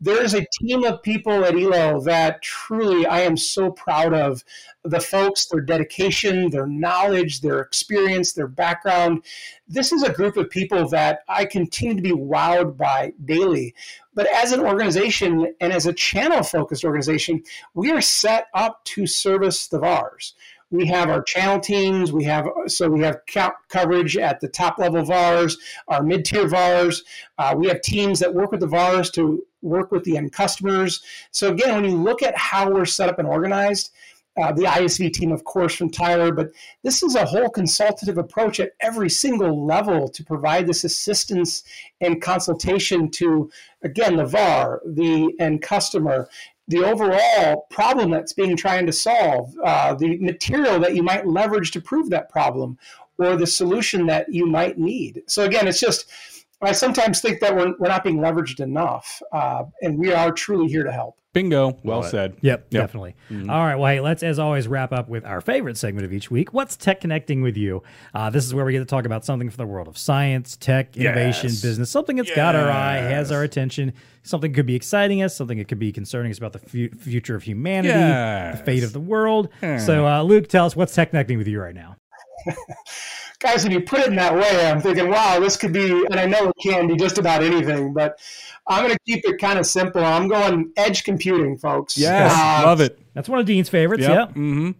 There 0.00 0.22
is 0.22 0.34
a 0.34 0.46
team 0.60 0.84
of 0.84 1.02
people 1.02 1.44
at 1.44 1.54
Elo 1.54 2.00
that 2.02 2.42
truly 2.42 3.06
I 3.06 3.20
am 3.20 3.36
so 3.36 3.70
proud 3.70 4.14
of. 4.14 4.44
The 4.84 5.00
folks, 5.00 5.46
their 5.46 5.60
dedication, 5.60 6.50
their 6.50 6.66
knowledge, 6.66 7.40
their 7.40 7.60
experience, 7.60 8.32
their 8.32 8.46
background. 8.46 9.24
This 9.66 9.92
is 9.92 10.02
a 10.02 10.12
group 10.12 10.36
of 10.36 10.50
people 10.50 10.88
that 10.88 11.20
I 11.28 11.44
continue 11.44 11.96
to 11.96 12.02
be 12.02 12.12
wowed 12.12 12.76
by 12.76 13.12
daily. 13.24 13.74
But 14.14 14.28
as 14.34 14.52
an 14.52 14.60
organization 14.60 15.54
and 15.60 15.72
as 15.72 15.86
a 15.86 15.92
channel 15.92 16.42
focused 16.42 16.84
organization, 16.84 17.42
we 17.74 17.90
are 17.90 18.00
set 18.00 18.46
up 18.54 18.84
to 18.86 19.06
service 19.06 19.66
the 19.66 19.78
VARs 19.78 20.34
we 20.70 20.86
have 20.86 21.08
our 21.08 21.22
channel 21.22 21.60
teams. 21.60 22.12
We 22.12 22.24
have 22.24 22.46
so 22.66 22.88
we 22.88 23.00
have 23.00 23.20
co- 23.32 23.52
coverage 23.68 24.16
at 24.16 24.40
the 24.40 24.48
top 24.48 24.78
level 24.78 25.04
VARs, 25.04 25.56
our 25.88 26.02
mid 26.02 26.24
tier 26.24 26.46
VARs. 26.46 27.04
Uh, 27.38 27.54
we 27.56 27.68
have 27.68 27.80
teams 27.80 28.18
that 28.20 28.34
work 28.34 28.50
with 28.50 28.60
the 28.60 28.66
VARs 28.66 29.10
to 29.12 29.44
work 29.62 29.90
with 29.90 30.04
the 30.04 30.16
end 30.16 30.32
customers. 30.32 31.02
So 31.30 31.52
again, 31.52 31.74
when 31.74 31.90
you 31.90 31.96
look 31.96 32.22
at 32.22 32.36
how 32.36 32.70
we're 32.70 32.84
set 32.84 33.08
up 33.08 33.18
and 33.18 33.26
organized, 33.26 33.90
uh, 34.40 34.52
the 34.52 34.62
ISV 34.62 35.12
team, 35.12 35.32
of 35.32 35.42
course, 35.42 35.74
from 35.74 35.90
Tyler, 35.90 36.32
but 36.32 36.52
this 36.84 37.02
is 37.02 37.16
a 37.16 37.24
whole 37.24 37.50
consultative 37.50 38.18
approach 38.18 38.60
at 38.60 38.70
every 38.80 39.10
single 39.10 39.66
level 39.66 40.08
to 40.08 40.22
provide 40.22 40.66
this 40.66 40.84
assistance 40.84 41.64
and 42.00 42.22
consultation 42.22 43.10
to, 43.10 43.50
again, 43.82 44.16
the 44.16 44.24
VAR, 44.24 44.80
the 44.86 45.34
end 45.40 45.60
customer, 45.62 46.28
the 46.68 46.84
overall 46.84 47.66
problem 47.70 48.10
that's 48.10 48.32
being 48.32 48.56
trying 48.56 48.86
to 48.86 48.92
solve, 48.92 49.52
uh, 49.64 49.94
the 49.94 50.18
material 50.18 50.78
that 50.80 50.94
you 50.94 51.02
might 51.02 51.26
leverage 51.26 51.70
to 51.72 51.80
prove 51.80 52.10
that 52.10 52.30
problem, 52.30 52.78
or 53.18 53.36
the 53.36 53.46
solution 53.46 54.06
that 54.06 54.32
you 54.32 54.46
might 54.46 54.78
need. 54.78 55.22
So 55.26 55.44
again, 55.44 55.66
it's 55.66 55.80
just 55.80 56.06
I 56.60 56.72
sometimes 56.72 57.20
think 57.20 57.40
that 57.40 57.54
we're, 57.54 57.72
we're 57.78 57.88
not 57.88 58.02
being 58.02 58.18
leveraged 58.18 58.60
enough, 58.60 59.22
uh, 59.32 59.64
and 59.82 59.98
we 59.98 60.12
are 60.12 60.32
truly 60.32 60.68
here 60.68 60.82
to 60.84 60.90
help. 60.92 61.14
Bingo. 61.34 61.78
Well 61.84 62.02
said. 62.02 62.36
Yep, 62.40 62.70
definitely. 62.70 63.14
All 63.30 63.46
right. 63.46 63.76
Well, 63.76 63.86
hey, 63.92 64.00
let's, 64.00 64.22
as 64.24 64.38
always, 64.40 64.66
wrap 64.66 64.92
up 64.92 65.08
with 65.08 65.24
our 65.24 65.40
favorite 65.40 65.76
segment 65.76 66.04
of 66.04 66.12
each 66.12 66.30
week. 66.32 66.52
What's 66.52 66.74
tech 66.76 67.02
connecting 67.02 67.42
with 67.42 67.56
you? 67.56 67.82
Uh, 68.14 68.30
this 68.30 68.44
is 68.44 68.54
where 68.54 68.64
we 68.64 68.72
get 68.72 68.78
to 68.80 68.86
talk 68.86 69.04
about 69.04 69.24
something 69.24 69.48
from 69.48 69.58
the 69.64 69.70
world 69.72 69.86
of 69.88 69.96
science, 69.98 70.56
tech, 70.56 70.96
innovation, 70.96 71.50
Yes. 71.50 71.60
business, 71.62 71.90
something 71.90 72.16
that's 72.16 72.34
got 72.34 72.56
our 72.56 72.68
eye, 72.70 72.96
has 72.96 73.30
our 73.30 73.44
attention, 73.44 73.92
something 74.24 74.52
could 74.52 74.66
be 74.66 74.74
exciting 74.74 75.22
us, 75.22 75.36
something 75.36 75.58
that 75.58 75.68
could 75.68 75.78
be 75.78 75.92
concerning 75.92 76.32
us 76.32 76.38
about 76.38 76.54
the 76.54 76.58
fu- 76.60 76.88
future 76.88 77.36
of 77.36 77.42
humanity, 77.44 77.92
the 78.58 78.64
fate 78.64 78.82
of 78.82 78.92
the 78.92 79.00
world. 79.00 79.50
So, 79.60 80.06
uh, 80.08 80.22
Luke, 80.22 80.48
tell 80.48 80.64
us 80.66 80.74
what's 80.74 80.94
tech 80.94 81.10
connecting 81.10 81.38
with 81.38 81.46
you 81.46 81.60
right 81.60 81.74
now. 81.74 81.96
Guys, 83.40 83.62
when 83.62 83.72
you 83.72 83.80
put 83.80 84.00
it 84.00 84.08
in 84.08 84.16
that 84.16 84.34
way, 84.34 84.68
I'm 84.68 84.80
thinking, 84.80 85.10
wow, 85.10 85.38
this 85.38 85.56
could 85.56 85.72
be, 85.72 85.90
and 86.10 86.18
I 86.18 86.26
know 86.26 86.48
it 86.48 86.56
can 86.60 86.88
be 86.88 86.96
just 86.96 87.18
about 87.18 87.42
anything, 87.42 87.92
but 87.92 88.18
I'm 88.66 88.82
going 88.84 88.92
to 88.94 88.98
keep 89.06 89.24
it 89.24 89.38
kind 89.40 89.58
of 89.58 89.66
simple. 89.66 90.04
I'm 90.04 90.26
going 90.26 90.72
edge 90.76 91.04
computing, 91.04 91.56
folks. 91.56 91.96
Yes. 91.96 92.32
Uh, 92.36 92.66
Love 92.66 92.80
it. 92.80 92.98
That's 93.14 93.28
one 93.28 93.38
of 93.38 93.46
Dean's 93.46 93.68
favorites. 93.68 94.02
Yep. 94.02 94.10
Yep. 94.10 94.30
hmm 94.32 94.70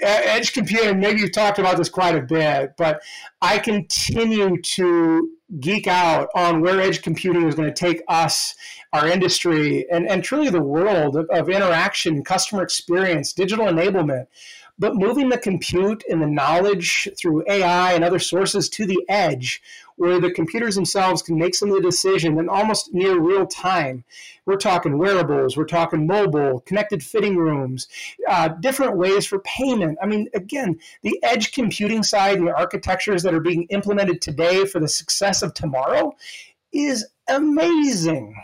e- 0.00 0.04
edge 0.04 0.52
computing 0.52 0.98
maybe 0.98 1.20
you've 1.20 1.32
talked 1.32 1.58
about 1.58 1.76
this 1.76 1.88
quite 1.88 2.16
a 2.16 2.20
bit 2.22 2.72
but 2.76 3.00
i 3.42 3.58
continue 3.58 4.60
to 4.60 5.30
geek 5.60 5.86
out 5.86 6.28
on 6.34 6.60
where 6.60 6.80
edge 6.80 7.00
computing 7.02 7.46
is 7.46 7.54
going 7.54 7.68
to 7.68 7.74
take 7.74 8.02
us 8.08 8.54
our 8.92 9.06
industry 9.06 9.86
and, 9.92 10.08
and 10.08 10.24
truly 10.24 10.50
the 10.50 10.60
world 10.60 11.16
of, 11.16 11.26
of 11.30 11.48
interaction 11.48 12.24
customer 12.24 12.62
experience 12.62 13.32
digital 13.32 13.66
enablement 13.66 14.26
but 14.78 14.96
moving 14.96 15.28
the 15.28 15.38
compute 15.38 16.02
and 16.08 16.20
the 16.20 16.26
knowledge 16.26 17.08
through 17.18 17.44
ai 17.48 17.92
and 17.92 18.04
other 18.04 18.18
sources 18.18 18.68
to 18.68 18.86
the 18.86 19.02
edge 19.08 19.62
where 19.96 20.18
the 20.20 20.32
computers 20.32 20.74
themselves 20.74 21.22
can 21.22 21.38
make 21.38 21.54
some 21.54 21.68
of 21.68 21.76
the 21.76 21.82
decision 21.82 22.38
in 22.38 22.48
almost 22.48 22.92
near 22.92 23.18
real 23.20 23.46
time 23.46 24.04
we're 24.46 24.56
talking 24.56 24.98
wearables 24.98 25.56
we're 25.56 25.64
talking 25.64 26.06
mobile 26.06 26.60
connected 26.60 27.02
fitting 27.02 27.36
rooms 27.36 27.88
uh, 28.28 28.48
different 28.48 28.96
ways 28.96 29.26
for 29.26 29.38
payment. 29.40 29.98
I 30.02 30.06
mean, 30.06 30.28
again, 30.34 30.78
the 31.02 31.18
edge 31.22 31.52
computing 31.52 32.02
side 32.02 32.38
and 32.38 32.46
the 32.46 32.54
architectures 32.54 33.22
that 33.22 33.34
are 33.34 33.40
being 33.40 33.64
implemented 33.64 34.20
today 34.20 34.64
for 34.66 34.80
the 34.80 34.88
success 34.88 35.42
of 35.42 35.54
tomorrow 35.54 36.14
is 36.72 37.06
amazing. 37.28 38.34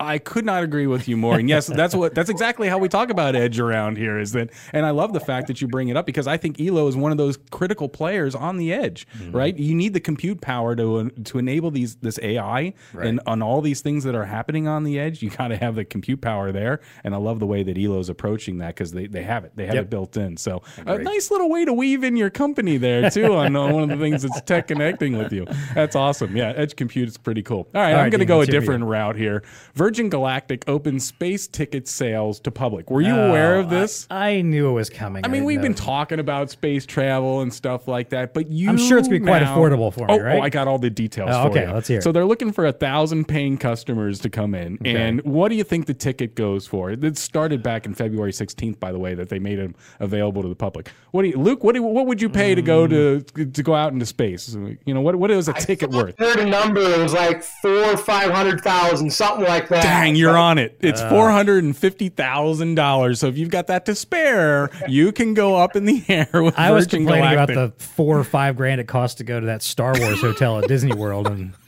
I 0.00 0.18
could 0.18 0.44
not 0.44 0.62
agree 0.62 0.86
with 0.86 1.08
you 1.08 1.16
more. 1.16 1.38
And 1.38 1.48
yes, 1.48 1.66
that's 1.66 1.94
what 1.94 2.14
that's 2.14 2.30
exactly 2.30 2.68
how 2.68 2.78
we 2.78 2.88
talk 2.88 3.10
about 3.10 3.34
edge 3.34 3.58
around 3.58 3.98
here 3.98 4.18
is 4.18 4.30
that 4.32 4.50
and 4.72 4.86
I 4.86 4.90
love 4.90 5.12
the 5.12 5.18
fact 5.20 5.48
that 5.48 5.60
you 5.60 5.66
bring 5.66 5.88
it 5.88 5.96
up 5.96 6.06
because 6.06 6.28
I 6.28 6.36
think 6.36 6.60
Elo 6.60 6.86
is 6.86 6.96
one 6.96 7.10
of 7.10 7.18
those 7.18 7.36
critical 7.50 7.88
players 7.88 8.34
on 8.36 8.58
the 8.58 8.72
edge, 8.72 9.08
right? 9.30 9.56
You 9.58 9.74
need 9.74 9.94
the 9.94 10.00
compute 10.00 10.40
power 10.40 10.76
to 10.76 11.10
to 11.10 11.38
enable 11.38 11.72
these 11.72 11.96
this 11.96 12.18
AI 12.22 12.74
and 13.00 13.20
on 13.26 13.42
all 13.42 13.60
these 13.60 13.80
things 13.80 14.04
that 14.04 14.14
are 14.14 14.24
happening 14.26 14.68
on 14.68 14.84
the 14.84 15.00
edge, 15.00 15.20
you 15.22 15.30
got 15.30 15.48
to 15.48 15.56
have 15.56 15.74
the 15.74 15.84
compute 15.84 16.20
power 16.20 16.52
there. 16.52 16.80
And 17.02 17.12
I 17.14 17.18
love 17.18 17.40
the 17.40 17.46
way 17.46 17.64
that 17.64 17.76
Elo's 17.76 18.08
approaching 18.08 18.58
that 18.58 18.76
cuz 18.76 18.92
they, 18.92 19.06
they 19.08 19.24
have 19.24 19.44
it. 19.44 19.52
They 19.56 19.66
have 19.66 19.76
it 19.76 19.90
built 19.90 20.16
in. 20.16 20.36
So 20.36 20.62
a 20.86 20.98
nice 20.98 21.30
little 21.30 21.50
way 21.50 21.64
to 21.64 21.72
weave 21.72 22.04
in 22.04 22.16
your 22.16 22.30
company 22.30 22.76
there 22.76 23.10
too 23.10 23.34
on 23.34 23.56
uh, 23.56 23.68
one 23.72 23.90
of 23.90 23.98
the 23.98 24.04
things 24.04 24.22
that's 24.22 24.40
tech 24.42 24.68
connecting 24.68 25.18
with 25.18 25.32
you. 25.32 25.46
That's 25.74 25.96
awesome. 25.96 26.36
Yeah, 26.36 26.50
edge 26.54 26.76
compute 26.76 27.08
is 27.08 27.16
pretty 27.16 27.42
cool. 27.42 27.66
All 27.74 27.80
right, 27.80 27.92
All 27.92 27.98
I'm 27.98 28.04
right, 28.04 28.12
going 28.12 28.20
to 28.20 28.24
go 28.26 28.36
a 28.36 28.40
let's 28.40 28.50
hear 28.50 28.60
from 28.60 28.64
you. 28.64 28.78
different 28.78 28.84
route 28.84 29.16
here. 29.16 29.42
Virgin 29.88 30.10
Galactic 30.10 30.68
opens 30.68 31.06
space 31.06 31.46
ticket 31.46 31.88
sales 31.88 32.40
to 32.40 32.50
public. 32.50 32.90
Were 32.90 33.00
you 33.00 33.14
aware 33.14 33.58
of 33.58 33.70
this? 33.70 34.06
Oh, 34.10 34.16
I, 34.16 34.28
I 34.28 34.40
knew 34.42 34.68
it 34.68 34.72
was 34.72 34.90
coming. 34.90 35.24
I, 35.24 35.28
mean, 35.28 35.36
didn't 35.36 35.46
we've 35.46 35.56
know. 35.60 35.62
been 35.62 35.74
talking 35.74 36.18
about 36.20 36.50
space 36.50 36.84
travel 36.84 37.40
and 37.40 37.50
stuff 37.54 37.88
like 37.88 38.10
that, 38.10 38.34
but 38.34 38.50
you 38.50 38.68
I'm 38.68 38.76
sure 38.76 38.98
it's 38.98 39.08
gonna 39.08 39.20
be 39.20 39.24
quite 39.24 39.40
affordable 39.42 39.90
for 39.90 40.00
me, 40.00 40.06
oh, 40.10 40.18
right? 40.20 40.36
Oh, 40.40 40.42
I 40.42 40.50
got 40.50 40.68
all 40.68 40.78
the 40.78 40.90
details 40.90 41.30
Oh, 41.32 41.44
for 41.44 41.48
okay, 41.52 41.66
you. 41.66 41.72
let's 41.72 41.88
hear 41.88 42.00
it. 42.00 42.02
So 42.02 42.12
they're 42.12 42.26
looking 42.26 42.52
for 42.52 42.66
a 42.66 42.72
thousand 42.72 43.28
paying 43.28 43.56
customers 43.56 44.18
to 44.20 44.28
come 44.28 44.54
in, 44.54 44.76
and 44.84 45.22
what 45.22 45.48
do 45.48 45.54
you 45.54 45.64
think 45.64 45.86
the 45.86 45.94
ticket 45.94 46.34
goes 46.34 46.66
for? 46.66 46.90
It 46.90 47.16
started 47.16 47.62
back 47.62 47.86
in 47.86 47.94
February 47.94 48.32
16th, 48.32 48.78
by 48.78 48.92
the 48.92 48.98
way, 48.98 49.14
that 49.14 49.30
they 49.30 49.38
made 49.38 49.58
it 49.58 49.74
available 50.00 50.42
to 50.42 50.50
the 50.50 50.54
public. 50.54 50.90
What 51.12 51.22
do 51.22 51.28
you, 51.28 51.38
Luke? 51.38 51.64
What 51.64 51.72
do 51.72 51.80
you, 51.80 51.86
what 51.86 52.04
would 52.04 52.20
you 52.20 52.28
pay 52.28 52.54
to 52.54 52.60
go 52.60 52.86
to 52.86 53.20
Mm. 53.20 53.54
to 53.54 53.62
go 53.62 53.74
out 53.74 53.94
into 53.94 54.04
space? 54.04 54.54
You 54.84 54.92
know, 54.92 55.00
what 55.00 55.16
what 55.16 55.30
is 55.30 55.48
a 55.48 55.54
ticket 55.54 55.90
worth? 55.92 56.14
I 56.20 56.24
heard 56.24 56.40
a 56.40 56.46
number, 56.46 56.82
it 56.82 56.98
was 56.98 57.14
like 57.14 57.42
four 57.42 57.70
or 57.84 57.96
five 57.96 58.30
hundred 58.30 58.60
thousand, 58.60 59.10
something 59.10 59.46
like 59.46 59.70
that. 59.70 59.77
Dang, 59.82 60.16
you're 60.16 60.32
But 60.32 60.38
on 60.40 60.58
it. 60.58 60.76
It's 60.80 61.00
Uh. 61.00 61.08
four 61.10 61.30
hundred 61.30 61.64
and 61.64 61.76
fifty 61.76 62.08
thousand 62.08 62.74
dollars. 62.74 63.20
So 63.20 63.26
if 63.28 63.36
you've 63.38 63.50
got 63.50 63.66
that 63.68 63.86
to 63.86 63.94
spare, 63.94 64.70
you 64.88 65.12
can 65.12 65.34
go 65.34 65.56
up 65.56 65.76
in 65.76 65.84
the 65.84 66.02
air 66.08 66.28
with 66.42 66.58
I 66.58 66.70
was 66.70 66.84
Virgin 66.86 67.00
complaining 67.00 67.30
Galactic. 67.30 67.56
about 67.56 67.78
the 67.78 67.84
four 67.84 68.18
or 68.18 68.24
five 68.24 68.56
grand 68.56 68.80
it 68.80 68.88
costs 68.88 69.16
to 69.16 69.24
go 69.24 69.38
to 69.40 69.46
that 69.46 69.62
Star 69.62 69.94
Wars 69.98 70.20
hotel 70.20 70.58
at 70.58 70.68
Disney 70.68 70.94
World, 70.94 71.26
and 71.26 71.52
This 71.52 71.67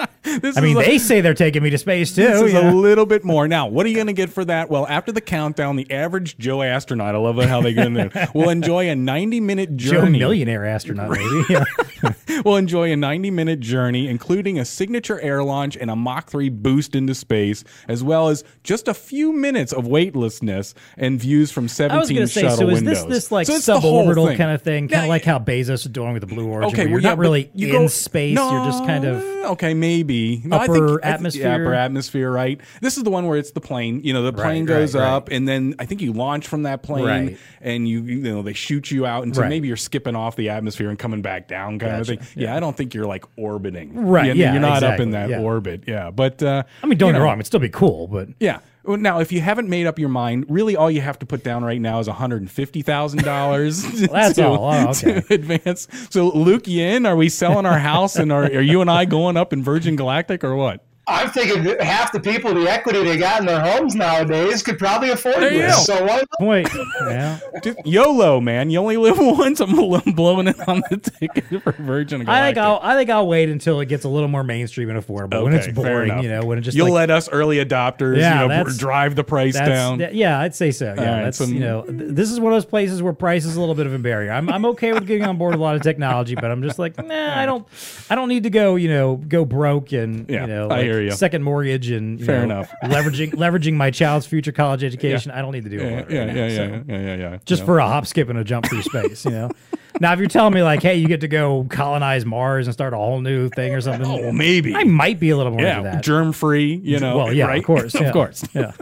I 0.24 0.60
mean 0.60 0.76
a- 0.76 0.80
they 0.80 0.98
say 0.98 1.20
they're 1.20 1.34
taking 1.34 1.62
me 1.62 1.70
to 1.70 1.78
space 1.78 2.14
too. 2.14 2.22
This 2.22 2.40
is 2.42 2.52
you 2.52 2.60
a 2.60 2.70
little 2.72 3.06
bit 3.06 3.24
more. 3.24 3.48
Now, 3.48 3.66
what 3.66 3.86
are 3.86 3.88
you 3.88 3.94
going 3.94 4.06
to 4.06 4.12
get 4.12 4.30
for 4.30 4.44
that? 4.44 4.70
Well, 4.70 4.86
after 4.86 5.12
the 5.12 5.20
countdown, 5.20 5.76
the 5.76 5.90
average 5.90 6.38
Joe 6.38 6.62
astronaut, 6.62 7.14
I 7.14 7.18
love 7.18 7.36
how 7.44 7.60
they 7.60 7.72
get 7.72 7.86
in 7.86 7.94
there, 7.94 8.10
will 8.34 8.50
enjoy 8.50 8.88
a 8.88 8.94
90 8.94 9.40
minute 9.40 9.76
Joe 9.76 10.02
journey. 10.02 10.18
millionaire 10.18 10.64
astronaut, 10.66 11.10
maybe. 11.10 11.44
Yeah. 11.48 11.64
will 12.44 12.56
enjoy 12.56 12.92
a 12.92 12.96
90 12.96 13.30
minute 13.30 13.60
journey, 13.60 14.08
including 14.08 14.58
a 14.58 14.64
signature 14.64 15.20
air 15.20 15.42
launch 15.44 15.76
and 15.76 15.90
a 15.90 15.96
Mach 15.96 16.30
3 16.30 16.48
boost 16.48 16.94
into 16.94 17.14
space, 17.14 17.64
as 17.88 18.02
well 18.02 18.28
as 18.28 18.44
just 18.64 18.88
a 18.88 18.94
few 18.94 19.32
minutes 19.32 19.72
of 19.72 19.86
weightlessness 19.86 20.74
and 20.96 21.20
views 21.20 21.50
from 21.50 21.68
17 21.68 21.96
I 21.96 22.00
was 22.00 22.08
going 22.08 22.20
to 22.22 22.28
say, 22.28 22.42
shuttle 22.42 22.56
so 22.56 22.68
is 22.68 22.74
windows. 22.74 23.04
this 23.04 23.04
this 23.04 23.32
like 23.32 23.46
So 23.46 23.54
it's 23.54 23.66
the 23.66 23.80
whole 23.80 24.06
suborbital 24.06 24.36
kind 24.36 24.50
of 24.50 24.62
thing, 24.62 24.88
kind 24.88 25.02
of 25.02 25.08
like 25.08 25.24
how 25.24 25.38
Bezos 25.38 25.70
is 25.70 25.84
doing 25.84 26.12
with 26.12 26.20
the 26.20 26.26
Blue 26.26 26.48
Origin? 26.48 26.72
Okay, 26.72 26.86
where 26.86 26.88
you're 26.88 26.96
well, 26.98 27.02
yeah, 27.02 27.08
not 27.10 27.18
really 27.18 27.50
you 27.54 27.68
in 27.68 27.72
go- 27.82 27.86
space; 27.88 28.36
you're 28.36 28.64
just 28.64 28.84
kind 28.84 29.04
of 29.04 29.22
okay, 29.52 29.74
maybe 29.74 29.89
no, 29.98 30.56
I 30.56 30.64
upper 30.64 30.72
think- 30.72 30.84
I 30.84 30.88
think- 30.88 31.04
atmosphere? 31.04 31.42
yeah, 31.48 31.54
upper 31.54 31.74
atmosphere, 31.74 32.30
right? 32.30 32.60
This 32.80 32.96
is 32.96 33.02
the 33.04 33.10
one 33.10 33.26
where 33.26 33.38
it's 33.38 33.50
the 33.50 33.60
plane. 33.60 34.00
You 34.04 34.12
know, 34.12 34.22
the 34.22 34.32
plane 34.32 34.64
Right, 34.66 34.74
right, 34.74 34.80
goes 34.80 34.94
right. 34.94 35.02
up, 35.04 35.28
and 35.30 35.46
then 35.48 35.74
I 35.78 35.84
think 35.86 36.00
you 36.00 36.12
launch 36.12 36.46
from 36.48 36.62
that 36.64 36.82
plane, 36.82 37.04
Right. 37.04 37.38
and 37.60 37.88
you 37.88 38.02
you 38.02 38.20
know 38.22 38.42
they 38.42 38.52
shoot 38.52 38.90
you 38.90 39.06
out, 39.06 39.24
and 39.24 39.34
so 39.34 39.42
Right. 39.42 39.48
maybe 39.48 39.68
you're 39.68 39.76
skipping 39.76 40.14
off 40.16 40.36
the 40.36 40.48
atmosphere 40.50 40.88
and 40.90 40.98
coming 40.98 41.22
back 41.22 41.48
down, 41.48 41.78
kind 41.78 41.92
Gotcha, 41.98 42.12
of 42.14 42.18
thing. 42.20 42.42
Yeah. 42.44 42.56
I 42.56 42.60
don't 42.60 42.76
think 42.76 42.94
you're 42.94 43.06
like 43.06 43.24
orbiting, 43.36 43.94
Right, 44.06 44.26
You- 44.34 44.34
yeah, 44.42 44.52
you're 44.52 44.60
not 44.62 44.82
up 44.82 45.00
in 45.00 45.10
that 45.10 45.28
yeah. 45.30 45.40
orbit, 45.40 45.84
yeah. 45.86 46.10
But 46.10 46.42
uh, 46.42 46.62
I 46.82 46.86
mean, 46.86 46.98
don't 46.98 47.08
you 47.08 47.12
get 47.14 47.18
me 47.20 47.24
wrong; 47.24 47.34
it'd 47.38 47.46
still 47.46 47.60
be 47.60 47.68
cool, 47.68 48.06
but 48.06 48.28
yeah. 48.40 48.58
Well, 48.84 48.96
Now, 48.96 49.20
if 49.20 49.30
you 49.32 49.40
haven't 49.40 49.68
made 49.68 49.86
up 49.86 49.98
your 49.98 50.08
mind, 50.08 50.46
really 50.48 50.76
all 50.76 50.90
you 50.90 51.00
have 51.00 51.18
to 51.20 51.26
put 51.26 51.44
down 51.44 51.64
right 51.64 51.80
now 51.80 51.98
is 52.00 52.06
one 52.08 52.16
hundred 52.16 52.40
and 52.42 52.50
fifty 52.50 52.82
thousand 52.82 53.22
dollars. 53.24 53.82
That's 54.08 54.38
all. 54.38 54.64
Oh, 54.64 54.88
okay. 54.90 55.20
To 55.20 55.34
advance. 55.34 55.86
So, 56.10 56.28
Luke, 56.30 56.66
you 56.66 56.82
in? 56.82 57.06
Are 57.06 57.16
we 57.16 57.28
selling 57.28 57.66
our 57.66 57.78
house, 57.78 58.16
and 58.16 58.32
are, 58.32 58.44
are 58.44 58.60
you 58.62 58.80
and 58.80 58.90
I 58.90 59.04
going 59.04 59.36
up 59.36 59.52
in 59.52 59.62
Virgin 59.62 59.96
Galactic, 59.96 60.44
or 60.44 60.56
what? 60.56 60.84
I'm 61.10 61.30
thinking 61.30 61.76
half 61.80 62.12
the 62.12 62.20
people, 62.20 62.54
the 62.54 62.68
equity 62.70 63.02
they 63.02 63.16
got 63.16 63.40
in 63.40 63.46
their 63.46 63.60
homes 63.60 63.94
nowadays, 63.94 64.62
could 64.62 64.78
probably 64.78 65.10
afford 65.10 65.36
There 65.36 65.50
this. 65.50 65.86
So 65.86 66.02
why 66.04 66.16
not? 66.18 66.28
wait, 66.40 66.68
yeah. 67.06 67.38
Just 67.62 67.78
YOLO, 67.84 68.40
man. 68.40 68.70
You 68.70 68.78
only 68.78 68.96
live 68.96 69.18
once. 69.20 69.60
I'm 69.60 69.74
blowing 69.74 70.48
it 70.48 70.68
on 70.68 70.82
the 70.90 70.96
ticket 70.98 71.62
for 71.62 71.72
Virgin 71.72 72.24
Galactic. 72.24 72.28
I 72.28 72.46
think 72.46 72.58
I'll 72.58 72.80
I 72.82 72.96
think 72.96 73.10
I'll 73.10 73.26
wait 73.28 73.48
until 73.48 73.80
it 73.80 73.86
gets 73.86 74.04
a 74.04 74.08
little 74.08 74.28
more 74.28 74.44
mainstream 74.44 74.90
and 74.90 74.98
affordable. 74.98 75.44
when 75.44 75.54
it's 75.54 75.68
boring, 75.68 76.22
you 76.22 76.28
know, 76.28 76.44
when 76.44 76.58
it 76.58 76.62
just 76.62 76.76
You'll 76.76 76.86
like, 76.86 77.08
let 77.08 77.10
us 77.10 77.28
early 77.28 77.56
adopters, 77.64 78.18
Yeah, 78.18 78.42
you 78.42 78.48
know, 78.48 78.64
drive 78.64 79.16
the 79.16 79.24
price 79.24 79.54
down. 79.54 79.98
that- 79.98 80.14
yeah, 80.14 80.38
I'd 80.40 80.54
say 80.54 80.70
so. 80.70 80.94
Yeah, 80.96 81.14
right, 81.16 81.24
that's 81.24 81.38
so- 81.38 81.44
you 81.44 81.60
know, 81.60 81.82
th- 81.82 81.96
this 81.98 82.30
is 82.30 82.38
one 82.40 82.52
of 82.52 82.56
those 82.56 82.64
places 82.64 83.02
where 83.02 83.12
price 83.12 83.44
is 83.44 83.56
a 83.56 83.60
little 83.60 83.74
bit 83.74 83.86
of 83.86 83.92
a 83.94 83.98
barrier. 83.98 84.32
I'm 84.32 84.48
I'm 84.48 84.64
okay 84.66 84.92
with 84.92 85.06
getting 85.06 85.24
on 85.24 85.36
board 85.38 85.52
with 85.54 85.60
a 85.60 85.62
lot 85.62 85.76
of 85.76 85.82
technology, 85.82 86.34
but 86.34 86.50
I'm 86.50 86.62
just 86.62 86.78
like, 86.78 86.96
nah, 86.98 87.38
I 87.40 87.46
don't, 87.46 87.66
I 88.08 88.14
don't 88.14 88.28
need 88.28 88.44
to 88.44 88.50
go, 88.50 88.76
you 88.76 88.88
know, 88.88 89.16
go 89.16 89.44
broke 89.44 89.92
and 89.92 90.28
Yeah, 90.28 90.42
you 90.42 90.46
know, 90.46 90.64
I 90.64 90.68
like, 90.68 90.86
hear 91.00 91.10
ya. 91.10 91.14
second 91.14 91.42
mortgage 91.42 91.90
and 91.90 92.20
you 92.20 92.26
Fair 92.26 92.38
know, 92.46 92.60
enough. 92.60 92.72
leveraging 92.84 93.32
leveraging 93.34 93.74
my 93.74 93.90
child's 93.90 94.26
future 94.26 94.52
college 94.52 94.84
education. 94.84 95.30
I 95.30 95.42
don't 95.42 95.52
need 95.52 95.64
to 95.64 95.70
do 95.70 95.80
all 95.82 95.90
yeah, 95.90 95.96
that. 96.02 96.10
yeah, 96.10 96.18
right 96.20 96.28
yeah, 96.28 96.34
now, 96.34 96.46
yeah, 96.46 96.56
so. 96.56 96.84
yeah, 96.88 97.00
yeah, 97.00 97.14
yeah. 97.30 97.38
Just 97.44 97.60
You 97.60 97.66
for 97.66 97.78
a 97.78 97.86
hop, 97.86 98.06
skip, 98.06 98.28
and 98.28 98.38
a 98.38 98.44
jump 98.44 98.66
through 98.68 98.82
space, 98.82 99.24
you 99.24 99.30
know. 99.32 99.50
Now, 100.00 100.12
if 100.12 100.20
you're 100.20 100.28
telling 100.28 100.54
me 100.54 100.62
like, 100.62 100.82
hey, 100.82 100.94
you 100.96 101.08
get 101.08 101.20
to 101.22 101.28
go 101.28 101.66
colonize 101.68 102.24
Mars 102.24 102.68
and 102.68 102.72
start 102.72 102.94
a 102.94 102.96
whole 102.96 103.20
new 103.20 103.48
thing 103.50 103.74
or 103.74 103.80
something, 103.80 104.06
Oh, 104.08 104.30
maybe. 104.32 104.74
I 104.74 104.84
might 104.84 105.18
be 105.18 105.30
a 105.30 105.36
little 105.36 105.52
more 105.52 105.60
yeah, 105.60 106.00
germ 106.00 106.32
free. 106.32 106.74
You 106.76 107.00
know, 107.00 107.16
well, 107.18 107.32
yeah, 107.34 107.46
right? 107.46 107.58
of 107.58 107.64
course, 107.64 107.94
yeah, 107.94 108.02
of 108.06 108.12
course. 108.12 108.44
yeah. 108.54 108.72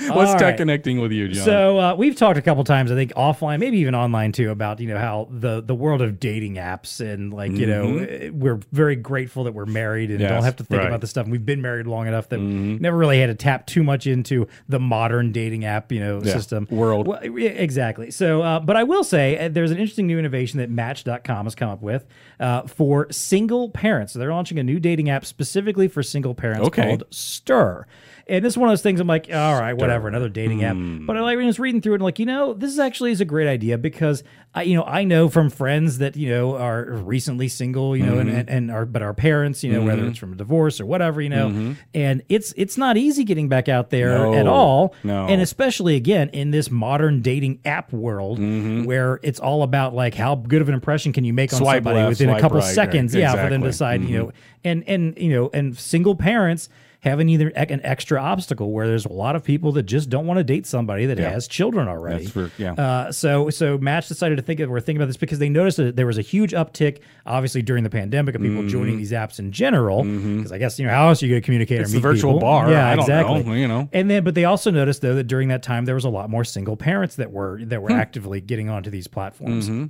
What's 0.08 0.32
tech 0.32 0.42
right. 0.42 0.56
connecting 0.56 1.00
with 1.00 1.12
you, 1.12 1.28
John? 1.28 1.44
So 1.44 1.78
uh, 1.78 1.94
we've 1.94 2.16
talked 2.16 2.38
a 2.38 2.42
couple 2.42 2.64
times, 2.64 2.90
I 2.90 2.94
think, 2.94 3.12
offline, 3.14 3.58
maybe 3.60 3.78
even 3.78 3.94
online 3.94 4.32
too, 4.32 4.50
about 4.50 4.80
you 4.80 4.88
know 4.88 4.98
how 4.98 5.28
the 5.30 5.60
the 5.60 5.74
world 5.74 6.02
of 6.02 6.18
dating 6.20 6.54
apps 6.54 7.00
and 7.00 7.32
like 7.32 7.52
you 7.52 7.66
know 7.66 7.98
eh, 7.98 8.30
we're 8.32 8.60
very 8.72 8.96
grateful 8.96 9.44
that 9.44 9.52
we're 9.52 9.66
married 9.66 10.10
and 10.10 10.20
Mm-hmm. 10.20 10.22
Yes, 10.22 10.30
don't 10.32 10.44
have 10.44 10.56
to 10.56 10.64
think 10.64 10.70
right. 10.78 10.84
Mm-hmm. 10.84 10.88
about 10.88 11.00
this 11.00 11.10
stuff. 11.10 11.26
We've 11.28 11.44
been 11.44 11.62
married 11.62 11.86
long 11.86 12.06
enough 12.06 12.28
that 12.28 12.38
we 12.40 12.44
never 12.46 12.96
really 12.96 13.20
had 13.20 13.26
to 13.28 13.34
tap 13.34 13.66
too 13.66 13.82
much 13.82 14.06
into 14.06 14.46
the 14.68 14.78
modern 14.78 15.32
dating 15.32 15.64
app 15.64 15.90
you 15.92 16.00
know 16.00 16.20
Yeah, 16.22 16.34
system 16.34 16.66
world. 16.70 17.06
Well, 17.06 17.20
exactly. 17.22 18.10
So, 18.10 18.42
uh, 18.42 18.60
but 18.60 18.76
I 18.76 18.84
will 18.84 19.04
say 19.04 19.38
uh, 19.38 19.48
there's 19.48 19.70
an 19.70 19.78
interesting 19.78 20.06
new 20.06 20.18
innovation 20.18 20.58
that 20.58 20.70
Match.com 20.70 21.46
has 21.46 21.54
come 21.54 21.70
up 21.70 21.82
with 21.82 22.06
uh, 22.38 22.62
for 22.62 23.06
single 23.10 23.70
parents. 23.70 24.12
So 24.12 24.18
they're 24.18 24.32
launching 24.32 24.58
a 24.58 24.62
new 24.62 24.78
dating 24.80 25.08
app 25.10 25.24
specifically 25.24 25.88
for 25.88 26.02
single 26.02 26.34
parents 26.34 26.66
Okay. 26.68 26.82
called 26.82 27.04
Stir. 27.10 27.86
And 28.30 28.44
this 28.44 28.52
is 28.52 28.58
one 28.58 28.68
of 28.68 28.72
those 28.72 28.82
things 28.82 29.00
I'm 29.00 29.08
like, 29.08 29.28
all 29.32 29.60
right, 29.60 29.72
whatever, 29.74 30.06
another 30.06 30.28
dating 30.28 30.62
app. 30.62 30.76
Hmm. 30.76 31.04
But 31.04 31.16
I 31.16 31.20
like 31.20 31.36
was 31.36 31.58
reading 31.58 31.80
through 31.80 31.94
it 31.94 31.96
and 31.96 32.04
like, 32.04 32.20
you 32.20 32.26
know, 32.26 32.54
this 32.54 32.70
is 32.70 32.78
actually 32.78 33.10
is 33.10 33.20
a 33.20 33.24
great 33.24 33.48
idea 33.48 33.76
because 33.76 34.22
I, 34.54 34.62
you 34.62 34.76
know, 34.76 34.84
I 34.84 35.02
know 35.04 35.28
from 35.28 35.50
friends 35.50 35.98
that 35.98 36.16
you 36.16 36.28
know 36.28 36.56
are 36.56 36.84
recently 36.84 37.48
single, 37.48 37.96
you 37.96 38.04
know, 38.06 38.14
Mm-hmm. 38.14 38.36
and, 38.36 38.48
and 38.50 38.70
are 38.70 38.86
but 38.86 39.02
our 39.02 39.14
parents, 39.14 39.64
you 39.64 39.72
know, 39.72 39.82
whether 39.84 40.04
it's 40.06 40.18
from 40.18 40.32
a 40.32 40.36
divorce 40.36 40.80
or 40.80 40.86
whatever, 40.86 41.20
you 41.20 41.28
know, 41.28 41.74
and 41.92 42.22
it's 42.28 42.54
it's 42.56 42.76
not 42.78 42.96
easy 42.96 43.24
getting 43.24 43.48
back 43.48 43.68
out 43.68 43.90
there 43.90 44.10
Mm-hmm. 44.10 44.32
No, 44.32 44.38
at 44.38 44.46
all, 44.46 44.94
no. 45.02 45.26
and 45.26 45.40
especially 45.42 45.96
again 45.96 46.28
in 46.30 46.52
this 46.52 46.70
modern 46.70 47.22
dating 47.22 47.60
app 47.64 47.92
world 47.92 48.38
Mm-hmm. 48.38 48.84
where 48.84 49.18
it's 49.22 49.40
all 49.40 49.62
about 49.64 49.94
like 49.94 50.14
how 50.14 50.36
good 50.36 50.62
of 50.62 50.68
an 50.68 50.74
impression 50.74 51.12
can 51.12 51.24
you 51.24 51.32
make 51.32 51.52
on 51.52 51.58
Swipe 51.58 51.78
somebody 51.78 51.98
left, 51.98 52.08
within 52.10 52.30
a 52.30 52.40
couple 52.40 52.58
right, 52.58 52.64
right. 52.64 52.74
seconds, 52.74 53.14
yeah, 53.14 53.32
for 53.32 53.36
them 53.38 53.48
to. 53.50 53.56
Mm-hmm. 53.56 53.64
decide, 53.66 54.04
you 54.04 54.18
know, 54.18 54.32
and 54.64 54.84
and 54.88 55.16
you 55.18 55.30
know, 55.32 55.50
and 55.52 55.76
single 55.76 56.14
parents 56.14 56.68
having 57.02 57.28
either 57.30 57.48
an 57.48 57.80
extra 57.82 58.20
obstacle 58.20 58.72
where 58.72 58.86
there's 58.86 59.06
a 59.06 59.12
lot 59.12 59.34
of 59.34 59.42
people 59.42 59.72
that 59.72 59.84
just 59.84 60.10
don't 60.10 60.26
want 60.26 60.36
to 60.38 60.44
date 60.44 60.66
somebody 60.66 61.06
that 61.06 61.16
Yeah. 61.18 61.30
has 61.30 61.48
children 61.48 61.88
already. 61.88 62.24
That's 62.24 62.30
for- 62.30 62.50
yeah. 62.58 62.72
Uh, 62.74 63.10
so 63.12 63.48
so 63.50 63.78
Match 63.78 64.06
decided 64.08 64.36
to 64.36 64.42
think 64.42 64.60
of 64.60 64.68
we're 64.68 64.80
thinking 64.80 65.00
about 65.00 65.06
this 65.06 65.16
because 65.16 65.38
they 65.38 65.48
noticed 65.48 65.78
that 65.78 65.96
there 65.96 66.06
was 66.06 66.18
a 66.18 66.22
huge 66.22 66.52
uptick, 66.52 66.98
obviously 67.24 67.62
during 67.62 67.84
the 67.84 67.90
pandemic, 67.90 68.34
of 68.34 68.42
Mm-hmm. 68.42 68.56
people 68.56 68.68
joining 68.68 68.98
these 68.98 69.12
apps 69.12 69.38
in 69.38 69.50
general. 69.50 70.04
Because 70.04 70.52
I 70.52 70.58
guess 70.58 70.78
you 70.78 70.86
know 70.86 70.92
how 70.92 71.08
else 71.08 71.22
are 71.22 71.26
you 71.26 71.32
going 71.32 71.40
to 71.42 71.44
communicate 71.44 71.80
It's 71.80 71.90
or 71.90 71.94
the 71.94 72.00
virtual 72.00 72.34
people? 72.34 72.40
bar. 72.48 72.70
Yeah, 72.70 72.90
I 72.90 72.94
exactly. 72.94 73.42
know, 73.44 73.54
you 73.54 73.66
know. 73.68 73.88
And 73.92 74.10
then, 74.10 74.22
but 74.22 74.34
they 74.34 74.44
also 74.44 74.70
noticed 74.70 75.00
though 75.00 75.14
that 75.14 75.24
during 75.26 75.48
that 75.48 75.62
time 75.62 75.86
there 75.86 75.94
was 75.94 76.04
a 76.04 76.10
lot 76.10 76.28
more 76.28 76.44
single 76.44 76.76
parents 76.76 77.16
that 77.16 77.32
were 77.32 77.60
that 77.64 77.76
Hmm. 77.76 77.82
were 77.82 77.92
actively 77.92 78.40
getting 78.42 78.68
onto 78.68 78.90
these 78.90 79.06
platforms. 79.06 79.70
Mm-hmm. 79.70 79.86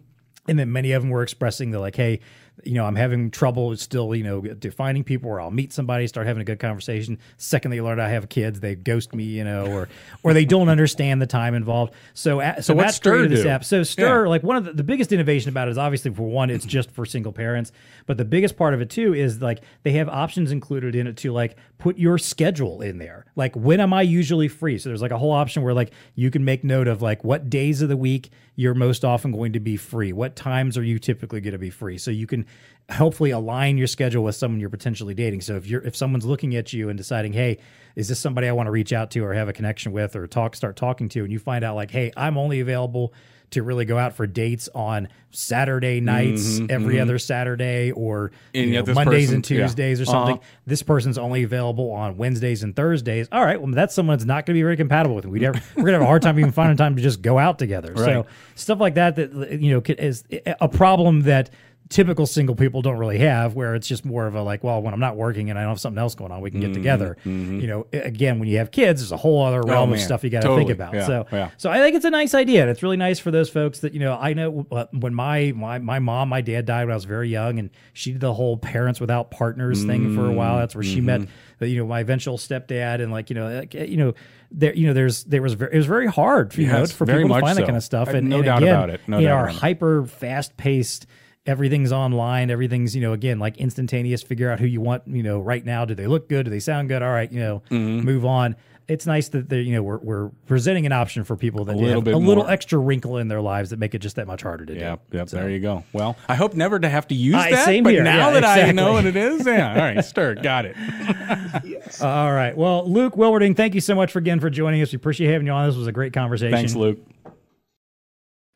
And 0.49 0.59
then 0.59 0.73
many 0.73 0.93
of 0.93 1.03
them 1.03 1.11
were 1.11 1.23
expressing 1.23 1.71
that, 1.73 1.81
like, 1.81 1.95
hey, 1.97 2.21
you 2.65 2.75
know, 2.75 2.85
I'm 2.85 2.97
having 2.97 3.31
trouble 3.31 3.77
still, 3.77 4.15
you 4.15 4.25
know, 4.25 4.41
defining 4.41 5.05
people, 5.05 5.31
or 5.31 5.41
I'll 5.41 5.51
meet 5.51 5.73
somebody, 5.73 6.07
start 6.07 6.27
having 6.27 6.41
a 6.41 6.45
good 6.45 6.59
conversation. 6.59 7.19
Second, 7.37 7.71
they 7.71 7.81
learn 7.81 7.99
I 8.01 8.09
have 8.09 8.29
kids, 8.29 8.61
they 8.61 8.75
ghost 8.75 9.15
me, 9.15 9.25
you 9.25 9.45
know, 9.45 9.67
or 9.67 9.89
or 10.23 10.33
they 10.35 10.45
don't 10.45 10.69
understand 10.69 11.21
the 11.23 11.27
time 11.27 11.55
involved. 11.55 11.93
So, 12.15 12.41
a- 12.41 12.63
so, 12.63 12.75
what's 12.75 12.87
Matt 12.87 12.95
Stir 12.95 13.11
created 13.19 13.39
this 13.39 13.47
app. 13.47 13.65
So 13.65 13.83
Stir, 13.83 14.25
Yeah. 14.25 14.29
like 14.29 14.43
one 14.43 14.57
of 14.57 14.65
the, 14.65 14.73
the 14.73 14.85
biggest 14.85 15.13
innovation 15.13 15.49
about 15.49 15.69
it 15.69 15.73
is 15.73 15.79
obviously 15.79 16.11
for 16.13 16.25
one, 16.29 16.51
it's 16.51 16.65
just 16.67 16.91
for 16.91 17.05
single 17.07 17.33
parents, 17.33 17.73
but 18.07 18.17
the 18.17 18.25
biggest 18.25 18.57
part 18.57 18.75
of 18.75 18.81
it 18.81 18.91
too 18.91 19.15
is 19.15 19.41
like 19.41 19.61
they 19.83 19.93
have 19.93 20.09
options 20.09 20.53
included 20.53 20.95
in 20.95 21.07
it 21.07 21.17
to 21.19 21.33
like 21.33 21.57
put 21.81 21.99
your 21.99 22.19
schedule 22.19 22.83
in 22.83 22.99
there. 22.99 23.27
Like 23.35 23.57
when 23.57 23.81
am 23.81 23.93
I 23.93 24.03
usually 24.03 24.49
free? 24.49 24.79
So 24.79 24.91
there's 24.91 25.03
like 25.03 25.11
a 25.11 25.19
whole 25.19 25.33
option 25.33 25.63
where 25.63 25.75
like 25.75 25.93
you 26.15 26.31
can 26.31 26.45
make 26.45 26.63
note 26.63 26.87
of 26.87 27.03
like 27.03 27.25
what 27.25 27.51
days 27.51 27.83
of 27.83 27.89
the 27.89 27.97
week 27.97 28.31
you're 28.55 28.75
most 28.75 29.05
often 29.05 29.33
going 29.33 29.55
to 29.55 29.61
be 29.61 29.77
free. 29.77 30.13
What 30.13 30.37
times 30.37 30.77
are 30.77 30.83
you 30.83 30.99
typically 30.99 31.41
going 31.41 31.53
to 31.53 31.59
be 31.59 31.71
free? 31.71 31.99
So 31.99 32.11
you 32.11 32.27
can 32.27 32.47
hopefully 32.91 33.31
align 33.31 33.79
your 33.79 33.87
schedule 33.87 34.23
with 34.23 34.37
someone 34.37 34.61
you're 34.61 34.71
potentially 34.71 35.15
dating. 35.15 35.41
So 35.41 35.57
if 35.57 35.67
you're 35.67 35.83
if 35.83 35.97
someone's 35.97 36.27
looking 36.27 36.55
at 36.55 36.73
you 36.73 36.89
and 36.91 36.97
deciding, 36.99 37.33
"Hey, 37.33 37.59
is 37.97 38.09
this 38.09 38.21
somebody 38.21 38.49
I 38.49 38.53
want 38.53 38.67
to 38.67 38.73
reach 38.73 38.93
out 38.93 39.11
to 39.13 39.21
or 39.21 39.33
have 39.33 39.49
a 39.49 39.53
connection 39.53 39.93
with 39.93 40.15
or 40.15 40.27
talk 40.27 40.55
start 40.55 40.77
talking 40.77 41.09
to?" 41.11 41.21
and 41.21 41.33
you 41.33 41.39
find 41.39 41.65
out 41.65 41.77
like, 41.77 41.91
"Hey, 41.91 42.13
I'm 42.17 42.37
only 42.37 42.61
available 42.61 43.15
to 43.51 43.63
really 43.63 43.85
go 43.85 43.99
out 43.99 44.15
for 44.15 44.27
dates 44.27 44.69
on 44.75 45.09
Saturday 45.31 46.01
nights, 46.01 46.61
every 46.69 46.99
other 47.01 47.19
Saturday, 47.19 47.93
or 47.93 48.33
And 48.55 48.73
know, 48.73 48.83
Mondays 48.95 49.27
person- 49.27 49.35
and 49.37 49.51
yeah. 49.51 49.59
Tuesdays 49.67 50.01
or 50.01 50.03
Uh-huh. 50.05 50.13
something. 50.13 50.41
This 50.67 50.83
person's 50.83 51.19
only 51.19 51.43
available 51.43 51.91
on 51.93 52.17
Wednesdays 52.17 52.63
and 52.63 52.75
Thursdays. 52.75 53.29
All 53.33 53.45
right, 53.45 53.61
well, 53.61 53.73
that's 53.73 53.95
someone 53.95 54.17
that's 54.19 54.27
not 54.27 54.47
going 54.47 54.55
to 54.55 54.59
be 54.59 54.63
very 54.63 54.77
compatible 54.77 55.15
with. 55.17 55.25
ever, 55.27 55.61
we're 55.77 55.83
going 55.83 55.87
to 55.87 55.93
have 55.93 56.03
a 56.03 56.07
hard 56.07 56.23
time 56.23 56.39
even 56.39 56.53
finding 56.53 56.77
time 56.77 56.97
to 56.97 57.03
just 57.03 57.23
go 57.23 57.39
out 57.39 57.59
together. 57.59 57.95
So 57.97 58.27
stuff 58.55 58.81
like 58.81 58.95
that 58.95 59.17
that 59.17 59.61
you 59.61 59.73
know 59.75 59.83
is 59.99 60.25
a 60.61 60.69
problem 60.69 61.23
that 61.23 61.51
typical 61.89 62.25
single 62.25 62.55
people 62.55 62.83
don't 62.83 62.99
really 62.99 63.19
have 63.19 63.55
where 63.57 63.75
it's 63.75 63.89
just 63.89 64.05
more 64.05 64.29
of 64.29 64.37
a 64.37 64.43
like 64.43 64.63
well 64.63 64.81
when 64.81 64.95
i'm 64.95 65.01
not 65.01 65.17
working 65.17 65.51
and 65.51 65.59
i 65.59 65.63
don't 65.63 65.71
have 65.71 65.81
something 65.81 65.99
else 65.99 66.15
going 66.15 66.31
on 66.31 66.41
we 66.41 66.49
can 66.49 66.61
get 66.61 66.73
together 66.73 67.17
you 67.25 67.67
know 67.67 67.85
again 67.93 68.39
when 68.39 68.49
you 68.49 68.59
have 68.59 68.71
kids 68.71 69.01
there's 69.01 69.11
a 69.11 69.17
whole 69.17 69.45
other 69.45 69.61
realm 69.63 69.91
of 69.93 69.99
Mm-hmm. 69.99 70.05
stuff 70.05 70.23
you 70.23 70.31
got 70.31 70.43
to 70.43 70.47
Totally. 70.47 70.67
think 70.67 70.77
about 70.79 70.95
Yeah, 70.95 71.07
so 71.07 71.27
yeah. 71.33 71.51
so 71.57 71.69
i 71.69 71.79
think 71.79 71.97
it's 71.97 72.05
a 72.05 72.11
nice 72.11 72.33
idea 72.33 72.61
and 72.61 72.71
it's 72.71 72.85
really 72.85 72.97
nice 72.97 73.19
for 73.19 73.33
those 73.33 73.51
folks 73.51 73.81
that 73.81 73.93
you 73.93 73.99
know 73.99 74.17
i 74.21 74.35
know 74.35 74.65
uh, 74.71 74.85
when 74.93 75.15
my 75.21 75.53
my, 75.55 75.79
my 75.79 75.99
mom 75.99 76.29
my 76.31 76.41
dad 76.41 76.65
died 76.65 76.85
when 76.85 76.93
i 76.93 76.95
was 76.95 77.05
very 77.17 77.29
young 77.29 77.59
and 77.59 77.69
she 77.93 78.13
did 78.13 78.21
the 78.21 78.33
whole 78.33 78.57
parents 78.57 79.01
without 79.01 79.31
partners 79.31 79.85
thing 79.85 80.15
for 80.15 80.27
a 80.27 80.33
while. 80.33 80.57
That's 80.59 80.75
where 80.75 80.85
she 80.85 81.01
met 81.01 81.21
Mm-hmm. 81.21 81.31
the, 81.59 81.69
you 81.69 81.79
know 81.81 81.87
my 81.87 82.01
eventual 82.01 82.39
stepdad 82.39 83.03
and 83.03 83.11
like 83.13 83.29
you 83.31 83.35
know 83.37 83.47
like, 83.61 83.75
you 83.75 83.97
know 83.97 84.15
there 84.51 84.75
you 84.75 84.87
know 84.87 84.93
there's 84.95 85.25
there 85.25 85.43
was 85.43 85.55
very, 85.55 85.73
it 85.75 85.77
was 85.77 85.87
very 85.87 86.07
hard 86.07 86.57
you 86.57 86.67
know 86.67 86.87
for 86.87 87.05
people 87.07 87.29
to 87.35 87.41
find 87.41 87.59
that 87.59 87.67
kind 87.67 87.77
of 87.77 87.83
stuff. 87.85 88.09
And 88.09 88.29
no 88.31 88.37
and 88.37 88.45
doubt 88.47 88.63
again, 88.63 88.75
about 88.75 88.91
it. 88.91 89.01
No 89.07 89.19
in 89.19 89.27
our 89.27 89.47
hyper 89.49 90.07
fast 90.07 90.57
paced 90.57 91.07
everything's 91.47 91.93
online 91.93 92.51
everything's 92.51 92.95
you 92.95 93.01
know 93.03 93.13
again 93.13 93.39
like 93.39 93.57
instantaneous 93.57 94.23
figure 94.23 94.51
out 94.51 94.61
who 94.61 94.67
you 94.67 94.81
want 94.81 95.03
you 95.07 95.23
know 95.23 95.41
right 95.41 95.65
now 95.65 95.85
do 95.85 95.95
they 95.95 96.07
look 96.07 96.29
good? 96.29 96.45
Do 96.45 96.51
they 96.51 96.61
sound 96.61 96.89
good? 96.89 97.03
All 97.03 97.11
right 97.11 97.31
you 97.31 97.41
know 97.41 97.63
Mm-hmm. 97.71 98.05
move 98.07 98.25
on 98.25 98.57
it's 98.91 99.07
nice 99.07 99.29
that 99.29 99.49
they 99.49 99.61
you 99.61 99.75
know 99.75 99.83
we're, 99.83 99.99
we're 99.99 100.29
presenting 100.47 100.85
an 100.85 100.93
option 100.93 101.23
for 101.25 101.37
people 101.37 101.65
that 101.65 101.77
a 101.77 101.79
little 101.79 101.95
have 101.97 102.05
bit 102.05 102.15
a 102.15 102.19
little 102.19 102.47
extra 102.47 102.79
wrinkle 102.79 103.19
in 103.19 103.29
their 103.29 103.41
lives 103.41 103.71
that 103.71 103.79
make 103.79 103.95
it 103.95 104.01
just 104.01 104.17
that 104.17 104.27
much 104.27 104.43
harder 104.43 104.67
to 104.67 104.75
do 104.75 104.81
Yeah, 104.81 104.97
yep, 105.13 105.29
there 105.29 105.49
you 105.49 105.61
go. 105.61 105.85
Well, 105.93 106.17
I 106.29 106.35
hope 106.35 106.55
never 106.55 106.79
to 106.79 106.89
have 106.89 107.07
to 107.09 107.15
use 107.15 107.37
Aye, 107.37 107.53
that, 107.53 107.65
same 107.65 107.85
but 107.85 107.93
here. 107.93 108.03
now 108.03 108.31
Yeah, 108.31 108.41
that 108.41 108.69
I 108.69 108.73
know 108.73 108.93
what 108.93 109.07
it 109.07 109.17
is, 109.17 109.47
yeah. 109.47 109.71
All 109.71 109.79
right, 109.79 110.05
stir, 110.05 110.35
got 110.35 110.67
it. 110.67 110.77
all 112.01 112.33
right 112.33 112.57
well 112.57 112.89
luke 112.89 113.15
Wilberding 113.15 113.57
thank 113.57 113.75
you 113.75 113.81
so 113.81 113.95
much 113.95 114.13
for 114.13 114.19
again 114.19 114.39
for 114.41 114.49
joining 114.51 114.81
us 114.83 114.93
we 114.93 114.97
appreciate 114.97 115.31
having 115.31 115.47
you 115.47 115.53
on 115.53 115.67
this 115.67 115.77
was 115.77 115.87
a 115.87 115.93
great 115.93 116.13
conversation 116.13 116.57
Thanks, 116.57 116.75
Luke. 116.75 116.99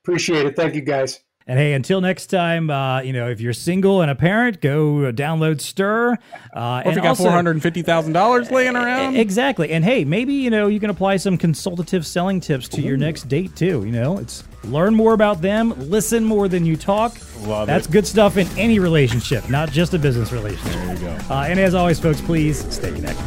Appreciate 0.05 0.45
it. 0.45 0.55
Thank 0.55 0.75
you, 0.75 0.83
guys. 0.83 1.24
And 1.47 1.59
hey, 1.59 1.75
until 1.75 2.01
next 2.01 2.29
time, 2.29 2.71
uh, 2.71 3.03
you 3.03 3.13
know, 3.13 3.29
if 3.29 3.39
you're 3.39 3.53
single 3.53 4.01
and 4.01 4.11
a 4.11 4.15
parent, 4.15 4.63
go 4.63 5.13
download 5.13 5.61
Stir. 5.61 6.17
Uh, 6.57 6.81
Or 6.87 6.91
if 6.91 6.97
you 6.97 7.03
got 7.03 7.19
four 7.19 7.31
hundred 7.31 7.51
and 7.51 7.63
fifty 7.63 7.83
thousand 7.83 8.15
dollars 8.15 8.51
laying 8.51 8.75
around, 8.77 9.17
Exactly. 9.17 9.71
And 9.71 9.85
hey, 9.85 10.07
maybe, 10.07 10.33
you 10.33 10.49
know, 10.49 10.69
you 10.69 10.81
can 10.81 10.89
apply 10.89 11.19
some 11.19 11.37
consultative 11.37 12.07
selling 12.07 12.41
tips 12.41 12.67
to 12.69 12.81
your 12.81 12.97
next 12.97 13.29
date 13.29 13.55
too. 13.57 13.85
You 13.85 13.93
know, 13.93 14.17
it's 14.17 14.43
learn 14.65 14.95
more 14.95 15.13
about 15.13 15.43
them, 15.43 15.75
listen 15.91 16.25
more 16.25 16.49
than 16.49 16.65
you 16.65 16.79
talk. 16.79 17.15
Love 17.43 17.67
That's 17.67 17.87
it. 17.89 17.93
good 17.93 18.07
stuff 18.07 18.39
in 18.39 18.49
any 18.57 18.79
relationship, 18.79 19.51
not 19.51 19.71
just 19.71 19.93
a 19.93 19.99
business 19.99 20.33
relationship. 20.33 20.73
there 20.73 20.95
you 20.95 21.01
go. 21.01 21.19
Uh, 21.29 21.45
and 21.47 21.61
as 21.61 21.75
always, 21.75 22.01
folks, 22.01 22.23
please 22.23 22.65
stay 22.75 22.91
connected. 22.91 23.23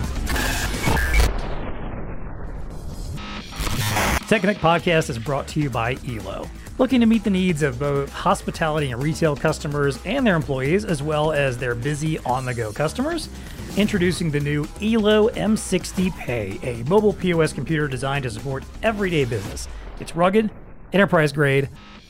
Tech 4.28 4.42
Connect 4.42 4.60
Podcast 4.60 5.12
is 5.12 5.20
brought 5.20 5.48
to 5.50 5.60
you 5.62 5.70
by 5.70 5.98
ELO. 6.08 6.50
Looking 6.80 7.00
to 7.00 7.08
meet 7.08 7.24
the 7.24 7.32
needs 7.32 7.64
of 7.64 7.80
both 7.80 8.14
hospitality 8.14 8.92
and 8.92 9.02
retail 9.02 9.36
customers 9.36 9.98
and 10.06 10.28
their 10.28 10.36
employees, 10.36 10.86
as 10.86 11.02
well 11.02 11.32
as 11.32 11.58
their 11.58 11.74
busy 11.74 12.20
on 12.20 12.46
the 12.46 12.54
go 12.54 12.72
customers? 12.72 13.30
Introducing 13.78 14.30
the 14.30 14.40
new 14.40 14.64
ELO 14.80 15.30
M60 15.30 16.16
Pay, 16.16 16.60
a 16.62 16.84
mobile 16.84 17.14
POS 17.14 17.52
computer 17.52 17.88
designed 17.88 18.24
to 18.24 18.30
support 18.30 18.64
everyday 18.84 19.26
business. 19.26 19.68
It's 20.00 20.16
rugged, 20.16 20.52
enterprise 20.94 21.32
grade, 21.32 21.68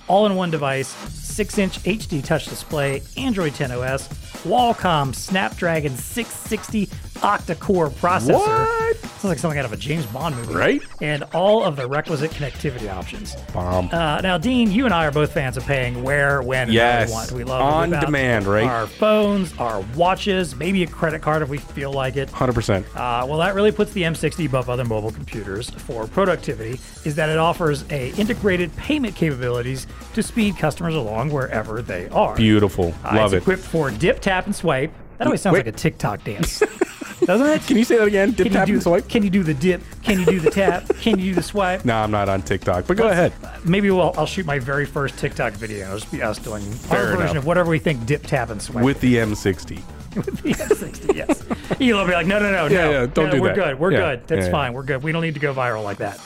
all 0.09 0.25
in 0.25 0.35
one 0.35 0.51
device, 0.51 0.89
6 0.89 1.57
inch 1.59 1.79
HD 1.83 2.21
touch 2.21 2.47
display, 2.47 3.01
Android 3.15 3.55
10 3.55 3.71
OS, 3.71 4.09
Qualcomm 4.43 5.15
Snapdragon 5.15 5.95
660 5.95 6.89
octa 7.17 7.59
core 7.59 7.89
processor. 7.89 8.33
What? 8.33 8.97
Sounds 8.97 9.23
like 9.25 9.39
something 9.39 9.57
out 9.57 9.65
of 9.65 9.73
a 9.73 9.77
James 9.77 10.05
Bond 10.07 10.35
movie. 10.35 10.53
Right? 10.53 10.81
And 11.01 11.23
all 11.33 11.63
of 11.63 11.75
the 11.75 11.87
requisite 11.87 12.29
connectivity 12.31 12.91
options. 12.91 13.35
Bomb. 13.53 13.89
Uh, 13.91 14.21
now, 14.21 14.37
Dean, 14.37 14.71
you 14.71 14.85
and 14.85 14.93
I 14.93 15.07
are 15.07 15.11
both 15.11 15.31
fans 15.33 15.57
of 15.57 15.65
paying 15.65 16.03
where, 16.03 16.41
when, 16.43 16.69
and 16.69 16.77
how 16.77 17.05
we 17.05 17.11
want. 17.11 17.31
We 17.31 17.43
love 17.43 17.61
On 17.61 17.89
demand, 17.89 18.45
right? 18.45 18.65
Our 18.65 18.85
phones, 18.85 19.57
our 19.57 19.81
watches, 19.95 20.55
maybe 20.55 20.83
a 20.83 20.87
credit 20.87 21.21
card 21.23 21.41
if 21.41 21.49
we 21.49 21.57
feel 21.57 21.91
like 21.91 22.15
it. 22.15 22.29
Hundred 22.29 22.53
percent. 22.53 22.85
Uh, 22.95 23.25
well, 23.27 23.39
that 23.39 23.55
really 23.55 23.71
puts 23.71 23.91
the 23.93 24.03
M60 24.03 24.45
above 24.45 24.69
other 24.69 24.85
mobile 24.85 25.11
computers 25.11 25.69
for 25.71 26.05
productivity. 26.07 26.79
Is 27.05 27.15
that 27.15 27.29
it 27.29 27.37
offers 27.39 27.85
a 27.89 28.11
integrated 28.19 28.75
payment 28.75 29.15
capabilities 29.15 29.87
to 30.13 30.21
speed 30.21 30.57
customers 30.57 30.93
along 30.93 31.31
wherever 31.31 31.81
they 31.81 32.07
are. 32.09 32.35
Beautiful. 32.35 32.93
Uh, 33.03 33.15
Love 33.15 33.33
it's 33.33 33.33
it. 33.33 33.37
equipped 33.37 33.63
for 33.63 33.89
dip, 33.89 34.19
tap, 34.19 34.45
and 34.45 34.55
swipe. 34.55 34.91
That 35.17 35.25
always 35.25 35.41
sounds 35.41 35.53
Wait. 35.55 35.65
like 35.65 35.73
a 35.73 35.77
TikTok 35.77 36.23
dance, 36.23 36.61
doesn't 37.25 37.47
it? 37.47 37.61
Can 37.67 37.77
you 37.77 37.83
say 37.83 37.97
that 37.97 38.07
again? 38.07 38.31
Dip, 38.31 38.45
Can 38.45 38.53
tap, 38.53 38.67
you 38.67 38.73
do, 38.73 38.77
and 38.77 38.83
swipe. 38.83 39.09
Can 39.09 39.23
you 39.23 39.29
do 39.29 39.43
the 39.43 39.53
dip? 39.53 39.81
Can 40.03 40.19
you 40.19 40.25
do 40.25 40.39
the 40.39 40.49
tap? 40.51 40.87
Can 41.01 41.17
you 41.19 41.31
do 41.31 41.35
the 41.35 41.43
swipe? 41.43 41.83
No, 41.85 41.95
I'm 41.95 42.11
not 42.11 42.29
on 42.29 42.41
TikTok, 42.41 42.87
but 42.87 42.97
go 42.97 43.07
ahead. 43.09 43.33
Maybe 43.65 43.89
we'll, 43.91 44.13
I'll 44.17 44.25
shoot 44.25 44.45
my 44.45 44.59
very 44.59 44.85
first 44.85 45.17
TikTok 45.17 45.53
video. 45.53 45.85
It'll 45.87 45.99
just 45.99 46.11
be 46.11 46.21
us 46.21 46.37
doing 46.37 46.63
our 46.67 46.73
Fair 46.73 47.17
version 47.17 47.37
of 47.37 47.45
whatever 47.45 47.69
we 47.69 47.79
think 47.79 48.05
dip, 48.05 48.23
tap, 48.23 48.49
and 48.49 48.61
swipe. 48.61 48.83
With 48.83 48.99
the 49.01 49.15
M60. 49.15 49.81
with 50.15 50.41
the 50.41 50.53
M60, 50.53 51.15
Yes, 51.15 51.43
Elo 51.81 52.01
will 52.01 52.07
be 52.07 52.13
like, 52.13 52.27
no, 52.27 52.39
no, 52.39 52.51
no, 52.51 52.65
Yeah, 52.67 52.83
no, 52.85 52.91
yeah, 52.91 53.05
don't 53.07 53.25
no, 53.27 53.31
do 53.33 53.41
we're 53.41 53.47
that. 53.49 53.55
good, 53.55 53.79
we're 53.79 53.91
Yeah, 53.91 54.15
good. 54.15 54.27
That's 54.27 54.47
fine, 54.49 54.73
we're 54.73 54.83
good. 54.83 55.03
We 55.03 55.11
don't 55.11 55.21
need 55.21 55.33
to 55.35 55.39
go 55.39 55.53
viral 55.53 55.83
like 55.83 55.97
that. 55.97 56.19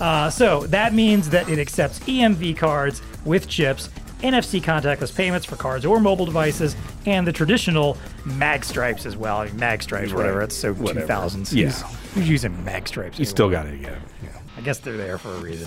Uh, 0.00 0.28
so 0.30 0.66
that 0.68 0.94
means 0.94 1.30
that 1.30 1.48
it 1.48 1.58
accepts 1.58 2.00
EMV 2.00 2.56
cards 2.56 3.02
with 3.24 3.48
chips. 3.48 3.88
NFC 4.22 4.62
contactless 4.62 5.14
payments 5.14 5.46
for 5.46 5.56
cards 5.56 5.84
or 5.84 6.00
mobile 6.00 6.26
devices, 6.26 6.76
and 7.06 7.26
the 7.26 7.32
traditional 7.32 7.96
mag 8.24 8.64
stripes 8.64 9.04
as 9.06 9.16
well. 9.16 9.38
I 9.38 9.46
mean, 9.46 9.56
mag 9.56 9.82
stripes, 9.82 10.12
whatever. 10.12 10.38
Right. 10.38 10.44
It's 10.44 10.56
so 10.56 10.72
Whatever. 10.74 11.06
2000s. 11.06 11.52
Yeah. 11.52 11.66
Who's, 11.66 12.12
who's 12.14 12.28
using 12.28 12.64
mag 12.64 12.88
stripes? 12.88 13.18
You 13.18 13.24
still 13.24 13.50
got 13.50 13.66
it, 13.66 13.80
get. 13.80 13.98
Yeah. 14.22 14.28
I 14.54 14.60
guess 14.60 14.78
they're 14.80 14.98
there 14.98 15.16
for 15.16 15.30
a 15.34 15.38
reason. 15.38 15.66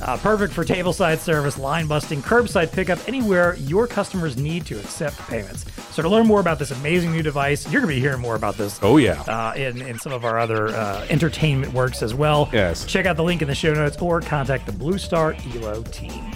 Uh, 0.00 0.16
perfect 0.16 0.54
for 0.54 0.64
tableside 0.64 1.18
service, 1.18 1.58
line 1.58 1.86
busting, 1.86 2.22
curbside 2.22 2.72
pickup, 2.72 2.98
anywhere 3.06 3.54
your 3.56 3.86
customers 3.86 4.38
need 4.38 4.64
to 4.66 4.78
accept 4.78 5.18
payments. 5.28 5.66
So 5.94 6.00
to 6.02 6.08
learn 6.08 6.26
more 6.26 6.40
about 6.40 6.58
this 6.58 6.70
amazing 6.70 7.12
new 7.12 7.22
device, 7.22 7.70
you're 7.70 7.82
going 7.82 7.90
to 7.90 7.94
be 7.94 8.00
hearing 8.00 8.22
more 8.22 8.34
about 8.34 8.56
this. 8.56 8.80
Oh, 8.82 8.96
yeah. 8.96 9.20
Uh, 9.22 9.52
in, 9.54 9.82
in 9.82 9.98
some 9.98 10.12
of 10.12 10.24
our 10.24 10.38
other 10.38 10.68
uh, 10.68 11.06
entertainment 11.10 11.74
works 11.74 12.02
as 12.02 12.14
well. 12.14 12.48
Yes. 12.54 12.86
Check 12.86 13.04
out 13.04 13.16
the 13.16 13.22
link 13.22 13.42
in 13.42 13.48
the 13.48 13.54
show 13.54 13.74
notes 13.74 13.98
or 14.00 14.20
contact 14.22 14.64
the 14.64 14.72
Blue 14.72 14.96
Star 14.96 15.36
Elo 15.54 15.82
team. 15.84 16.32